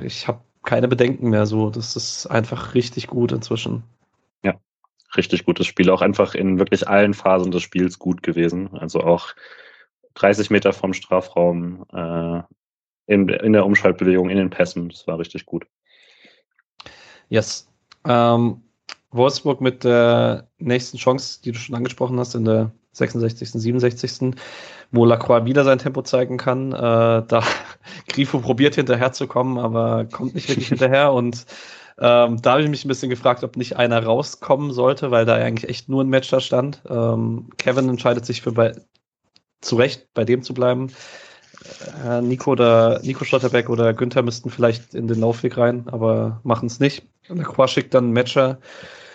[0.03, 1.71] ich habe keine Bedenken mehr so.
[1.71, 3.83] Das ist einfach richtig gut inzwischen.
[4.45, 4.55] Ja,
[5.17, 5.91] richtig gutes Spiel.
[5.91, 8.69] Auch einfach in wirklich allen Phasen des Spiels gut gewesen.
[8.77, 9.35] Also auch
[10.15, 12.43] 30 Meter vom Strafraum, äh,
[13.07, 14.89] in, in der Umschaltbewegung, in den Pässen.
[14.89, 15.67] Das war richtig gut.
[17.29, 17.69] Yes.
[18.07, 18.63] Ähm,
[19.11, 24.35] Wolfsburg mit der nächsten Chance, die du schon angesprochen hast, in der 66., 67.,
[24.91, 26.73] wo Lacroix wieder sein Tempo zeigen kann.
[26.73, 27.43] Äh, da
[28.09, 31.13] Grifo probiert hinterherzukommen, aber kommt nicht wirklich hinterher.
[31.15, 31.47] Und
[31.99, 35.35] ähm, da habe ich mich ein bisschen gefragt, ob nicht einer rauskommen sollte, weil da
[35.35, 36.83] eigentlich echt nur ein Match da stand.
[36.89, 38.73] Ähm, Kevin entscheidet sich für bei,
[39.61, 40.93] zu Recht bei dem zu bleiben.
[42.23, 46.81] Nico oder Nico Schlotterbeck oder Günther müssten vielleicht in den Laufweg rein, aber machen es
[46.81, 47.07] nicht.
[47.29, 48.59] Lacroix schickt dann einen Matcher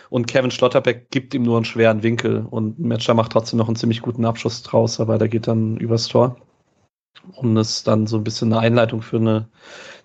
[0.09, 3.75] und Kevin Schlotterbeck gibt ihm nur einen schweren Winkel und Matcher macht trotzdem noch einen
[3.75, 6.37] ziemlich guten Abschuss draus, aber der geht dann übers Tor.
[7.35, 9.49] Und ist dann so ein bisschen eine Einleitung für eine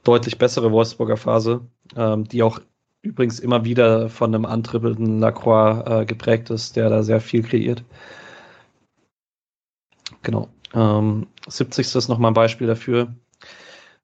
[0.03, 1.61] deutlich bessere Wolfsburger Phase,
[1.97, 2.59] ähm, die auch
[3.03, 7.85] übrigens immer wieder von einem antribbelnden Lacroix äh, geprägt ist, der da sehr viel kreiert.
[10.23, 10.49] Genau.
[10.75, 11.95] Ähm, 70.
[11.95, 13.15] ist nochmal ein Beispiel dafür.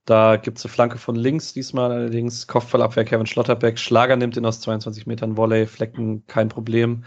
[0.05, 3.79] Da gibt es eine Flanke von links, diesmal allerdings Kopfballabwehr Kevin Schlotterbeck.
[3.79, 7.05] Schlager nimmt ihn aus 22 Metern Volley, Flecken kein Problem.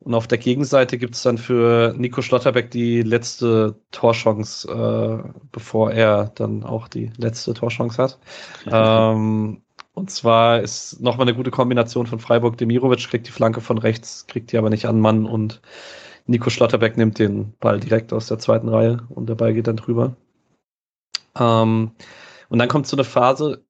[0.00, 5.92] Und auf der Gegenseite gibt es dann für Nico Schlotterbeck die letzte Torchance, äh, bevor
[5.92, 8.18] er dann auch die letzte Torchance hat.
[8.66, 9.62] ähm,
[9.92, 12.56] und zwar ist nochmal eine gute Kombination von Freiburg.
[12.56, 15.60] Demirovic kriegt die Flanke von rechts, kriegt die aber nicht an Mann und
[16.30, 19.76] Nico Schlotterbeck nimmt den Ball direkt aus der zweiten Reihe und der Ball geht dann
[19.76, 20.14] drüber.
[21.36, 21.90] Ähm,
[22.48, 23.64] und dann kommt so eine Phase,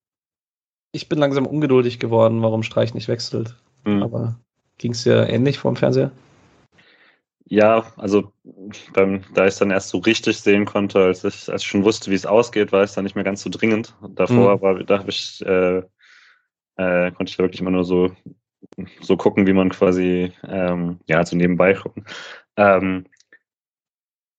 [0.92, 3.56] ich bin langsam ungeduldig geworden, warum Streich nicht wechselt.
[3.84, 4.02] Mhm.
[4.02, 4.38] Aber
[4.76, 6.10] ging es dir ähnlich vom Fernseher?
[7.46, 8.30] Ja, also
[8.92, 11.84] beim, da ich es dann erst so richtig sehen konnte, als ich, als ich schon
[11.84, 13.96] wusste, wie es ausgeht, war es dann nicht mehr ganz so dringend.
[14.10, 14.60] Davor mhm.
[14.60, 15.78] war, da ich, äh,
[16.76, 18.10] äh, konnte ich wirklich immer nur so,
[19.00, 22.04] so gucken, wie man quasi, ähm, ja, so nebenbei gucken.
[22.60, 23.06] Ähm,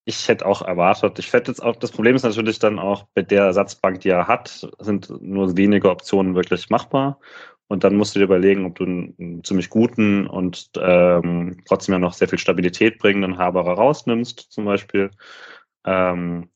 [0.06, 3.22] ich hätte auch erwartet, ich hätte jetzt auch, das Problem ist natürlich dann auch, bei
[3.22, 7.20] der Ersatzbank, die er hat, sind nur wenige Optionen wirklich machbar.
[7.68, 12.00] Und dann musst du dir überlegen, ob du einen, ziemlich guten und ähm, trotzdem ja
[12.00, 15.12] noch sehr viel Stabilität bringenden Haberer rausnimmst, zum Beispiel.
[15.86, 16.50] Ähm,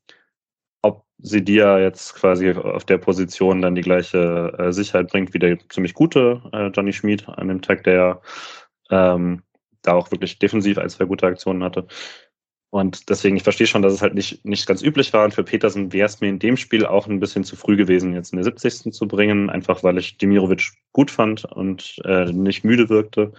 [0.81, 5.39] ob sie dir jetzt quasi auf der Position dann die gleiche äh, Sicherheit bringt wie
[5.39, 8.21] der ziemlich gute äh, Johnny Schmid an dem Tag, der
[8.91, 9.44] ähm,
[9.87, 11.87] da auch wirklich defensiv ein, zwei gute Aktionen hatte.
[12.75, 15.23] Und deswegen, ich verstehe schon, dass es halt nicht, nicht ganz üblich war.
[15.23, 18.13] Und für Petersen wäre es mir in dem Spiel auch ein bisschen zu früh gewesen,
[18.13, 18.91] jetzt in der 70.
[18.91, 23.31] zu bringen, einfach weil ich Demirovic gut fand und äh, nicht müde wirkte.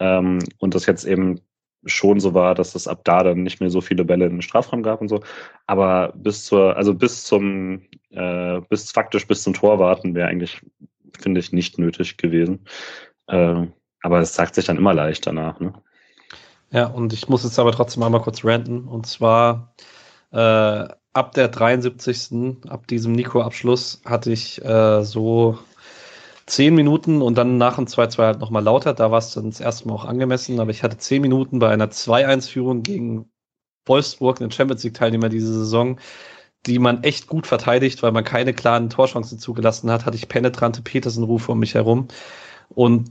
[0.00, 1.40] Ähm, und das jetzt eben
[1.86, 4.42] schon so war, dass es ab da dann nicht mehr so viele Bälle in den
[4.42, 5.22] Strafraum gab und so.
[5.66, 10.60] Aber bis zur, also bis zum, äh, bis faktisch bis zum Tor warten wäre eigentlich,
[11.20, 12.64] finde ich, nicht nötig gewesen.
[13.28, 13.66] Äh,
[14.04, 15.58] aber es sagt sich dann immer leicht danach.
[15.60, 15.72] Ne?
[16.70, 18.84] Ja, und ich muss jetzt aber trotzdem einmal kurz ranten.
[18.86, 19.74] Und zwar
[20.30, 20.36] äh,
[21.14, 22.68] ab der 73.
[22.68, 25.58] ab diesem Nico-Abschluss hatte ich äh, so
[26.44, 28.92] zehn Minuten und dann nach dem 2-2 halt nochmal lauter.
[28.92, 31.70] Da war es dann das erste Mal auch angemessen, aber ich hatte zehn Minuten bei
[31.70, 33.30] einer 2-1-Führung gegen
[33.86, 35.98] Wolfsburg, den Champions League-Teilnehmer diese Saison,
[36.66, 40.82] die man echt gut verteidigt, weil man keine klaren Torchancen zugelassen hat, hatte ich penetrante
[40.82, 42.08] Petersen-Rufe um mich herum.
[42.68, 43.10] Und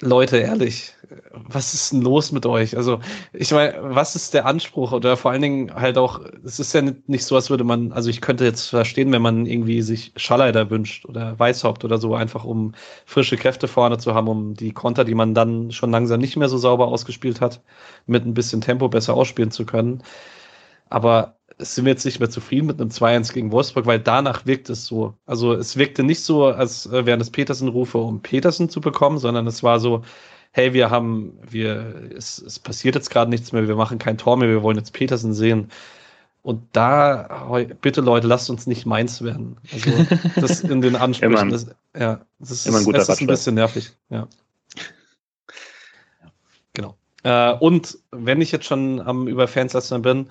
[0.00, 0.94] Leute, ehrlich,
[1.32, 2.76] was ist denn los mit euch?
[2.76, 3.00] Also,
[3.32, 4.92] ich meine, was ist der Anspruch?
[4.92, 8.08] Oder vor allen Dingen halt auch, es ist ja nicht so, als würde man, also
[8.08, 12.44] ich könnte jetzt verstehen, wenn man irgendwie sich Schallleider wünscht oder Weißhaupt oder so, einfach
[12.44, 12.74] um
[13.06, 16.48] frische Kräfte vorne zu haben, um die Konter, die man dann schon langsam nicht mehr
[16.48, 17.60] so sauber ausgespielt hat,
[18.06, 20.04] mit ein bisschen Tempo besser ausspielen zu können.
[20.90, 24.70] Aber sind wir jetzt nicht mehr zufrieden mit einem 2-1 gegen Wolfsburg, weil danach wirkt
[24.70, 25.14] es so.
[25.26, 29.46] Also es wirkte nicht so, als äh, wären es Petersen-Rufe, um Petersen zu bekommen, sondern
[29.46, 30.02] es war so,
[30.52, 34.36] hey, wir haben, wir, es, es passiert jetzt gerade nichts mehr, wir machen kein Tor
[34.36, 35.70] mehr, wir wollen jetzt Petersen sehen.
[36.42, 37.50] Und da,
[37.80, 39.56] bitte Leute, lasst uns nicht meins werden.
[39.72, 39.90] Also
[40.36, 41.66] das in den Ansprüchen, das,
[41.98, 44.28] ja, das ist, immer ein, guter das ist ein bisschen nervig, ja.
[46.72, 46.96] Genau.
[47.24, 50.28] Äh, und wenn ich jetzt schon am über Fans bin,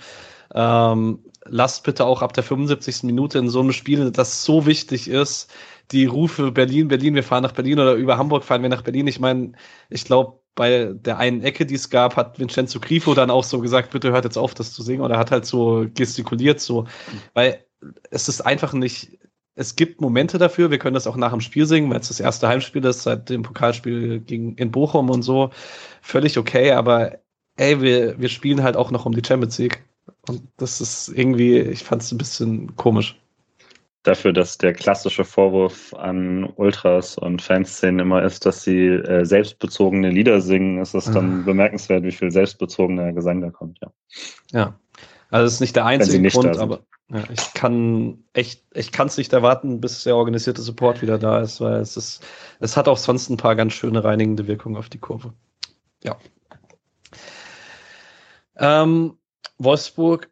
[0.54, 3.04] ähm, lasst bitte auch ab der 75.
[3.04, 5.52] Minute in so einem Spiel, das so wichtig ist,
[5.92, 9.08] die Rufe Berlin, Berlin, wir fahren nach Berlin oder über Hamburg fahren wir nach Berlin.
[9.08, 9.54] Ich meine,
[9.90, 13.62] ich glaube, bei der einen Ecke, die es gab, hat Vincenzo Grifo dann auch so
[13.62, 15.02] gesagt, bitte hört jetzt auf, das zu singen.
[15.02, 16.86] Oder hat halt so gestikuliert, so.
[17.34, 17.64] Weil
[18.10, 19.20] es ist einfach nicht,
[19.56, 22.20] es gibt Momente dafür, wir können das auch nach dem Spiel singen, weil es das
[22.20, 25.52] erste Heimspiel ist seit dem Pokalspiel gegen, in Bochum und so.
[26.02, 27.20] Völlig okay, aber
[27.56, 29.87] ey, wir, wir spielen halt auch noch um die Champions League.
[30.28, 33.20] Und das ist irgendwie, ich fand es ein bisschen komisch.
[34.04, 40.10] Dafür, dass der klassische Vorwurf an Ultras und Fanszenen immer ist, dass sie äh, selbstbezogene
[40.10, 41.46] Lieder singen, ist es dann ah.
[41.46, 43.92] bemerkenswert, wie viel selbstbezogener Gesang da kommt, ja.
[44.52, 44.80] Ja.
[45.30, 49.08] Also es ist nicht der einzige nicht Grund, aber ja, ich kann echt, ich kann
[49.08, 52.26] es nicht erwarten, bis der organisierte Support wieder da ist, weil es ist,
[52.60, 55.34] es hat auch sonst ein paar ganz schöne reinigende Wirkungen auf die Kurve.
[56.04, 56.18] Ja.
[58.58, 59.18] Ähm,
[59.58, 60.30] Wolfsburg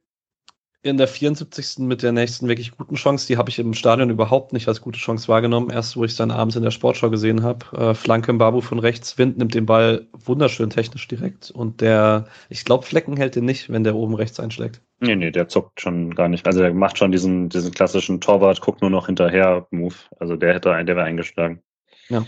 [0.85, 1.79] in der 74.
[1.79, 3.25] mit der nächsten wirklich guten Chance.
[3.25, 5.71] Die habe ich im Stadion überhaupt nicht als gute Chance wahrgenommen.
[5.71, 7.65] Erst, wo ich es dann abends in der Sportschau gesehen habe.
[7.75, 9.17] Äh, Flanke im Babu von rechts.
[9.17, 11.49] Wind nimmt den Ball wunderschön technisch direkt.
[11.49, 14.83] Und der, ich glaube, Flecken hält den nicht, wenn der oben rechts einschlägt.
[14.99, 16.45] Nee, nee, der zuckt schon gar nicht.
[16.45, 19.95] Also der macht schon diesen, diesen klassischen Torwart, guckt nur noch hinterher Move.
[20.19, 21.63] Also der hätte, der wäre eingeschlagen.
[22.09, 22.23] Ja.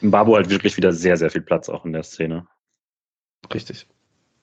[0.00, 2.46] Im Babu halt wirklich wieder sehr, sehr viel Platz auch in der Szene.
[3.52, 3.86] Richtig.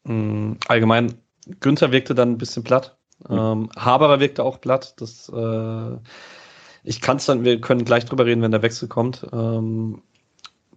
[0.04, 0.58] Mhm.
[0.68, 1.16] Allgemein
[1.60, 2.98] Günther wirkte dann ein bisschen platt.
[3.28, 3.38] Mhm.
[3.38, 4.96] Ähm, Haberer wirkte auch platt.
[5.00, 5.98] Das, äh,
[6.84, 10.02] ich kann es dann, wir können gleich drüber reden, wenn der Wechsel kommt, ähm,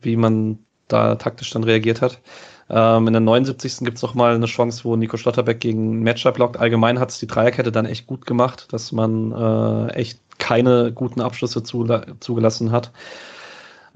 [0.00, 0.58] wie man
[0.88, 2.20] da taktisch dann reagiert hat.
[2.68, 3.78] Ähm, in der 79.
[3.80, 6.56] gibt es nochmal eine Chance, wo Nico Schlotterbeck gegen Matchup blockt.
[6.56, 11.20] Allgemein hat es die Dreierkette dann echt gut gemacht, dass man äh, echt keine guten
[11.20, 12.92] Abschlüsse zugelassen hat.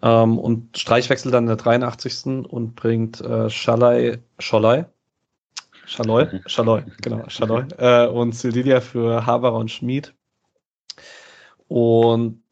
[0.03, 2.47] Ähm, und Streich wechselt dann in der 83.
[2.49, 4.87] und bringt äh, Schalai, Scholai
[5.87, 7.65] Schaloi, Schaloi, genau, Schaloi.
[7.79, 10.15] Äh, und Sildilia für Haberer und Schmid.
[11.69, 12.43] Und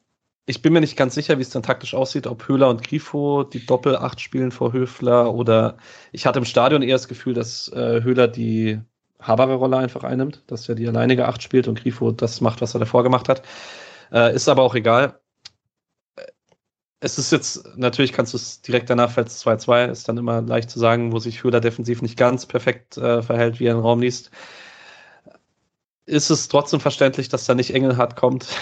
[0.46, 3.44] ich bin mir nicht ganz sicher, wie es dann taktisch aussieht, ob Höhler und Grifo
[3.44, 5.76] die Doppel-8 spielen vor Höfler oder
[6.10, 8.80] ich hatte im Stadion eher das Gefühl, dass äh, Höhler die
[9.20, 12.80] Haberer-Rolle einfach einnimmt, dass er die alleinige Acht spielt und Grifo das macht, was er
[12.80, 13.42] davor gemacht hat.
[14.12, 15.20] Äh, ist aber auch egal.
[17.04, 20.40] Es ist jetzt, natürlich kannst du es direkt danach, fällt es 2-2, ist dann immer
[20.40, 23.80] leicht zu sagen, wo sich Höhler defensiv nicht ganz perfekt äh, verhält, wie er den
[23.80, 24.30] Raum liest.
[26.06, 28.46] Ist es trotzdem verständlich, dass da nicht Engelhardt kommt?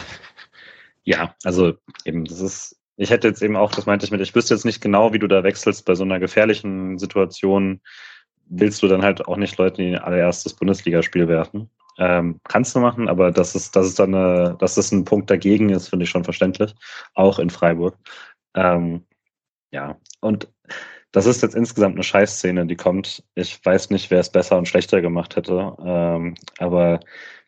[1.02, 1.72] Ja, also
[2.04, 4.66] eben, das ist, ich hätte jetzt eben auch, das meinte ich mit, ich wüsste jetzt
[4.66, 7.80] nicht genau, wie du da wechselst bei so einer gefährlichen Situation.
[8.44, 11.70] Willst du dann halt auch nicht Leute in ihr allererstes Bundesligaspiel werfen?
[12.00, 15.30] Ähm, kannst du machen, aber dass es, dass es dann eine, dass es ein Punkt
[15.30, 16.74] dagegen ist, finde ich schon verständlich.
[17.14, 17.96] Auch in Freiburg.
[18.54, 19.06] Ähm,
[19.72, 20.48] ja, und
[21.12, 23.24] das ist jetzt insgesamt eine Scheißszene, die kommt.
[23.34, 27.00] Ich weiß nicht, wer es besser und schlechter gemacht hätte, ähm, aber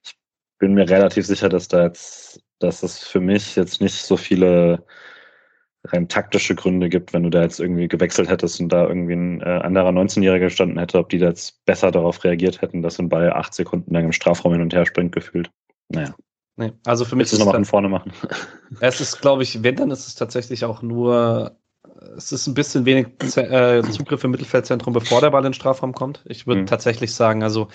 [0.04, 0.16] ich
[0.58, 4.84] bin mir relativ sicher, dass da jetzt dass es für mich jetzt nicht so viele
[5.84, 9.40] rein taktische Gründe gibt, wenn du da jetzt irgendwie gewechselt hättest und da irgendwie ein
[9.40, 13.08] äh, anderer 19-Jähriger gestanden hätte, ob die da jetzt besser darauf reagiert hätten, dass ein
[13.08, 15.50] Ball acht Sekunden lang im Strafraum hin und her springt, gefühlt.
[15.88, 16.14] Naja.
[16.56, 18.12] Nee, also für mich ist es nochmal von vorne machen.
[18.80, 21.56] Es ist, glaube ich, wenn, dann ist es tatsächlich auch nur,
[22.16, 25.92] es ist ein bisschen wenig äh, Zugriff im Mittelfeldzentrum, bevor der Ball in den Strafraum
[25.92, 26.22] kommt.
[26.26, 26.66] Ich würde mhm.
[26.66, 27.68] tatsächlich sagen, also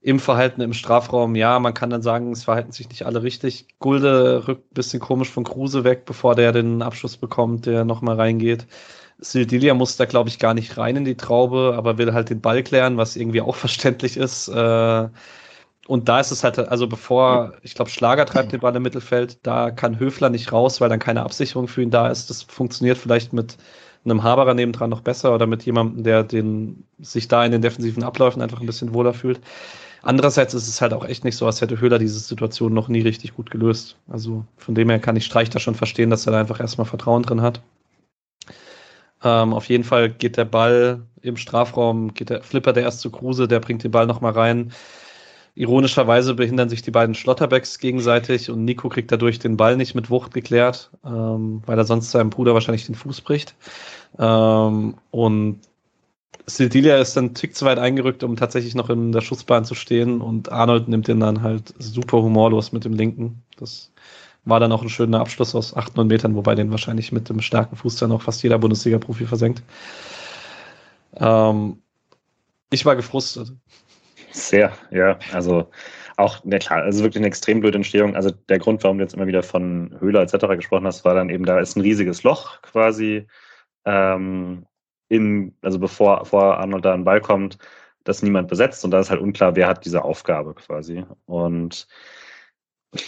[0.00, 3.66] im Verhalten im Strafraum, ja, man kann dann sagen, es verhalten sich nicht alle richtig.
[3.80, 8.14] Gulde rückt ein bisschen komisch von Kruse weg, bevor der den Abschluss bekommt, der nochmal
[8.14, 8.66] reingeht.
[9.18, 12.40] Sildilia muss da, glaube ich, gar nicht rein in die Traube, aber will halt den
[12.40, 14.48] Ball klären, was irgendwie auch verständlich ist.
[14.48, 15.08] Äh,
[15.86, 19.38] und da ist es halt, also bevor, ich glaube, Schlager treibt den Ball im Mittelfeld,
[19.42, 22.28] da kann Höfler nicht raus, weil dann keine Absicherung für ihn da ist.
[22.28, 23.56] Das funktioniert vielleicht mit
[24.04, 28.02] einem Haberer nebendran noch besser oder mit jemandem, der den, sich da in den defensiven
[28.02, 29.40] Abläufen einfach ein bisschen wohler fühlt.
[30.02, 33.00] Andererseits ist es halt auch echt nicht so, als hätte Höhler diese Situation noch nie
[33.00, 33.96] richtig gut gelöst.
[34.08, 36.86] Also von dem her kann ich Streich da schon verstehen, dass er da einfach erstmal
[36.86, 37.60] Vertrauen drin hat.
[39.24, 43.10] Ähm, auf jeden Fall geht der Ball im Strafraum, geht der Flipper der erst zu
[43.10, 44.72] Kruse, der bringt den Ball nochmal rein.
[45.56, 50.10] Ironischerweise behindern sich die beiden Schlotterbecks gegenseitig und Nico kriegt dadurch den Ball nicht mit
[50.10, 53.54] Wucht geklärt, ähm, weil er sonst seinem Bruder wahrscheinlich den Fuß bricht.
[54.18, 55.60] Ähm, und
[56.44, 60.20] Sildilia ist dann Tick zu weit eingerückt, um tatsächlich noch in der Schussbahn zu stehen
[60.20, 63.42] und Arnold nimmt den dann halt super humorlos mit dem linken.
[63.56, 63.90] Das
[64.44, 67.40] war dann auch ein schöner Abschluss aus 8, 9 Metern, wobei den wahrscheinlich mit dem
[67.40, 69.62] starken Fuß dann auch fast jeder Bundesliga-Profi versenkt.
[71.14, 71.78] Ähm,
[72.70, 73.52] ich war gefrustet.
[74.36, 75.18] Sehr, ja.
[75.32, 75.70] Also
[76.18, 78.14] auch, ne, klar, also wirklich eine extrem blöde Entstehung.
[78.14, 80.46] Also der Grund, warum du jetzt immer wieder von Höhler etc.
[80.56, 83.26] gesprochen hast, war dann eben, da ist ein riesiges Loch quasi.
[83.86, 84.66] Ähm,
[85.08, 87.58] in, also bevor, bevor Arnold da den Ball kommt,
[88.04, 91.04] das niemand besetzt und da ist halt unklar, wer hat diese Aufgabe quasi.
[91.26, 91.88] Und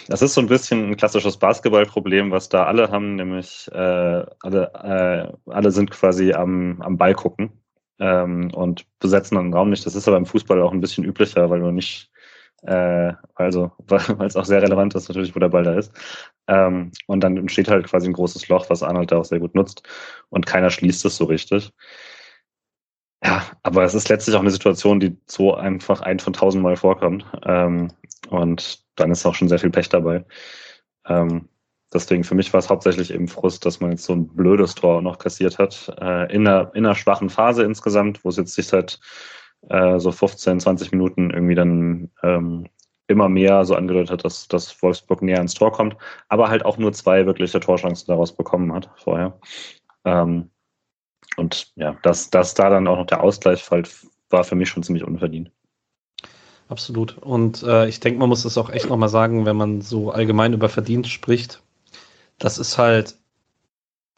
[0.09, 5.35] das ist so ein bisschen ein klassisches Basketballproblem, was da alle haben, nämlich äh, alle,
[5.47, 7.53] äh, alle sind quasi am, am Ball gucken
[8.01, 9.87] ähm, und besetzen den Raum nicht.
[9.87, 12.11] Das ist aber im Fußball auch ein bisschen üblicher, weil du nicht
[12.63, 15.93] äh, also weil es auch sehr relevant ist natürlich, wo der Ball da ist.
[16.49, 19.55] Ähm, und dann entsteht halt quasi ein großes Loch, was Arnold da auch sehr gut
[19.55, 19.83] nutzt
[20.31, 21.73] und keiner schließt es so richtig.
[23.25, 27.25] Ja, aber es ist letztlich auch eine Situation, die so einfach ein von tausendmal vorkommt.
[27.45, 27.89] Ähm,
[28.31, 30.25] und dann ist auch schon sehr viel Pech dabei.
[31.07, 31.49] Ähm,
[31.93, 35.03] deswegen für mich war es hauptsächlich eben Frust, dass man jetzt so ein blödes Tor
[35.03, 35.95] noch kassiert hat.
[36.01, 39.01] Äh, in, einer, in einer schwachen Phase insgesamt, wo es jetzt sich seit
[39.69, 42.67] äh, so 15, 20 Minuten irgendwie dann ähm,
[43.09, 45.97] immer mehr so angedeutet hat, dass, dass Wolfsburg näher ans Tor kommt,
[46.29, 49.39] aber halt auch nur zwei wirkliche Torchancen daraus bekommen hat vorher.
[50.05, 50.51] Ähm,
[51.37, 53.91] und ja, dass, dass da dann auch noch der Ausgleich fällt,
[54.29, 55.51] war für mich schon ziemlich unverdient.
[56.69, 57.17] Absolut.
[57.19, 60.53] Und äh, ich denke, man muss das auch echt nochmal sagen, wenn man so allgemein
[60.53, 61.63] über verdient spricht.
[62.39, 63.17] Das ist halt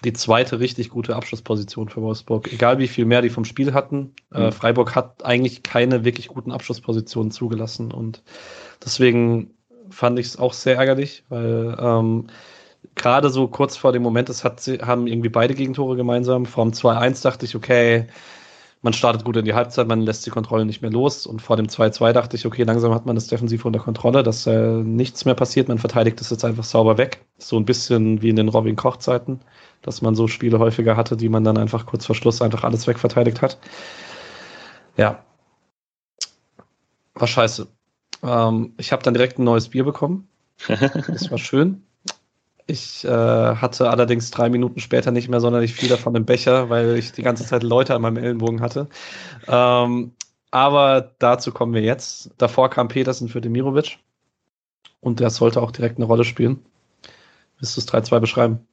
[0.05, 2.53] die zweite richtig gute Abschlussposition für Wolfsburg.
[2.53, 4.45] Egal wie viel mehr die vom Spiel hatten, äh, mhm.
[4.47, 8.23] äh, Freiburg hat eigentlich keine wirklich guten Abschlusspositionen zugelassen und
[8.85, 9.55] deswegen
[9.91, 12.29] fand ich es auch sehr ärgerlich, weil ähm,
[12.95, 16.47] gerade so kurz vor dem Moment, es hat, haben irgendwie beide Gegentore gemeinsam.
[16.47, 18.07] Vom 2-1 dachte ich, okay,
[18.83, 21.27] man startet gut in die Halbzeit, man lässt die Kontrolle nicht mehr los.
[21.27, 24.47] Und vor dem 2-2 dachte ich, okay, langsam hat man das defensiv unter Kontrolle, dass
[24.47, 25.69] äh, nichts mehr passiert.
[25.69, 27.25] Man verteidigt das jetzt einfach sauber weg.
[27.39, 29.41] So ein bisschen wie in den Robin Koch-Zeiten,
[29.83, 32.87] dass man so Spiele häufiger hatte, die man dann einfach kurz vor Schluss einfach alles
[32.87, 33.59] wegverteidigt hat.
[34.97, 35.25] Ja.
[37.15, 37.69] War scheiße.
[38.23, 40.27] Ähm, ich habe dann direkt ein neues Bier bekommen.
[40.69, 41.83] Das war schön.
[42.71, 46.97] Ich äh, hatte allerdings drei Minuten später nicht mehr sonderlich viel davon im Becher, weil
[46.97, 48.89] ich die ganze Zeit Leute an meinem Ellenbogen hatte.
[49.49, 50.13] Ähm,
[50.53, 52.31] aber dazu kommen wir jetzt.
[52.39, 53.99] Davor kam Petersen für Demirovic.
[55.01, 56.65] Und der sollte auch direkt eine Rolle spielen.
[57.59, 58.67] Willst du es 3-2 beschreiben?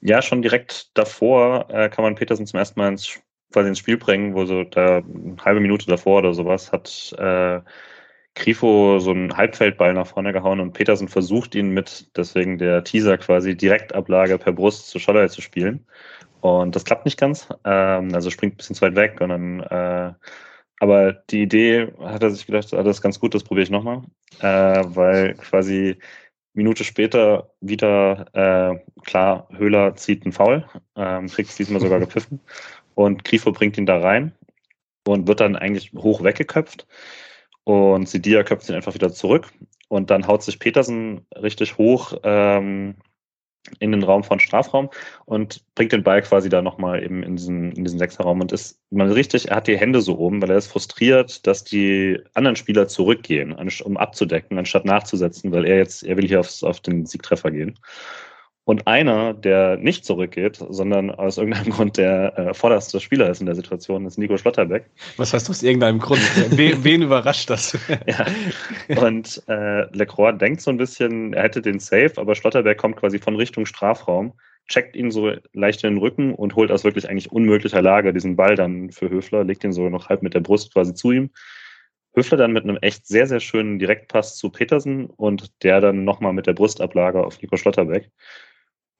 [0.00, 3.20] Ja, schon direkt davor äh, kann man Petersen zum ersten Mal ins
[3.52, 7.60] quasi ins Spiel bringen, wo so da eine halbe Minute davor oder sowas hat äh,
[8.36, 13.16] Grifo so einen Halbfeldball nach vorne gehauen und Petersen versucht ihn mit, deswegen der Teaser
[13.18, 15.86] quasi Direktablage per Brust zu Scholler zu spielen.
[16.42, 17.48] Und das klappt nicht ganz.
[17.64, 20.12] Ähm, also springt ein bisschen zu weit weg und dann, äh,
[20.80, 23.70] aber die Idee hat er sich gedacht, ah, das ist ganz gut, das probiere ich
[23.70, 24.02] nochmal.
[24.40, 25.98] Äh, weil quasi
[26.52, 32.40] Minute später wieder, äh, klar, Höhler zieht einen Foul, ähm, kriegt es diesmal sogar gepfiffen
[32.94, 34.32] und Grifo bringt ihn da rein
[35.06, 36.86] und wird dann eigentlich hoch weggeköpft.
[37.66, 39.52] Und Sidia köpft ihn einfach wieder zurück.
[39.88, 42.94] Und dann haut sich Petersen richtig hoch ähm,
[43.80, 44.88] in den Raum von Strafraum
[45.24, 48.80] und bringt den Ball quasi da nochmal eben in diesen, in diesen Sechserraum und ist
[48.90, 52.54] man richtig, er hat die Hände so oben, weil er ist frustriert, dass die anderen
[52.54, 57.04] Spieler zurückgehen, um abzudecken, anstatt nachzusetzen, weil er jetzt, er will hier aufs, auf den
[57.04, 57.76] Siegtreffer gehen.
[58.66, 63.46] Und einer, der nicht zurückgeht, sondern aus irgendeinem Grund der äh, vorderste Spieler ist in
[63.46, 64.86] der Situation, ist Nico Schlotterbeck.
[65.18, 66.20] Was heißt aus irgendeinem Grund?
[66.50, 67.78] wen, wen überrascht das?
[68.08, 68.26] ja.
[69.00, 73.20] Und äh, Lecroix denkt so ein bisschen, er hätte den Safe, aber Schlotterbeck kommt quasi
[73.20, 74.32] von Richtung Strafraum,
[74.66, 78.34] checkt ihn so leicht in den Rücken und holt aus wirklich eigentlich unmöglicher Lage diesen
[78.34, 81.30] Ball dann für Höfler, legt ihn so noch halb mit der Brust quasi zu ihm.
[82.16, 86.32] Höfler dann mit einem echt sehr, sehr schönen Direktpass zu Petersen und der dann nochmal
[86.32, 88.10] mit der Brustablage auf Nico Schlotterbeck.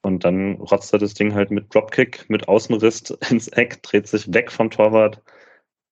[0.06, 4.32] Und dann rotzt er das Ding halt mit Dropkick, mit Außenriss ins Eck, dreht sich
[4.32, 5.20] weg vom Torwart.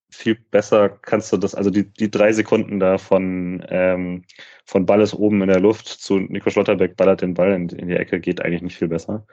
[0.08, 4.22] Viel besser kannst du das, also die, die drei Sekunden da von, ähm,
[4.66, 7.88] von Ball ist oben in der Luft zu Nico Schlotterbeck ballert den Ball in, in
[7.88, 9.26] die Ecke, geht eigentlich nicht viel besser.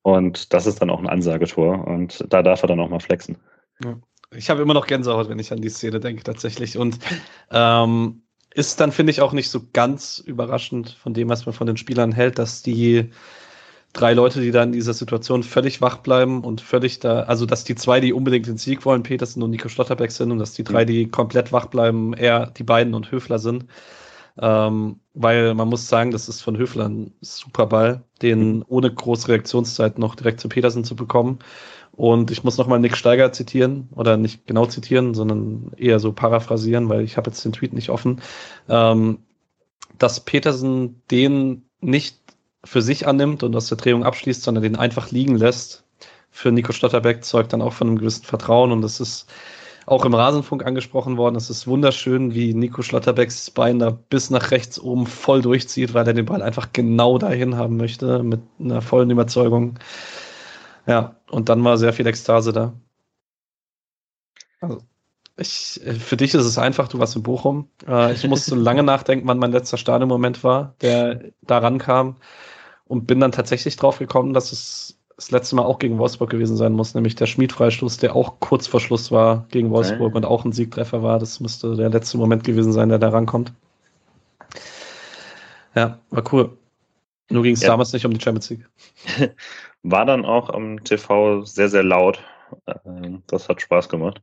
[0.00, 3.36] Und das ist dann auch ein Ansagetor und da darf er dann auch mal flexen.
[4.34, 6.78] Ich habe immer noch Gänsehaut, wenn ich an die Szene denke, tatsächlich.
[6.78, 6.98] Und
[7.50, 8.22] ähm,
[8.54, 11.76] ist dann, finde ich, auch nicht so ganz überraschend von dem, was man von den
[11.76, 13.10] Spielern hält, dass die
[13.92, 17.64] drei Leute, die da in dieser Situation völlig wach bleiben und völlig da, also dass
[17.64, 20.64] die zwei, die unbedingt den Sieg wollen, Petersen und Nico Schlotterbeck sind und dass die
[20.64, 23.66] drei, die komplett wach bleiben, eher die beiden und Höfler sind.
[24.38, 29.28] Ähm, weil man muss sagen, das ist von Höfler ein super Ball, den ohne große
[29.28, 31.40] Reaktionszeit noch direkt zu Petersen zu bekommen.
[31.92, 36.88] Und ich muss nochmal Nick Steiger zitieren, oder nicht genau zitieren, sondern eher so paraphrasieren,
[36.88, 38.22] weil ich habe jetzt den Tweet nicht offen,
[38.68, 39.18] ähm,
[39.98, 42.19] dass Petersen den nicht
[42.64, 45.84] für sich annimmt und aus der Drehung abschließt, sondern den einfach liegen lässt,
[46.30, 49.26] für Nico Stotterbeck zeugt dann auch von einem gewissen Vertrauen und das ist
[49.86, 51.34] auch im Rasenfunk angesprochen worden.
[51.34, 56.06] Es ist wunderschön, wie Nico Schlotterbecks Bein da bis nach rechts oben voll durchzieht, weil
[56.06, 59.78] er den Ball einfach genau dahin haben möchte, mit einer vollen Überzeugung.
[60.86, 62.72] Ja, und dann war sehr viel Ekstase da.
[64.60, 64.82] Also,
[65.36, 67.68] ich, für dich ist es einfach, du warst in Bochum.
[67.86, 72.16] Äh, ich musste lange nachdenken, wann mein letzter Stadionmoment war, der da rankam
[72.90, 76.56] und bin dann tatsächlich drauf gekommen, dass es das letzte Mal auch gegen Wolfsburg gewesen
[76.56, 80.16] sein muss, nämlich der Schmied-Freistoß, der auch kurz vor Schluss war gegen Wolfsburg okay.
[80.16, 81.20] und auch ein Siegtreffer war.
[81.20, 83.52] Das müsste der letzte Moment gewesen sein, der da rankommt.
[85.76, 86.58] Ja, war cool.
[87.30, 87.68] Nur ging es ja.
[87.68, 88.68] damals nicht um die Champions League.
[89.84, 92.18] War dann auch am TV sehr, sehr laut.
[92.84, 94.20] Ähm, das hat Spaß gemacht.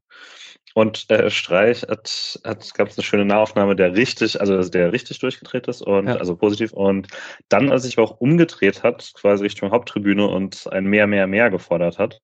[0.73, 5.19] Und der Streich hat, hat gab es eine schöne Nahaufnahme, der richtig, also der richtig
[5.19, 6.17] durchgedreht ist und ja.
[6.17, 6.71] also positiv.
[6.73, 7.07] Und
[7.49, 11.97] dann, als sich auch umgedreht hat, quasi Richtung Haupttribüne und ein mehr, mehr, mehr gefordert
[11.97, 12.21] hat,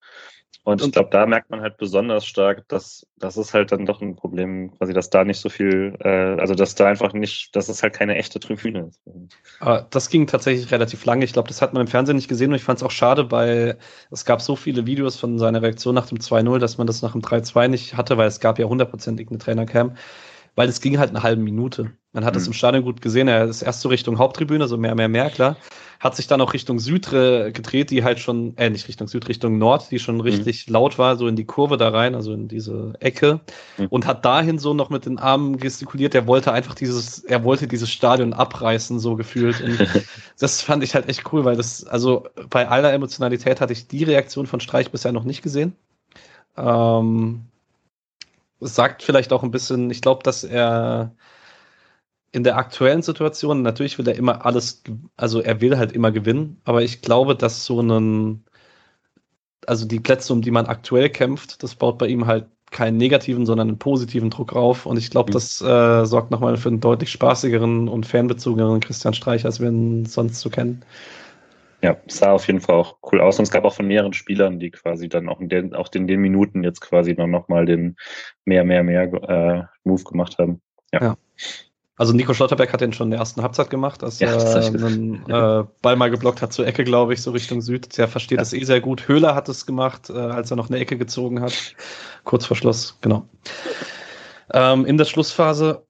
[0.64, 4.00] und ich glaube, da merkt man halt besonders stark, dass das ist halt dann doch
[4.00, 6.08] ein Problem, quasi, dass da nicht so viel, äh,
[6.40, 9.00] also dass da einfach nicht, dass es halt keine echte Tribüne ist.
[9.60, 11.24] Aber das ging tatsächlich relativ lange.
[11.24, 13.30] Ich glaube, das hat man im Fernsehen nicht gesehen und ich fand es auch schade,
[13.30, 13.78] weil
[14.10, 17.12] es gab so viele Videos von seiner Reaktion nach dem 2-0, dass man das nach
[17.12, 19.96] dem 3-2 nicht hatte, weil es gab ja hundertprozentig eine Trainercam
[20.54, 21.92] weil es ging halt eine halbe Minute.
[22.12, 22.48] Man hat es mhm.
[22.48, 23.26] im Stadion gut gesehen.
[23.26, 25.56] Er ist erst so Richtung Haupttribüne, so mehr, mehr, mehr, klar.
[25.98, 29.58] Hat sich dann auch Richtung Süd gedreht, die halt schon, äh, nicht Richtung Süd, Richtung
[29.58, 30.20] Nord, die schon mhm.
[30.20, 30.74] richtig mhm.
[30.74, 33.40] laut war, so in die Kurve da rein, also in diese Ecke.
[33.78, 33.86] Mhm.
[33.88, 36.14] Und hat dahin so noch mit den Armen gestikuliert.
[36.14, 39.60] Er wollte einfach dieses, er wollte dieses Stadion abreißen, so gefühlt.
[39.60, 39.78] Und
[40.38, 44.04] das fand ich halt echt cool, weil das, also bei aller Emotionalität hatte ich die
[44.04, 45.74] Reaktion von Streich bisher noch nicht gesehen.
[46.56, 47.46] Ähm,
[48.66, 51.14] sagt vielleicht auch ein bisschen, ich glaube, dass er
[52.32, 54.82] in der aktuellen Situation, natürlich will er immer alles,
[55.16, 58.44] also er will halt immer gewinnen, aber ich glaube, dass so einen,
[59.66, 63.46] also die Plätze, um die man aktuell kämpft, das baut bei ihm halt keinen negativen,
[63.46, 64.84] sondern einen positiven Druck auf.
[64.84, 65.34] Und ich glaube, mhm.
[65.34, 70.06] das äh, sorgt nochmal für einen deutlich spaßigeren und fanbezogeneren Christian Streich, als wir ihn
[70.06, 70.84] sonst so kennen.
[71.84, 73.38] Ja, sah auf jeden Fall auch cool aus.
[73.38, 76.06] Und es gab auch von mehreren Spielern, die quasi dann auch in den, auch in
[76.06, 77.96] den Minuten jetzt quasi noch, noch mal den
[78.46, 80.62] mehr, mehr, mehr äh, Move gemacht haben.
[80.94, 81.02] Ja.
[81.02, 81.16] ja.
[81.96, 85.28] Also Nico Schlotterbeck hat den schon in der ersten Halbzeit gemacht, als ja, er einen
[85.28, 87.98] äh, Ball mal geblockt hat zur Ecke, glaube ich, so Richtung Süd.
[87.98, 88.40] Der versteht ja.
[88.40, 89.06] das eh sehr gut.
[89.06, 91.76] Höhler hat es gemacht, äh, als er noch eine Ecke gezogen hat.
[92.24, 93.28] Kurz vor Schluss, genau.
[94.54, 95.84] Ähm, in der Schlussphase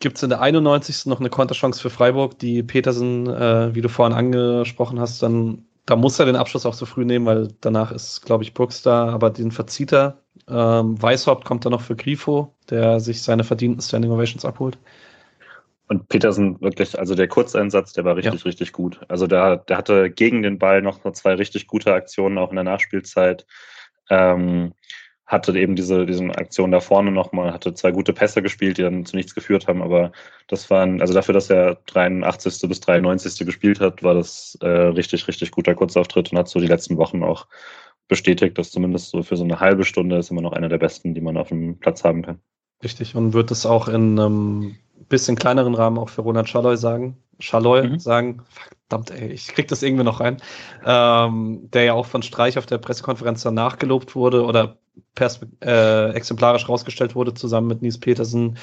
[0.00, 1.06] gibt es in der 91.
[1.06, 5.96] noch eine Konterchance für Freiburg, die Petersen, äh, wie du vorhin angesprochen hast, dann da
[5.96, 9.08] muss er den Abschluss auch so früh nehmen, weil danach ist, glaube ich, Brooks da,
[9.08, 10.18] aber den verzieht er.
[10.46, 14.78] Ähm, Weishaupt kommt dann noch für Grifo, der sich seine verdienten Standing Ovations abholt.
[15.88, 18.44] Und Petersen wirklich, also der Kurzeinsatz, der war richtig, ja.
[18.44, 19.00] richtig gut.
[19.08, 22.64] Also der, der hatte gegen den Ball noch zwei richtig gute Aktionen, auch in der
[22.64, 23.46] Nachspielzeit.
[24.10, 24.74] Ähm,
[25.28, 29.04] hatte eben diese, diese Aktion da vorne nochmal, hatte zwei gute Pässe gespielt, die dann
[29.04, 30.10] zu nichts geführt haben, aber
[30.48, 32.66] das waren, also dafür, dass er 83.
[32.68, 33.46] bis 93.
[33.46, 37.22] gespielt hat, war das äh, richtig, richtig guter Kurzauftritt und hat so die letzten Wochen
[37.22, 37.46] auch
[38.08, 41.14] bestätigt, dass zumindest so für so eine halbe Stunde ist immer noch einer der besten,
[41.14, 42.40] die man auf dem Platz haben kann.
[42.82, 44.76] Richtig, und wird es auch in einem
[45.08, 47.18] bisschen kleineren Rahmen auch für Ronald Schalloy sagen.
[47.38, 47.98] Schalloy mhm.
[47.98, 48.42] sagen,
[48.88, 50.38] verdammt, ey, ich krieg das irgendwie noch rein.
[50.84, 54.78] Ähm, der ja auch von Streich auf der Pressekonferenz danach gelobt wurde oder
[55.60, 58.58] äh, exemplarisch rausgestellt wurde, zusammen mit Nies Petersen,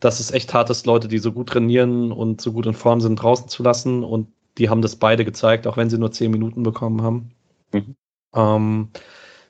[0.00, 3.00] dass es echt hart ist, Leute, die so gut trainieren und so gut in Form
[3.00, 4.04] sind, draußen zu lassen.
[4.04, 7.30] Und die haben das beide gezeigt, auch wenn sie nur zehn Minuten bekommen haben.
[7.72, 7.96] Mhm.
[8.34, 8.88] Ähm,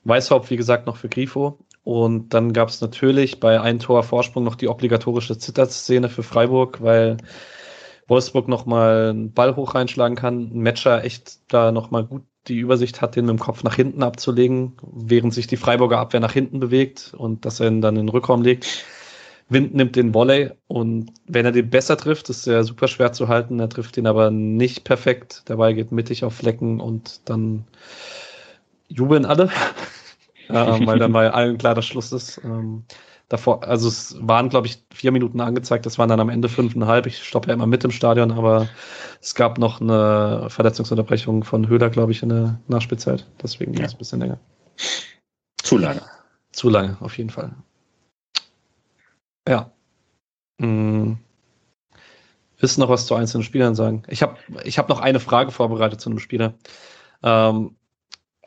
[0.04, 1.58] Weißhaupt, wie gesagt, noch für Grifo.
[1.84, 6.82] Und dann gab es natürlich bei einem Tor Vorsprung noch die obligatorische Zitterszene für Freiburg,
[6.82, 7.16] weil
[8.06, 13.00] Wolfsburg nochmal einen Ball hoch reinschlagen kann, ein Matcher echt da nochmal gut die Übersicht
[13.02, 16.60] hat, den mit dem Kopf nach hinten abzulegen, während sich die Freiburger Abwehr nach hinten
[16.60, 18.84] bewegt und dass er ihn dann in den Rückraum legt.
[19.50, 23.28] Wind nimmt den Volley und wenn er den besser trifft, ist er super schwer zu
[23.28, 23.58] halten.
[23.60, 25.44] Er trifft ihn aber nicht perfekt.
[25.48, 27.64] Der Ball geht mittig auf Flecken und dann
[28.88, 29.50] jubeln alle
[30.48, 32.40] äh, weil dann bei allen klar, dass Schluss ist.
[32.44, 32.84] Ähm,
[33.28, 37.06] davor, also es waren, glaube ich, vier Minuten angezeigt, das waren dann am Ende fünfeinhalb.
[37.06, 38.68] Ich stoppe ja immer mit im Stadion, aber
[39.20, 43.26] es gab noch eine Verletzungsunterbrechung von Höhler, glaube ich, in der Nachspielzeit.
[43.42, 43.78] Deswegen ja.
[43.78, 44.38] ging es ein bisschen länger.
[45.62, 46.02] Zu lange.
[46.52, 47.54] Zu lange, auf jeden Fall.
[49.46, 49.70] Ja.
[50.60, 51.18] Hm.
[52.58, 54.02] Willst du noch was zu einzelnen Spielern sagen?
[54.08, 56.54] Ich habe ich hab noch eine Frage vorbereitet zu einem Spieler.
[57.22, 57.76] Ähm,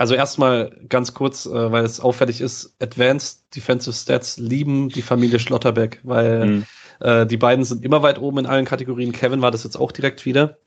[0.02, 5.38] also erstmal ganz kurz, äh, weil es auffällig ist, Advanced Defensive Stats lieben die Familie
[5.38, 6.66] Schlotterbeck, weil mhm.
[7.02, 9.12] äh, die beiden sind immer weit oben in allen Kategorien.
[9.12, 10.58] Kevin war das jetzt auch direkt wieder.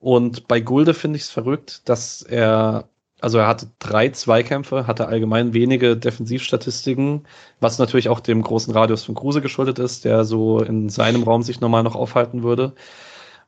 [0.00, 2.88] Und bei Gulde finde ich es verrückt, dass er,
[3.20, 7.28] also er hatte drei Zweikämpfe, hatte allgemein wenige Defensivstatistiken,
[7.60, 11.42] was natürlich auch dem großen Radius von Kruse geschuldet ist, der so in seinem Raum
[11.42, 12.72] sich normal noch aufhalten würde.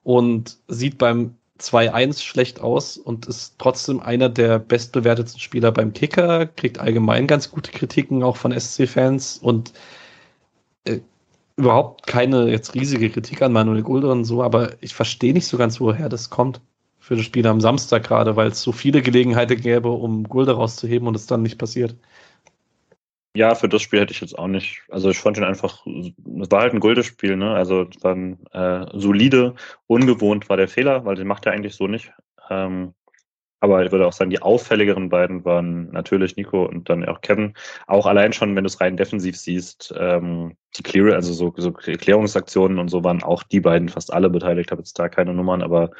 [0.04, 6.46] Und sieht beim 2-1 schlecht aus und ist trotzdem einer der bestbewertetsten Spieler beim Kicker,
[6.46, 9.72] kriegt allgemein ganz gute Kritiken auch von SC-Fans und
[10.84, 11.00] äh,
[11.56, 15.56] überhaupt keine jetzt riesige Kritik an Manuel Gulder und so, aber ich verstehe nicht so
[15.56, 16.60] ganz, woher das kommt
[16.98, 21.06] für das Spiel am Samstag gerade, weil es so viele Gelegenheiten gäbe, um Gulder rauszuheben
[21.08, 21.94] und es dann nicht passiert.
[23.36, 24.82] Ja, für das Spiel hätte ich jetzt auch nicht.
[24.88, 27.54] Also ich fand ihn einfach, es war halt ein Guldespiel, ne?
[27.54, 29.54] Also es war ein äh, solide,
[29.86, 32.12] ungewohnt war der Fehler, weil den macht er eigentlich so nicht.
[32.48, 32.94] Ähm,
[33.60, 37.52] aber ich würde auch sagen, die auffälligeren beiden waren natürlich Nico und dann auch Kevin.
[37.86, 41.72] Auch allein schon, wenn du es rein defensiv siehst, ähm, die Clear, also so, so
[41.72, 44.70] Klärungsaktionen und so waren auch die beiden fast alle beteiligt.
[44.70, 45.90] Habe jetzt da keine Nummern, aber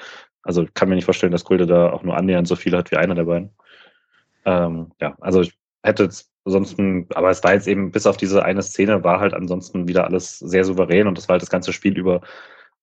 [0.43, 2.97] also kann mir nicht vorstellen, dass Gulde da auch nur annähernd so viel hat wie
[2.97, 3.51] einer der beiden.
[4.47, 8.45] Ähm, ja, also ich hätte jetzt Ansonsten, aber es war jetzt eben, bis auf diese
[8.45, 11.73] eine Szene, war halt ansonsten wieder alles sehr souverän und das war halt das ganze
[11.73, 12.21] Spiel über,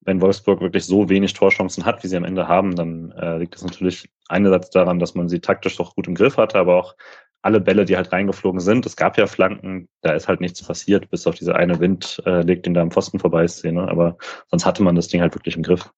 [0.01, 3.55] wenn Wolfsburg wirklich so wenig Torchancen hat, wie sie am Ende haben, dann äh, liegt
[3.55, 6.95] das natürlich einerseits daran, dass man sie taktisch doch gut im Griff hatte, aber auch
[7.41, 8.85] alle Bälle, die halt reingeflogen sind.
[8.85, 12.41] Es gab ja Flanken, da ist halt nichts passiert, bis auf diese eine Wind äh,
[12.41, 14.17] legt ihn da am Pfosten vorbei Szene, aber
[14.49, 15.89] sonst hatte man das Ding halt wirklich im Griff.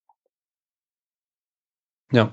[2.11, 2.31] Ja.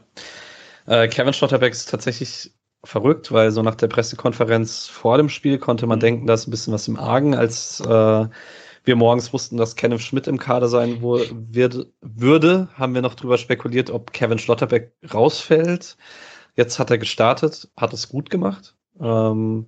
[0.87, 2.53] Äh, Kevin Stotterbeck ist tatsächlich
[2.85, 6.03] verrückt, weil so nach der Pressekonferenz vor dem Spiel konnte man mhm.
[6.03, 8.26] denken, da ist ein bisschen was im Argen, als äh,
[8.85, 13.39] wir morgens wussten, dass Kenneth Schmidt im Kader sein wird, würde, haben wir noch drüber
[13.39, 15.97] spekuliert, ob Kevin Schlotterbeck rausfällt.
[16.57, 18.74] Jetzt hat er gestartet, hat es gut gemacht.
[19.01, 19.66] Ähm,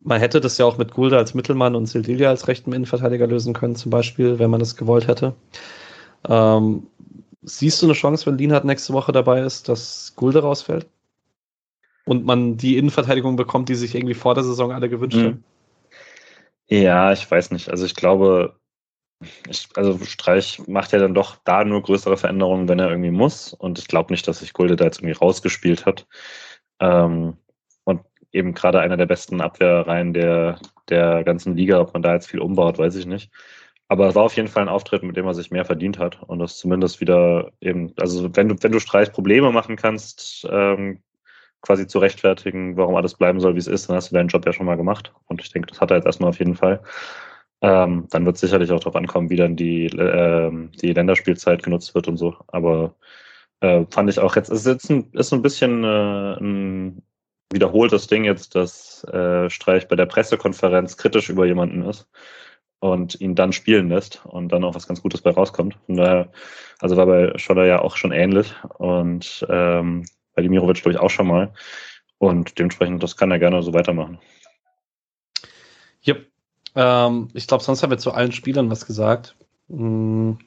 [0.00, 3.52] man hätte das ja auch mit Gulda als Mittelmann und Sildilia als rechten Innenverteidiger lösen
[3.52, 5.34] können, zum Beispiel, wenn man das gewollt hätte.
[6.28, 6.86] Ähm,
[7.42, 10.86] siehst du eine Chance, wenn Lienhardt nächste Woche dabei ist, dass Gulde rausfällt?
[12.04, 15.24] Und man die Innenverteidigung bekommt, die sich irgendwie vor der Saison alle gewünscht mhm.
[15.24, 15.44] haben?
[16.68, 17.68] Ja, ich weiß nicht.
[17.68, 18.56] Also ich glaube,
[19.48, 23.52] ich, also Streich macht ja dann doch da nur größere Veränderungen, wenn er irgendwie muss.
[23.52, 26.06] Und ich glaube nicht, dass sich Gulde da jetzt irgendwie rausgespielt hat.
[26.80, 27.36] Ähm,
[27.84, 28.00] und
[28.32, 32.40] eben gerade einer der besten Abwehrreihen der, der ganzen Liga, ob man da jetzt viel
[32.40, 33.30] umbaut, weiß ich nicht.
[33.92, 36.22] aber es war auf jeden Fall ein Auftritt, mit dem er sich mehr verdient hat
[36.22, 41.02] und das zumindest wieder eben, also wenn du, wenn du Streich Probleme machen kannst, ähm,
[41.62, 44.44] quasi zu rechtfertigen, warum alles bleiben soll, wie es ist, dann hast du deinen Job
[44.44, 45.12] ja schon mal gemacht.
[45.26, 46.82] Und ich denke, das hat er jetzt erstmal auf jeden Fall.
[47.62, 50.50] Ähm, dann wird sicherlich auch darauf ankommen, wie dann die, äh,
[50.82, 52.36] die Länderspielzeit genutzt wird und so.
[52.48, 52.96] Aber
[53.60, 57.02] äh, fand ich auch jetzt, es ist jetzt ein, ist ein bisschen äh, ein
[57.52, 62.08] wiederholtes Ding jetzt, dass äh, Streich bei der Pressekonferenz kritisch über jemanden ist
[62.80, 65.78] und ihn dann spielen lässt und dann auch was ganz Gutes bei rauskommt.
[65.86, 66.32] Von daher,
[66.80, 70.04] also war bei Scholler ja auch schon ähnlich und ähm,
[70.34, 71.52] bei Dimirovic glaube ich auch schon mal.
[72.18, 74.18] Und dementsprechend, das kann er gerne so weitermachen.
[76.06, 76.26] Yep.
[76.76, 79.34] Ähm, ich glaube, sonst haben wir zu allen Spielern was gesagt.
[79.68, 80.38] Mhm.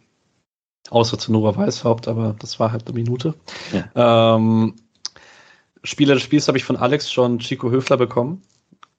[0.89, 3.33] Außer zu Nova Weißhaupt, aber das war halt eine Minute.
[3.73, 4.36] Ja.
[4.36, 4.75] Ähm,
[5.83, 8.43] Spieler des Spiels habe ich von Alex schon Chico Höfler bekommen.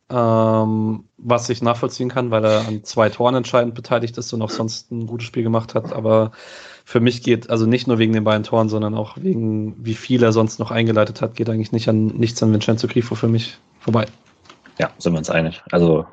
[0.09, 4.51] Ähm, was ich nachvollziehen kann, weil er an zwei Toren entscheidend beteiligt ist und auch
[4.51, 5.93] sonst ein gutes Spiel gemacht hat.
[5.93, 6.31] Aber
[6.85, 10.23] für mich geht, also nicht nur wegen den beiden Toren, sondern auch wegen, wie viel
[10.23, 13.59] er sonst noch eingeleitet hat, geht eigentlich nicht an nichts an Vincenzo Grifo für mich
[13.81, 14.07] vorbei.
[14.79, 15.63] Ja, sind wir uns einig.
[15.73, 16.07] Also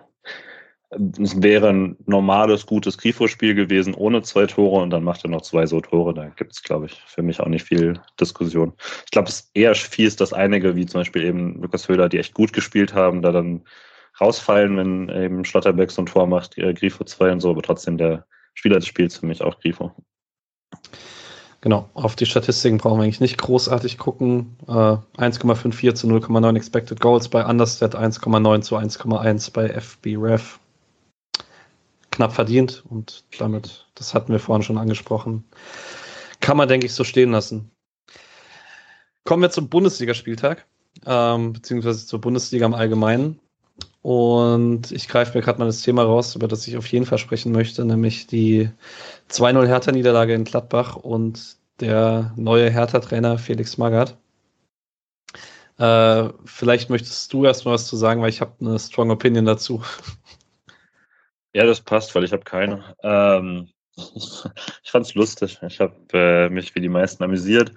[1.22, 5.42] es wäre ein normales, gutes Grifo-Spiel gewesen ohne zwei Tore und dann macht er noch
[5.42, 6.14] zwei so Tore.
[6.14, 8.74] Da gibt es, glaube ich, für mich auch nicht viel Diskussion.
[9.06, 12.20] Ich glaube, es ist eher fies, dass einige, wie zum Beispiel eben Lukas Höhler, die
[12.20, 13.64] echt gut gespielt haben, da dann
[14.20, 17.98] rausfallen, wenn eben Schlotterbeck so ein Tor macht, äh, Grifo 2 und so, aber trotzdem
[17.98, 19.92] der Spieler des Spiels für mich auch Grifo.
[21.62, 24.58] Genau, auf die Statistiken brauchen wir eigentlich nicht großartig gucken.
[24.68, 30.60] Äh, 1,54 zu 0,9 Expected Goals bei Understat, 1,9 zu 1,1 bei FB Ref.
[32.14, 35.46] Knapp verdient und damit, das hatten wir vorhin schon angesprochen,
[36.40, 37.72] kann man, denke ich, so stehen lassen.
[39.24, 40.66] Kommen wir zum Bundesligaspieltag,
[41.08, 43.40] ähm, beziehungsweise zur Bundesliga im Allgemeinen.
[44.04, 47.18] Und ich greife mir gerade mal das Thema raus, über das ich auf jeden Fall
[47.18, 48.70] sprechen möchte, nämlich die
[49.32, 54.18] 2-0 Hertha-Niederlage in Gladbach und der neue Hertha-Trainer Felix Magath.
[55.80, 59.82] Äh, vielleicht möchtest du erstmal was zu sagen, weil ich habe eine strong Opinion dazu.
[61.54, 62.96] Ja, das passt, weil ich habe keine.
[63.04, 65.60] Ähm, ich es lustig.
[65.62, 67.72] Ich habe äh, mich wie die meisten amüsiert,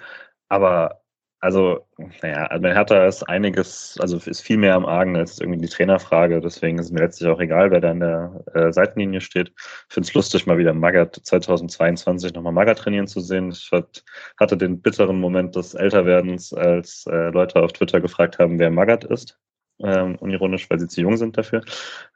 [0.48, 1.02] aber
[1.40, 1.86] also,
[2.22, 6.40] naja, bei Hertha ist einiges, also ist viel mehr am Argen als irgendwie die Trainerfrage.
[6.40, 9.52] Deswegen ist mir letztlich auch egal, wer da in der äh, Seitenlinie steht.
[9.56, 13.50] Ich finde es lustig, mal wieder Magath 2022 nochmal Magath trainieren zu sehen.
[13.50, 14.02] Ich hat,
[14.38, 19.04] hatte den bitteren Moment des Älterwerdens, als äh, Leute auf Twitter gefragt haben, wer Magath
[19.04, 19.38] ist.
[19.78, 21.62] Ähm, unironisch, weil sie zu jung sind dafür.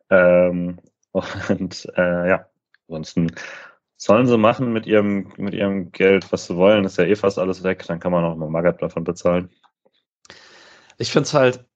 [0.09, 0.79] Ähm,
[1.13, 2.47] und äh, ja,
[2.89, 3.31] ansonsten
[4.03, 7.39] Sollen sie machen mit ihrem, mit ihrem Geld, was sie wollen, ist ja eh fast
[7.39, 9.51] alles weg, dann kann man auch mal Magath davon bezahlen.
[10.97, 11.67] Ich finde es halt,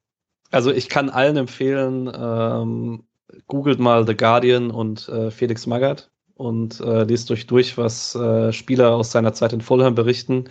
[0.51, 3.05] also ich kann allen empfehlen, ähm,
[3.47, 8.55] googelt mal The Guardian und äh, Felix Magath und äh, liest euch durch, was äh,
[8.55, 10.49] Spieler aus seiner Zeit in Fulham berichten.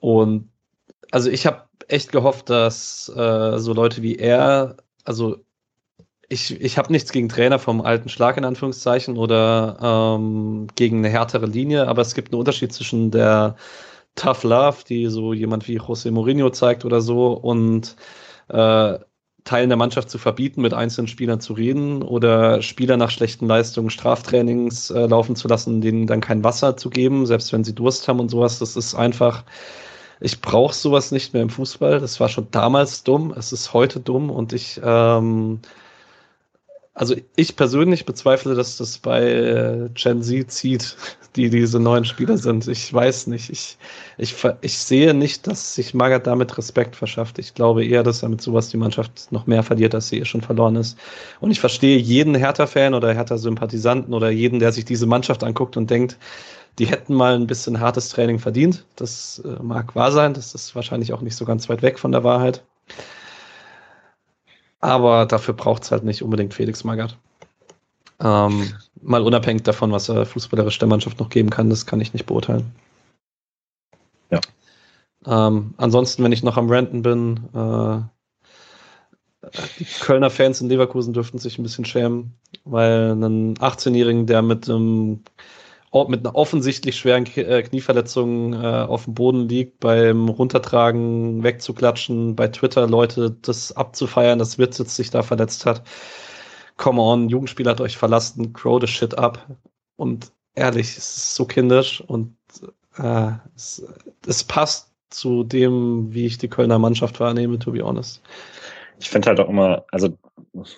[0.00, 0.50] Und
[1.10, 5.44] also ich habe echt gehofft, dass äh, so Leute wie er, also
[6.28, 11.08] ich, ich habe nichts gegen Trainer vom alten Schlag in Anführungszeichen oder ähm, gegen eine
[11.08, 13.56] härtere Linie, aber es gibt einen Unterschied zwischen der
[14.16, 17.96] Tough Love, die so jemand wie José Mourinho zeigt oder so, und
[18.48, 18.98] äh,
[19.44, 23.90] Teilen der Mannschaft zu verbieten, mit einzelnen Spielern zu reden oder Spieler nach schlechten Leistungen
[23.90, 28.08] Straftrainings äh, laufen zu lassen, denen dann kein Wasser zu geben, selbst wenn sie Durst
[28.08, 28.58] haben und sowas.
[28.58, 29.44] Das ist einfach,
[30.20, 32.00] ich brauche sowas nicht mehr im Fußball.
[32.00, 35.60] Das war schon damals dumm, es ist heute dumm und ich ähm,
[36.96, 40.96] also ich persönlich bezweifle, dass das bei äh, Gen Z zieht,
[41.36, 42.66] die diese neuen Spieler sind.
[42.68, 43.50] Ich weiß nicht.
[43.50, 43.76] Ich,
[44.16, 47.38] ich, ich sehe nicht, dass sich Magath damit Respekt verschafft.
[47.38, 50.24] Ich glaube eher, dass er mit sowas die Mannschaft noch mehr verliert, als sie eh
[50.24, 50.98] schon verloren ist.
[51.40, 55.90] Und ich verstehe jeden Hertha-Fan oder Hertha-Sympathisanten oder jeden, der sich diese Mannschaft anguckt und
[55.90, 56.16] denkt,
[56.78, 58.86] die hätten mal ein bisschen hartes Training verdient.
[58.96, 60.32] Das äh, mag wahr sein.
[60.32, 62.64] Das ist wahrscheinlich auch nicht so ganz weit weg von der Wahrheit.
[64.80, 67.16] Aber dafür braucht es halt nicht unbedingt Felix Magath.
[68.20, 68.72] Ähm,
[69.02, 72.26] mal unabhängig davon, was er fußballerisch der Mannschaft noch geben kann, das kann ich nicht
[72.26, 72.72] beurteilen.
[74.30, 74.40] Ja.
[75.26, 78.00] Ähm, ansonsten, wenn ich noch am Renten bin, äh,
[79.78, 82.34] die Kölner Fans in Leverkusen dürften sich ein bisschen schämen,
[82.64, 85.22] weil einen 18-Jährigen, der mit einem
[86.08, 92.48] mit einer offensichtlich schweren äh, Knieverletzung äh, auf dem Boden liegt, beim Runtertragen wegzuklatschen, bei
[92.48, 95.82] Twitter Leute das abzufeiern, dass Witz jetzt sich da verletzt hat.
[96.76, 99.46] Come on, Jugendspieler hat euch verlassen, grow the shit up.
[99.96, 102.36] Und ehrlich, es ist so kindisch und
[102.98, 103.84] äh, es,
[104.26, 108.22] es passt zu dem, wie ich die Kölner Mannschaft wahrnehme, to be honest.
[108.98, 110.16] Ich finde halt auch immer, also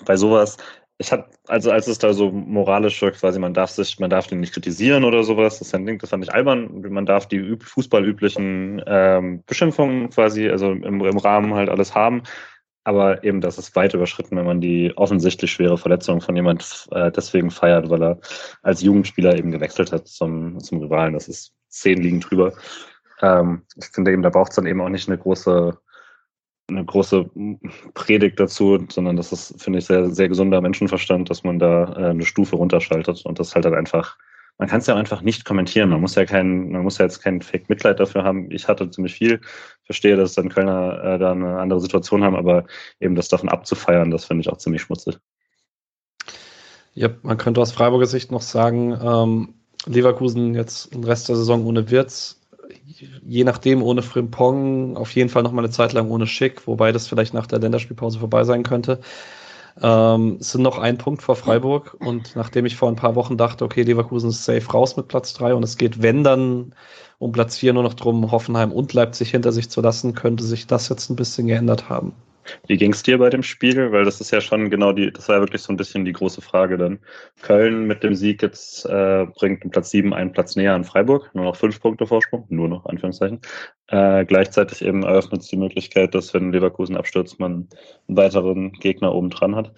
[0.05, 0.57] bei sowas,
[1.01, 4.41] ich habe, also als es da so moralische, quasi, man darf sich, man darf den
[4.41, 6.83] nicht kritisieren oder sowas, das, das fand ich albern.
[6.91, 12.25] Man darf die fußballüblichen ähm, Beschimpfungen quasi, also im, im Rahmen halt alles haben.
[12.83, 17.13] Aber eben, das ist weit überschritten, wenn man die offensichtlich schwere Verletzung von jemand äh,
[17.13, 18.19] deswegen feiert, weil er
[18.63, 21.13] als Jugendspieler eben gewechselt hat zum, zum Rivalen.
[21.13, 22.55] Das ist zehn liegen drüber.
[23.21, 25.79] Ähm, ich finde eben, da braucht es dann eben auch nicht eine große
[26.69, 27.31] eine große
[27.95, 32.11] Predigt dazu, sondern das ist, finde ich, sehr, sehr gesunder Menschenverstand, dass man da äh,
[32.11, 34.19] eine Stufe runterschaltet und das halt dann einfach,
[34.59, 35.89] man kann es ja einfach nicht kommentieren.
[35.89, 38.51] Man muss ja kein, man muss ja jetzt kein Fake-Mitleid dafür haben.
[38.51, 39.41] Ich hatte ziemlich viel,
[39.85, 42.65] verstehe, dass dann Kölner äh, da eine andere Situation haben, aber
[43.01, 45.19] eben das davon abzufeiern, das finde ich auch ziemlich schmutzig.
[46.95, 49.55] Ja, man könnte aus Freiburger Sicht noch sagen, ähm,
[49.87, 52.38] Leverkusen jetzt den Rest der Saison ohne Wirtz
[53.27, 56.93] je nachdem ohne Frimpong, auf jeden Fall noch mal eine Zeit lang ohne Schick, wobei
[56.93, 59.01] das vielleicht nach der Länderspielpause vorbei sein könnte.
[59.81, 63.37] Ähm, es sind noch ein Punkt vor Freiburg und nachdem ich vor ein paar Wochen
[63.37, 66.75] dachte, okay, Leverkusen ist safe raus mit Platz drei und es geht, wenn dann
[67.19, 70.67] um Platz vier nur noch drum, Hoffenheim und Leipzig hinter sich zu lassen, könnte sich
[70.67, 72.13] das jetzt ein bisschen geändert haben.
[72.67, 73.93] Wie ging es dir bei dem Spiel?
[73.93, 76.13] Weil das ist ja schon genau die, das war ja wirklich so ein bisschen die
[76.13, 76.99] große Frage dann.
[77.43, 81.31] Köln mit dem Sieg jetzt äh, bringt den Platz 7 einen Platz näher an Freiburg,
[81.35, 83.41] nur noch fünf Punkte Vorsprung, nur noch, Anführungszeichen.
[83.89, 87.69] Äh, gleichzeitig eben eröffnet es die Möglichkeit, dass wenn Leverkusen abstürzt, man
[88.09, 89.73] einen weiteren Gegner oben dran hat.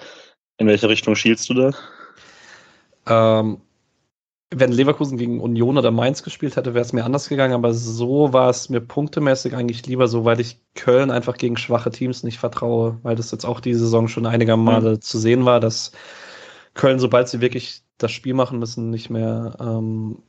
[0.59, 3.41] In welche Richtung schielst du da?
[3.41, 3.61] Ähm,
[4.53, 8.33] wenn Leverkusen gegen Union oder Mainz gespielt hätte, wäre es mir anders gegangen, aber so
[8.33, 12.39] war es mir punktemäßig eigentlich lieber so, weil ich Köln einfach gegen schwache Teams nicht
[12.39, 15.01] vertraue, weil das jetzt auch die Saison schon einige Male mhm.
[15.01, 15.93] zu sehen war, dass
[16.75, 20.21] Köln, sobald sie wirklich das Spiel machen müssen, nicht mehr ähm,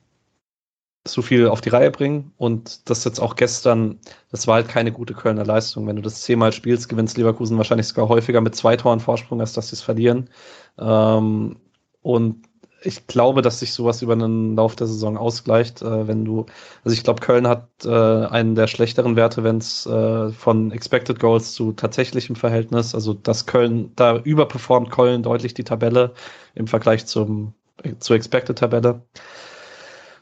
[1.07, 2.31] so viel auf die Reihe bringen.
[2.37, 3.99] Und das jetzt auch gestern,
[4.29, 5.87] das war halt keine gute Kölner Leistung.
[5.87, 9.53] Wenn du das zehnmal spielst, gewinnst Leverkusen wahrscheinlich sogar häufiger mit zwei Toren Vorsprung, als
[9.53, 10.29] dass sie es verlieren.
[10.77, 11.57] Ähm,
[12.01, 12.50] und
[12.83, 16.47] ich glaube, dass sich sowas über einen Lauf der Saison ausgleicht, äh, wenn du,
[16.83, 21.19] also ich glaube, Köln hat äh, einen der schlechteren Werte, wenn es äh, von Expected
[21.19, 26.13] Goals zu tatsächlichem Verhältnis, also dass Köln, da überperformt Köln deutlich die Tabelle
[26.55, 27.53] im Vergleich zum,
[27.99, 29.01] zur Expected Tabelle.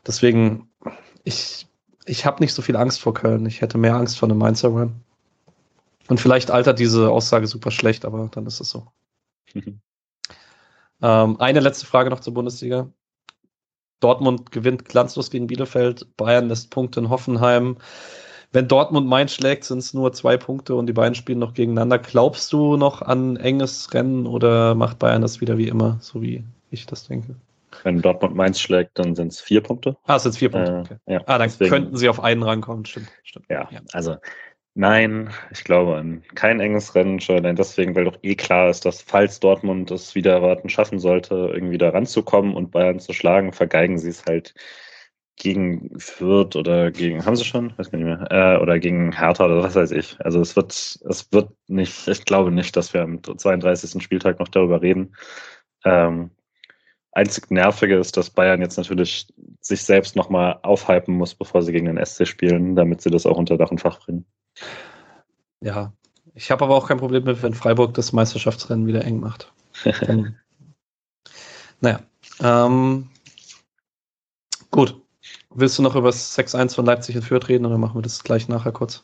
[0.06, 0.70] Deswegen,
[1.24, 1.68] ich,
[2.06, 3.46] ich habe nicht so viel Angst vor Köln.
[3.46, 4.96] Ich hätte mehr Angst vor einem Mainzer Run.
[6.08, 8.88] Und vielleicht altert diese Aussage super schlecht, aber dann ist es so.
[11.02, 12.90] Ähm, eine letzte Frage noch zur Bundesliga.
[14.00, 17.78] Dortmund gewinnt glanzlos gegen Bielefeld, Bayern lässt Punkte in Hoffenheim.
[18.52, 22.00] Wenn Dortmund Mainz schlägt, sind es nur zwei Punkte und die beiden spielen noch gegeneinander.
[22.00, 26.44] Glaubst du noch an enges Rennen oder macht Bayern das wieder wie immer, so wie
[26.72, 27.36] ich das denke?
[27.84, 29.96] Wenn Dortmund Mainz schlägt, dann sind es vier Punkte.
[30.06, 30.72] Ah, es sind vier Punkte.
[30.72, 30.98] Äh, okay.
[31.06, 32.86] ja, ah, dann deswegen, könnten sie auf einen rankommen.
[32.86, 33.46] Stimmt, stimmt.
[33.50, 34.16] Ja, ja, also
[34.76, 38.86] Nein, ich glaube an kein enges Rennen, schon allein deswegen, weil doch eh klar ist,
[38.86, 43.52] dass falls Dortmund es wieder erwarten schaffen sollte, irgendwie da ranzukommen und Bayern zu schlagen,
[43.52, 44.54] vergeigen sie es halt
[45.36, 47.78] gegen Fürth oder gegen, haben sie schon?
[47.78, 48.28] Weiß gar nicht mehr.
[48.32, 50.18] Äh, oder gegen Hertha oder was weiß ich.
[50.22, 54.02] Also es wird, es wird nicht, ich glaube nicht, dass wir am 32.
[54.04, 55.16] Spieltag noch darüber reden.
[55.86, 56.32] Ähm,
[57.14, 59.28] einzig Nervige ist, dass Bayern jetzt natürlich
[59.62, 63.38] sich selbst nochmal aufhypen muss, bevor sie gegen den SC spielen, damit sie das auch
[63.38, 64.26] unter Dach und Fach bringen.
[65.62, 65.94] Ja,
[66.34, 69.52] ich habe aber auch kein Problem mit, wenn Freiburg das Meisterschaftsrennen wieder eng macht.
[70.02, 70.38] Dann,
[71.82, 72.02] naja.
[72.42, 73.10] Ähm,
[74.72, 74.96] gut.
[75.52, 78.24] Willst du noch über das 6-1 von Leipzig in Fürth reden oder machen wir das
[78.24, 79.04] gleich nachher kurz,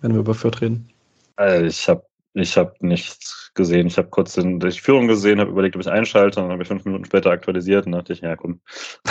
[0.00, 0.92] wenn wir über Fürth reden?
[1.36, 2.04] Also ich habe
[2.34, 3.86] ich hab nichts gesehen.
[3.86, 6.62] Ich habe kurz in, die Führung gesehen, habe überlegt, ob ich einschalte und dann habe
[6.62, 8.60] ich fünf Minuten später aktualisiert und dachte ich, ja komm.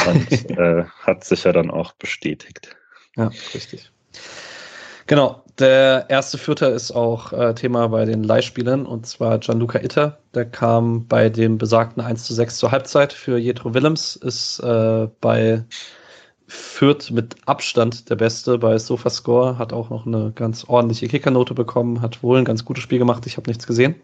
[0.07, 2.75] Und äh, hat sich ja dann auch bestätigt.
[3.15, 3.91] Ja, richtig.
[5.07, 10.19] Genau, der erste Vierter ist auch äh, Thema bei den Leihspielern und zwar Gianluca Itter.
[10.33, 15.07] Der kam bei dem besagten 1 zu 6 zur Halbzeit für Jetro Willems, ist äh,
[15.19, 15.63] bei
[16.47, 22.01] Fürth mit Abstand der Beste bei Sofascore, hat auch noch eine ganz ordentliche Kickernote bekommen,
[22.01, 23.95] hat wohl ein ganz gutes Spiel gemacht, ich habe nichts gesehen.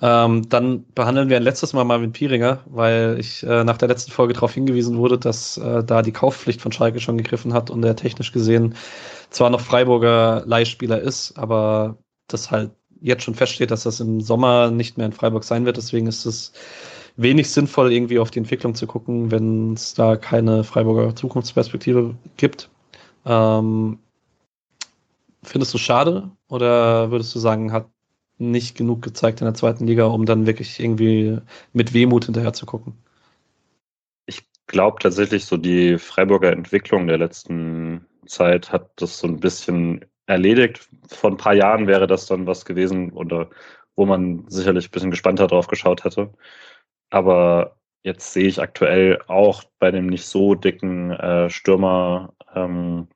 [0.00, 4.12] Ähm, dann behandeln wir ein letztes Mal Marvin Pieringer, weil ich äh, nach der letzten
[4.12, 7.84] Folge darauf hingewiesen wurde, dass äh, da die Kaufpflicht von Schalke schon gegriffen hat und
[7.84, 8.74] er technisch gesehen
[9.30, 11.98] zwar noch Freiburger Leihspieler ist, aber
[12.28, 12.70] das halt
[13.00, 15.76] jetzt schon feststeht, dass das im Sommer nicht mehr in Freiburg sein wird.
[15.76, 16.52] Deswegen ist es
[17.16, 22.70] wenig sinnvoll, irgendwie auf die Entwicklung zu gucken, wenn es da keine Freiburger Zukunftsperspektive gibt.
[23.26, 23.98] Ähm,
[25.42, 27.86] findest du schade oder würdest du sagen, hat
[28.38, 31.38] nicht genug gezeigt in der zweiten Liga, um dann wirklich irgendwie
[31.72, 32.94] mit Wehmut hinterher zu gucken?
[34.26, 40.04] Ich glaube tatsächlich, so die Freiburger Entwicklung der letzten Zeit hat das so ein bisschen
[40.26, 40.88] erledigt.
[41.08, 43.50] Vor ein paar Jahren wäre das dann was gewesen oder
[43.96, 46.32] wo man sicherlich ein bisschen gespannter drauf geschaut hätte.
[47.10, 53.08] Aber jetzt sehe ich aktuell auch bei dem nicht so dicken äh, Stürmer ähm,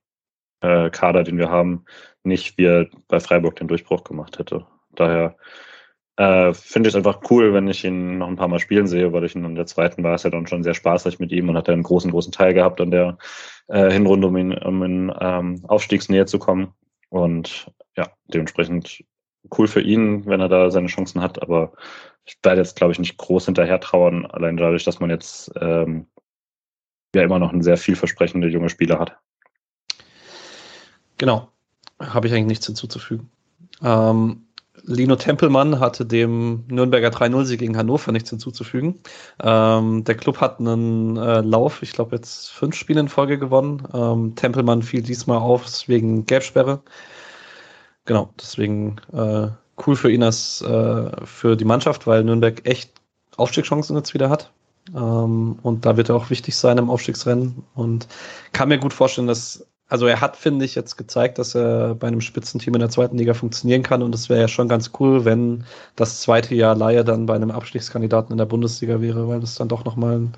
[0.62, 0.90] äh,
[1.24, 1.84] den wir haben,
[2.24, 4.66] nicht wie er bei Freiburg den Durchbruch gemacht hätte.
[4.94, 5.36] Daher
[6.16, 9.12] äh, finde ich es einfach cool, wenn ich ihn noch ein paar Mal spielen sehe,
[9.12, 11.48] weil ich ihn in der zweiten war es ja dann schon sehr spaßig mit ihm
[11.48, 13.18] und hat einen großen, großen Teil gehabt an der
[13.68, 16.74] äh, Hinrunde, um, ihn, um in ähm, Aufstiegsnähe zu kommen.
[17.08, 19.04] Und ja, dementsprechend
[19.56, 21.72] cool für ihn, wenn er da seine Chancen hat, aber
[22.24, 26.06] ich werde jetzt, glaube ich, nicht groß hinterher trauern, allein dadurch, dass man jetzt ähm,
[27.14, 29.18] ja immer noch einen sehr vielversprechende junge Spieler hat.
[31.18, 31.48] Genau,
[32.00, 33.30] habe ich eigentlich nichts hinzuzufügen.
[33.82, 34.46] Ähm,
[34.84, 39.00] Lino Tempelmann hatte dem Nürnberger 3-0-Sieg gegen Hannover nichts hinzuzufügen.
[39.42, 43.86] Ähm, der Club hat einen äh, Lauf, ich glaube jetzt fünf Spiele in Folge gewonnen.
[43.92, 46.82] Ähm, Tempelmann fiel diesmal auf wegen Gelbsperre.
[48.04, 49.48] Genau, deswegen äh,
[49.86, 52.92] cool für ihn als äh, für die Mannschaft, weil Nürnberg echt
[53.36, 54.52] Aufstiegschancen jetzt wieder hat.
[54.94, 57.64] Ähm, und da wird er auch wichtig sein im Aufstiegsrennen.
[57.74, 58.08] Und
[58.52, 62.06] kann mir gut vorstellen, dass also er hat, finde ich, jetzt gezeigt, dass er bei
[62.06, 65.26] einem Spitzenteam in der zweiten Liga funktionieren kann und es wäre ja schon ganz cool,
[65.26, 65.64] wenn
[65.96, 69.68] das zweite Jahr Laie dann bei einem Abstiegskandidaten in der Bundesliga wäre, weil das dann
[69.68, 70.32] doch nochmal ein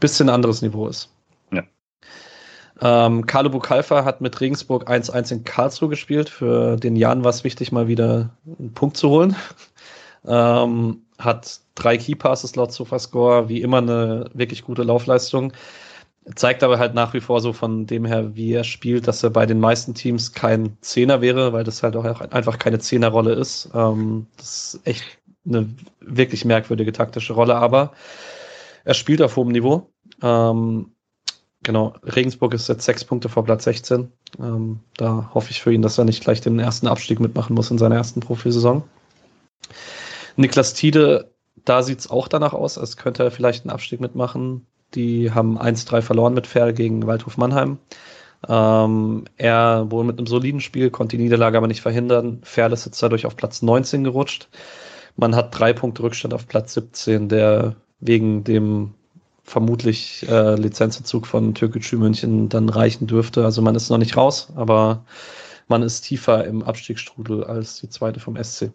[0.00, 1.10] bisschen anderes Niveau ist.
[1.52, 1.62] Ja.
[2.80, 6.28] Ähm, Carlo Bukalfa hat mit Regensburg 1-1 in Karlsruhe gespielt.
[6.28, 9.36] Für den Jan war es wichtig, mal wieder einen Punkt zu holen.
[10.26, 15.52] ähm, hat drei Keypasses laut Sofascore, wie immer eine wirklich gute Laufleistung.
[16.34, 19.30] Zeigt aber halt nach wie vor so von dem her, wie er spielt, dass er
[19.30, 23.70] bei den meisten Teams kein Zehner wäre, weil das halt auch einfach keine Zehnerrolle ist.
[23.74, 25.04] Ähm, das ist echt
[25.46, 25.68] eine
[26.00, 27.92] wirklich merkwürdige taktische Rolle, aber
[28.84, 29.90] er spielt auf hohem Niveau.
[30.22, 30.92] Ähm,
[31.62, 34.10] genau, Regensburg ist jetzt sechs Punkte vor Platz 16.
[34.38, 37.70] Ähm, da hoffe ich für ihn, dass er nicht gleich den ersten Abstieg mitmachen muss
[37.70, 38.82] in seiner ersten Profisaison.
[40.36, 41.32] Niklas Tiede,
[41.64, 44.66] da sieht es auch danach aus, als könnte er vielleicht einen Abstieg mitmachen.
[44.94, 47.78] Die haben 1-3 verloren mit Ferl gegen Waldhof Mannheim.
[48.48, 52.40] Ähm, er wohl mit einem soliden Spiel, konnte die Niederlage aber nicht verhindern.
[52.42, 54.48] Ferl ist jetzt dadurch auf Platz 19 gerutscht.
[55.16, 58.94] Man hat drei Punkte Rückstand auf Platz 17, der wegen dem
[59.42, 63.44] vermutlich äh, Lizenzzug von Türkgücü München dann reichen dürfte.
[63.44, 65.04] Also man ist noch nicht raus, aber
[65.66, 68.70] man ist tiefer im Abstiegsstrudel als die zweite vom SC.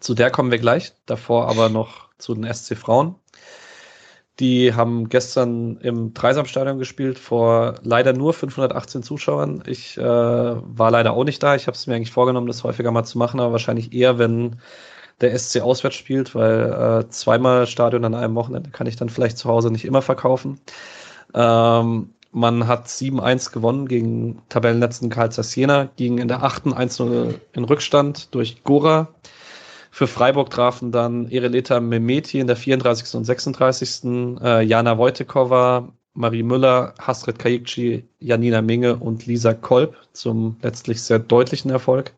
[0.00, 3.14] Zu der kommen wir gleich, davor aber noch zu den SC Frauen.
[4.38, 9.62] Die haben gestern im Dreisamstadion gespielt vor leider nur 518 Zuschauern.
[9.66, 11.54] Ich äh, war leider auch nicht da.
[11.54, 14.56] Ich habe es mir eigentlich vorgenommen, das häufiger mal zu machen, aber wahrscheinlich eher, wenn
[15.22, 19.38] der SC auswärts spielt, weil äh, zweimal Stadion an einem Wochenende kann ich dann vielleicht
[19.38, 20.60] zu Hause nicht immer verkaufen.
[21.34, 26.66] Ähm, man hat 7-1 gewonnen gegen Tabellenletzten Karl Jena, ging in der 8.
[26.66, 29.08] 1-0 in Rückstand durch Gora.
[29.96, 33.14] Für Freiburg trafen dann Ireleta Memeti in der 34.
[33.14, 34.04] und 36.
[34.42, 41.18] Äh, Jana Wojtekova, Marie Müller, Hasret Kayikci, Janina Minge und Lisa Kolb zum letztlich sehr
[41.18, 42.12] deutlichen Erfolg.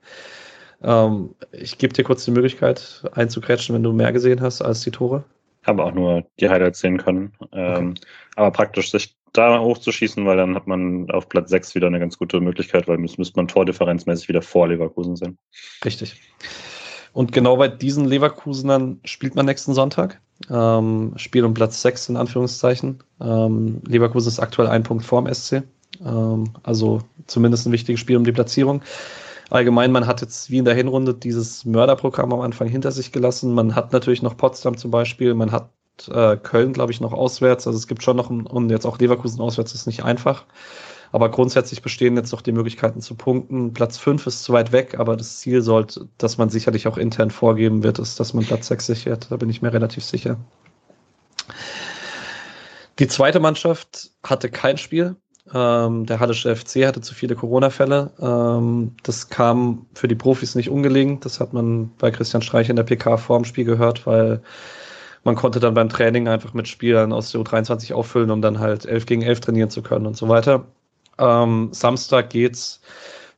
[0.83, 4.91] Ähm, ich gebe dir kurz die Möglichkeit einzukretschen, wenn du mehr gesehen hast als die
[4.91, 5.23] Tore.
[5.63, 7.33] Habe auch nur die Highlights sehen können.
[7.53, 8.01] Ähm, okay.
[8.35, 12.19] Aber praktisch sich da hochzuschießen, weil dann hat man auf Platz 6 wieder eine ganz
[12.19, 15.39] gute Möglichkeit, weil müsste man tordifferenzmäßig wieder vor Leverkusen sein.
[15.85, 16.21] Richtig.
[17.13, 20.21] Und genau bei diesen Leverkusenern spielt man nächsten Sonntag.
[20.51, 23.03] Ähm, Spiel um Platz 6 in Anführungszeichen.
[23.21, 25.63] Ähm, Leverkusen ist aktuell ein Punkt vorm SC.
[26.05, 28.83] Ähm, also zumindest ein wichtiges Spiel um die Platzierung.
[29.51, 33.55] Allgemein, man hat jetzt wie in der Hinrunde dieses Mörderprogramm am Anfang hinter sich gelassen.
[33.55, 35.71] Man hat natürlich noch Potsdam zum Beispiel, man hat
[36.09, 37.67] äh, Köln, glaube ich, noch auswärts.
[37.67, 40.45] Also es gibt schon noch, und jetzt auch Leverkusen auswärts ist nicht einfach.
[41.13, 43.73] Aber grundsätzlich bestehen jetzt noch die Möglichkeiten zu punkten.
[43.73, 47.31] Platz 5 ist zu weit weg, aber das Ziel sollte, dass man sicherlich auch intern
[47.31, 49.31] vorgeben wird, ist, dass man Platz 6 sichert.
[49.31, 50.37] Da bin ich mir relativ sicher.
[52.99, 55.17] Die zweite Mannschaft hatte kein Spiel.
[55.55, 58.11] Ähm, der Hallische FC hatte zu viele Corona-Fälle.
[58.21, 61.21] Ähm, das kam für die Profis nicht ungelegen.
[61.21, 64.43] Das hat man bei Christian Streich in der PK vor dem Spiel gehört, weil
[65.25, 68.85] man konnte dann beim Training einfach mit Spielern aus der U23 auffüllen, um dann halt
[68.85, 70.67] 11 gegen 11 trainieren zu können und so weiter.
[71.19, 72.81] Ähm, Samstag geht's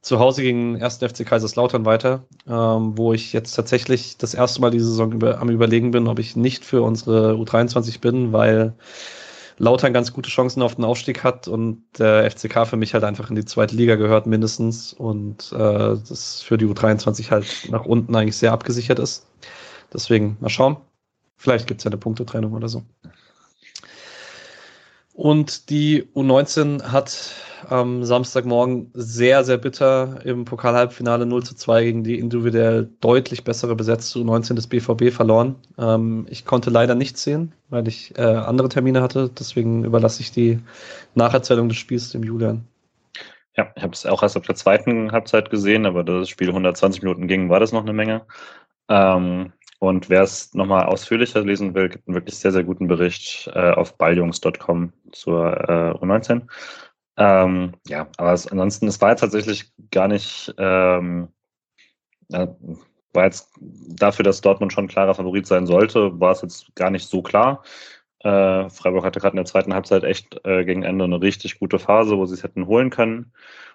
[0.02, 0.98] zu Hause gegen 1.
[0.98, 5.50] FC Kaiserslautern weiter, ähm, wo ich jetzt tatsächlich das erste Mal diese Saison über, am
[5.50, 8.74] Überlegen bin, ob ich nicht für unsere U23 bin, weil
[9.58, 13.28] Lautern ganz gute Chancen auf den Aufstieg hat und der FCK für mich halt einfach
[13.28, 18.16] in die zweite Liga gehört mindestens und äh, das für die U23 halt nach unten
[18.16, 19.26] eigentlich sehr abgesichert ist.
[19.92, 20.78] Deswegen mal schauen.
[21.36, 22.82] Vielleicht gibt's ja eine Punktetrennung oder so.
[25.12, 27.34] Und die U19 hat
[27.68, 33.76] am Samstagmorgen sehr, sehr bitter im Pokal-Halbfinale 0 zu 2 gegen die individuell deutlich bessere
[33.76, 35.56] besetzte U19 des BVB verloren.
[35.78, 39.30] Ähm, ich konnte leider nichts sehen, weil ich äh, andere Termine hatte.
[39.38, 40.58] Deswegen überlasse ich die
[41.14, 42.64] Nacherzählung des Spiels dem Julian.
[43.56, 46.48] Ja, ich habe es auch erst auf der zweiten Halbzeit gesehen, aber da das Spiel
[46.48, 48.22] 120 Minuten ging, war das noch eine Menge.
[48.88, 53.50] Ähm, und wer es nochmal ausführlicher lesen will, gibt einen wirklich sehr, sehr guten Bericht
[53.54, 56.42] äh, auf balljungs.com zur äh, U19.
[57.20, 61.28] Ähm, ja, aber es, ansonsten, es war jetzt tatsächlich gar nicht, ähm,
[62.32, 62.46] äh,
[63.12, 67.06] war jetzt dafür, dass Dortmund schon klarer Favorit sein sollte, war es jetzt gar nicht
[67.06, 67.62] so klar.
[68.20, 71.78] Äh, Freiburg hatte gerade in der zweiten Halbzeit echt äh, gegen Ende eine richtig gute
[71.78, 73.32] Phase, wo sie es hätten holen können.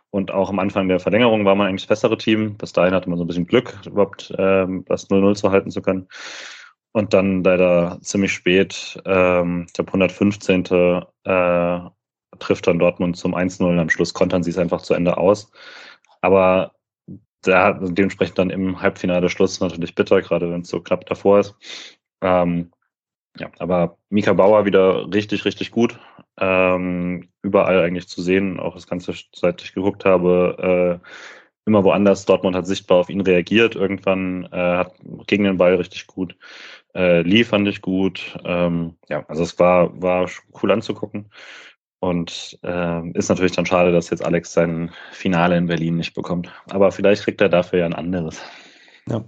[0.10, 2.58] Und auch am Anfang der Verlängerung war man eigentlich das bessere Team.
[2.58, 5.82] Bis dahin hatte man so ein bisschen Glück, überhaupt ähm, das 0-0 zu halten zu
[5.82, 6.08] können.
[6.94, 10.66] Und dann leider ziemlich spät, ähm, ich glaube 115.
[11.26, 11.82] Äh,
[12.40, 15.52] trifft dann Dortmund zum 1-0 und am Schluss kontern sie es einfach zu Ende aus.
[16.22, 16.74] Aber
[17.42, 21.56] da, dementsprechend dann im Halbfinale Schluss natürlich bitter, gerade wenn es so knapp davor ist.
[22.22, 22.72] Ähm,
[23.38, 26.00] ja, aber Mika Bauer wieder richtig, richtig gut.
[26.38, 31.08] Ähm, überall eigentlich zu sehen, auch das Ganze, seit ich geguckt habe, äh,
[31.66, 32.26] immer woanders.
[32.26, 33.76] Dortmund hat sichtbar auf ihn reagiert.
[33.76, 34.94] Irgendwann äh, hat
[35.28, 36.38] gegen den Ball richtig gut.
[36.94, 38.38] Äh, Lee fand ich gut.
[38.46, 40.30] Ähm, ja, also es war, war
[40.62, 41.30] cool anzugucken.
[42.00, 46.52] Und äh, ist natürlich dann schade, dass jetzt Alex sein Finale in Berlin nicht bekommt.
[46.70, 48.42] Aber vielleicht kriegt er dafür ja ein anderes.
[49.10, 49.24] Ja.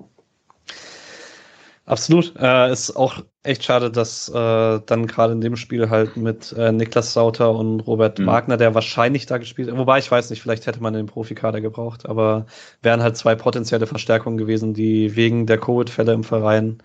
[1.88, 2.34] Absolut.
[2.38, 6.74] Äh, ist auch echt schade, dass äh, dann gerade in dem Spiel halt mit äh,
[6.74, 8.26] Niklas Sauter und Robert mhm.
[8.26, 11.62] Wagner, der wahrscheinlich da gespielt hat, wobei ich weiß nicht, vielleicht hätte man den Profikader
[11.62, 12.46] gebraucht, aber
[12.82, 16.84] wären halt zwei potenzielle Verstärkungen gewesen, die wegen der Covid-Fälle im Verein,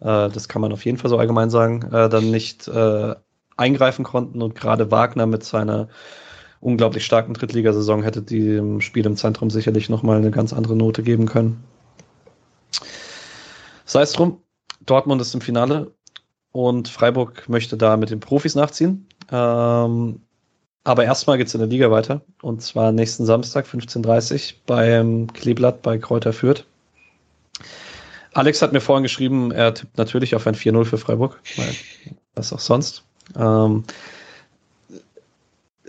[0.00, 3.16] äh, das kann man auf jeden Fall so allgemein sagen, äh, dann nicht äh,
[3.56, 5.88] eingreifen konnten und gerade Wagner mit seiner
[6.60, 11.26] unglaublich starken Drittligasaison hätte dem Spiel im Zentrum sicherlich nochmal eine ganz andere Note geben
[11.26, 11.62] können.
[13.84, 14.40] Sei es drum,
[14.86, 15.92] Dortmund ist im Finale
[16.52, 19.06] und Freiburg möchte da mit den Profis nachziehen.
[19.30, 20.20] Ähm,
[20.84, 25.32] aber erstmal geht es in der Liga weiter und zwar nächsten Samstag 15.30 Uhr beim
[25.32, 26.64] Kleeblatt bei Kräuter Fürth.
[28.34, 31.74] Alex hat mir vorhin geschrieben, er tippt natürlich auf ein 4-0 für Freiburg, weil
[32.34, 33.04] was auch sonst.
[33.36, 33.84] Ähm,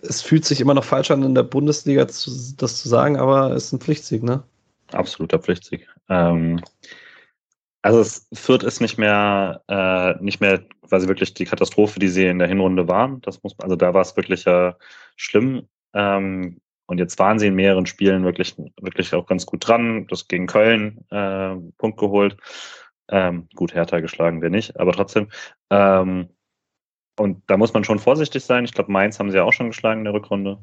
[0.02, 3.52] es fühlt sich immer noch falsch an, in der Bundesliga zu, das zu sagen, aber
[3.52, 4.44] es ist ein Pflichtsieg, ne?
[4.91, 5.88] Absoluter Pflichtsieg.
[6.10, 6.62] Ähm,
[7.82, 12.26] also es Fürth ist nicht mehr, äh, nicht mehr quasi wirklich die Katastrophe, die sie
[12.26, 13.22] in der Hinrunde waren.
[13.22, 14.74] Das muss, also da war es wirklich äh,
[15.16, 15.68] schlimm.
[15.94, 20.07] Ähm, und jetzt waren sie in mehreren Spielen wirklich, wirklich auch ganz gut dran.
[20.07, 22.38] Das gegen Köln äh, Punkt geholt.
[23.07, 25.30] Ähm, gut, Hertha geschlagen wir nicht, aber trotzdem.
[25.70, 26.30] Ähm,
[27.18, 28.66] und da muss man schon vorsichtig sein.
[28.66, 30.60] Ich glaube, Mainz haben sie ja auch schon geschlagen in der Rückrunde.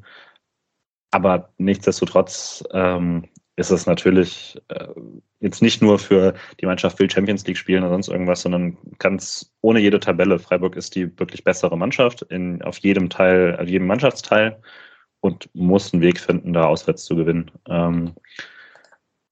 [1.11, 4.87] Aber nichtsdestotrotz ähm, ist es natürlich äh,
[5.39, 9.53] jetzt nicht nur für die Mannschaft will Champions League spielen oder sonst irgendwas, sondern ganz
[9.61, 10.39] ohne jede Tabelle.
[10.39, 14.59] Freiburg ist die wirklich bessere Mannschaft in, auf jedem Teil, auf jedem Mannschaftsteil
[15.19, 17.51] und muss einen Weg finden, da auswärts zu gewinnen.
[17.67, 18.13] Ähm,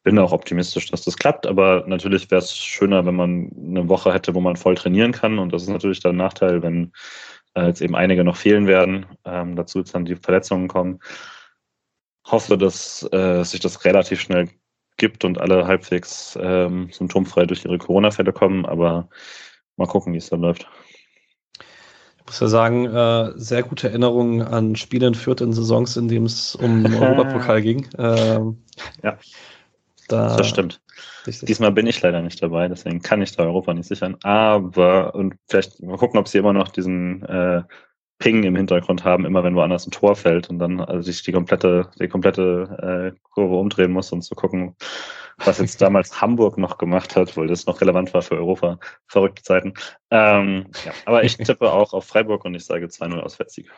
[0.03, 4.13] bin auch optimistisch, dass das klappt, aber natürlich wäre es schöner, wenn man eine Woche
[4.13, 6.91] hätte, wo man voll trainieren kann und das ist natürlich dann ein Nachteil, wenn
[7.55, 10.99] äh, jetzt eben einige noch fehlen werden, ähm, dazu jetzt dann die Verletzungen kommen
[12.25, 14.49] hoffe, dass äh, sich das relativ schnell
[14.97, 19.09] gibt und alle halbwegs ähm, symptomfrei durch ihre Corona-Fälle kommen, aber
[19.77, 20.67] mal gucken, wie es dann läuft.
[22.19, 26.07] Ich muss ja sagen, äh, sehr gute Erinnerungen an Spiele in Fürth in Saisons, in
[26.07, 27.87] denen es um Europapokal ging.
[27.97, 28.63] Ähm,
[29.03, 29.17] ja,
[30.11, 30.81] da das stimmt.
[31.25, 34.17] Diesmal bin ich leider nicht dabei, deswegen kann ich da Europa nicht sichern.
[34.23, 37.63] Aber, und vielleicht mal gucken, ob sie immer noch diesen äh,
[38.21, 41.31] Ping im Hintergrund haben, immer wenn woanders ein Tor fällt und dann also sich die
[41.31, 44.75] komplette, die komplette äh, Kurve umdrehen muss und zu gucken,
[45.38, 48.79] was jetzt damals Hamburg noch gemacht hat, weil das noch relevant war für Europa.
[49.07, 49.73] Verrückte Zeiten.
[50.11, 53.71] Ähm, ja, aber ich tippe auch auf Freiburg und ich sage 2-0 Auswärtssieg.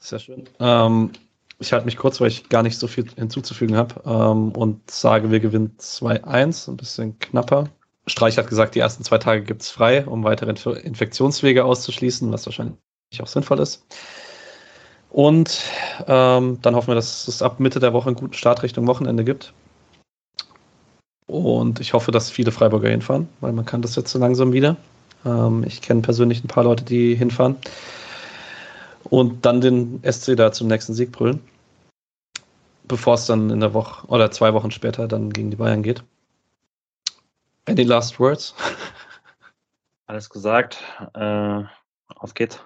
[0.00, 0.48] Sehr schön.
[0.58, 1.12] Ähm,
[1.60, 5.30] ich halte mich kurz, weil ich gar nicht so viel hinzuzufügen habe ähm, und sage,
[5.30, 7.68] wir gewinnen 2-1, ein bisschen knapper.
[8.06, 10.50] Streich hat gesagt, die ersten zwei Tage gibt es frei, um weitere
[10.80, 12.76] Infektionswege auszuschließen, was wahrscheinlich
[13.20, 13.84] auch sinnvoll ist.
[15.10, 15.64] Und
[16.06, 19.24] ähm, dann hoffen wir, dass es ab Mitte der Woche einen guten Start Richtung Wochenende
[19.24, 19.52] gibt.
[21.26, 24.76] Und ich hoffe, dass viele Freiburger hinfahren, weil man kann das jetzt so langsam wieder.
[25.26, 27.56] Ähm, ich kenne persönlich ein paar Leute, die hinfahren.
[29.10, 31.42] Und dann den SC da zum nächsten Sieg brüllen.
[32.84, 36.02] Bevor es dann in der Woche oder zwei Wochen später dann gegen die Bayern geht.
[37.66, 38.54] Any last words?
[40.06, 40.82] Alles gesagt.
[41.14, 41.62] Äh,
[42.16, 42.58] auf geht's.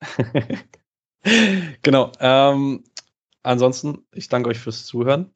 [1.82, 2.12] genau.
[2.20, 2.84] Ähm,
[3.42, 5.30] ansonsten, ich danke euch fürs Zuhören.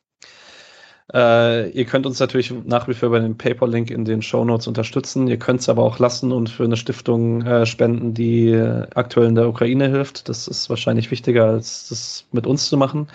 [1.13, 4.67] Äh, ihr könnt uns natürlich nach wie vor bei dem PayPal-Link in den Show Notes
[4.67, 5.29] unterstützen.
[5.29, 8.55] Ihr könnt es aber auch lassen und für eine Stiftung äh, spenden, die
[8.95, 10.29] aktuell in der Ukraine hilft.
[10.29, 13.09] Das ist wahrscheinlich wichtiger, als das mit uns zu machen.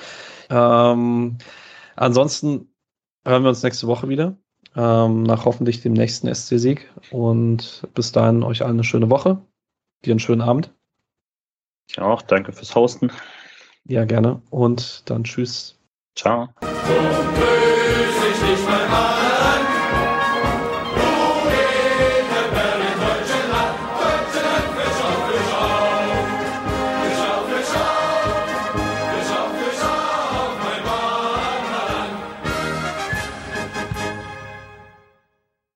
[0.51, 1.37] Ähm,
[1.95, 2.67] ansonsten
[3.25, 4.37] hören wir uns nächste Woche wieder.
[4.75, 6.87] Ähm, nach hoffentlich dem nächsten SC-Sieg.
[7.09, 9.41] Und bis dahin euch allen eine schöne Woche.
[10.05, 10.71] Dir einen schönen Abend.
[11.89, 12.21] Ich auch.
[12.21, 13.11] Danke fürs Hosten.
[13.85, 14.43] Ja, gerne.
[14.51, 15.79] Und dann tschüss.
[16.15, 16.49] Ciao.
[18.49, 19.68] So böse ich nicht mein Mann.